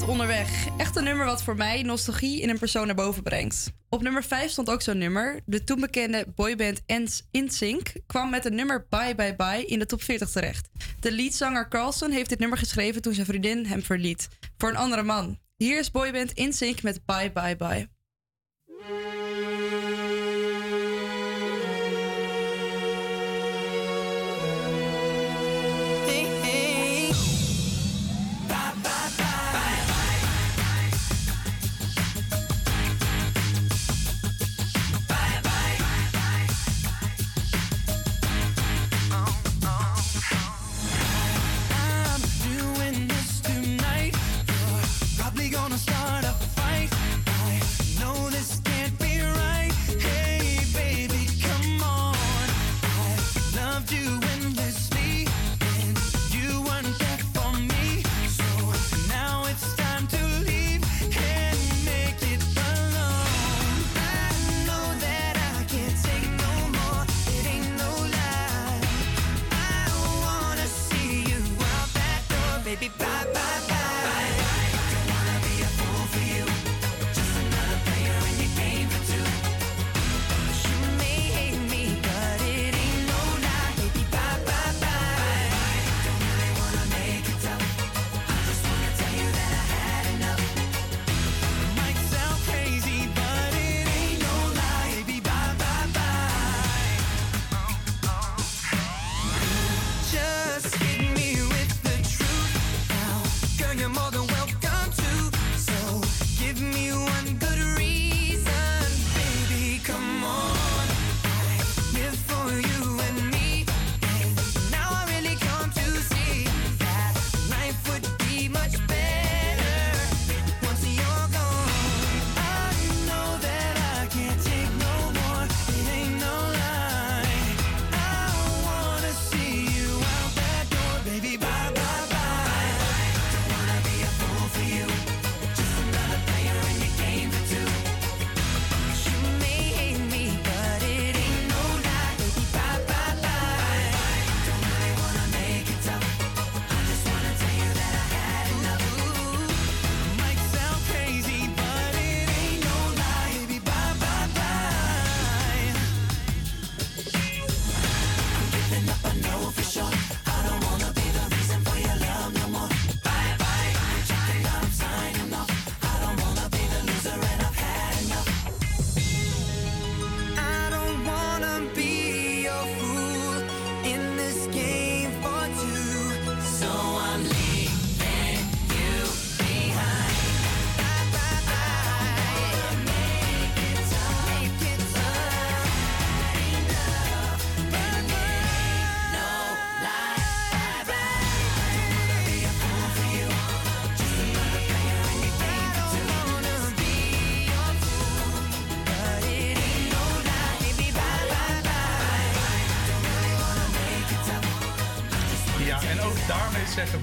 [0.00, 0.66] met Onderweg.
[0.76, 3.72] Echt een nummer wat voor mij nostalgie in een persoon naar boven brengt.
[3.88, 5.40] Op nummer 5 stond ook zo'n nummer.
[5.46, 6.82] De toen bekende boyband
[7.30, 10.68] InSync kwam met het nummer Bye Bye Bye in de top 40 terecht.
[11.00, 14.28] De leadzanger Carlson heeft dit nummer geschreven toen zijn vriendin hem verliet.
[14.56, 15.38] Voor een andere man.
[15.56, 17.88] Hier is boyband InSync met Bye Bye Bye.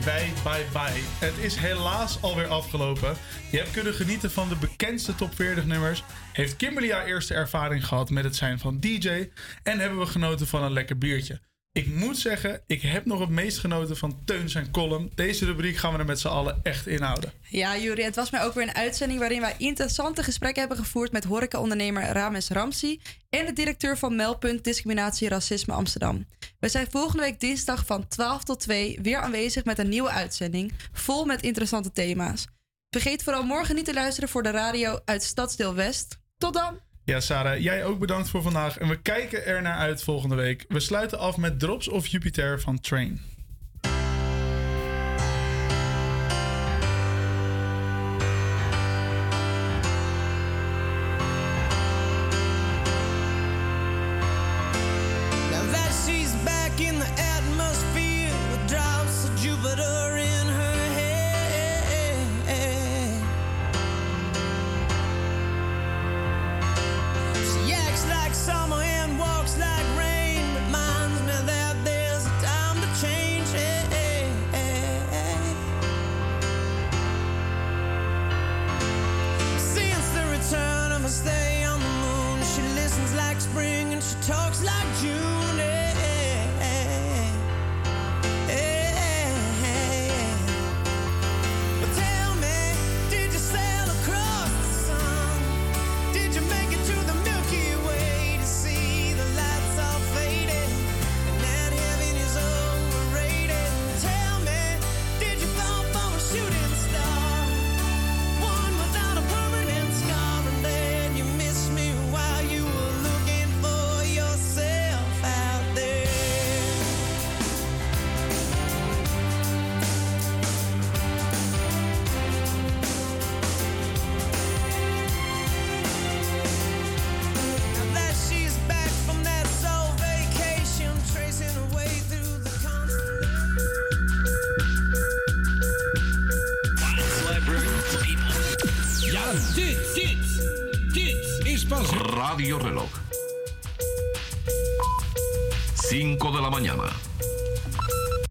[0.04, 1.02] Wij bye bye.
[1.20, 3.16] Het is helaas alweer afgelopen.
[3.52, 6.04] Je hebt kunnen genieten van de bekendste top 40 nummers.
[6.34, 9.30] Heeft Kimberly haar eerste ervaring gehad met het zijn van DJ.
[9.64, 11.40] En hebben we genoten van een lekker biertje.
[11.74, 15.12] Ik moet zeggen, ik heb nog het meest genoten van Teun zijn column.
[15.16, 17.32] Deze rubriek gaan we er met z'n allen echt inhouden.
[17.42, 21.12] Ja, Juri, het was mij ook weer een uitzending waarin wij interessante gesprekken hebben gevoerd
[21.12, 26.26] met horecaondernemer Rames Ramsi en de directeur van Melpunt Discriminatie Racisme Amsterdam.
[26.62, 30.74] We zijn volgende week dinsdag van 12 tot 2 weer aanwezig met een nieuwe uitzending,
[30.92, 32.48] vol met interessante thema's.
[32.90, 36.20] Vergeet vooral morgen niet te luisteren voor de radio uit Stadsdeel West.
[36.38, 36.80] Tot dan!
[37.04, 38.78] Ja, Sarah, jij ook bedankt voor vandaag.
[38.78, 40.66] En we kijken er naar uit volgende week.
[40.68, 43.31] We sluiten af met Drops of Jupiter van Train.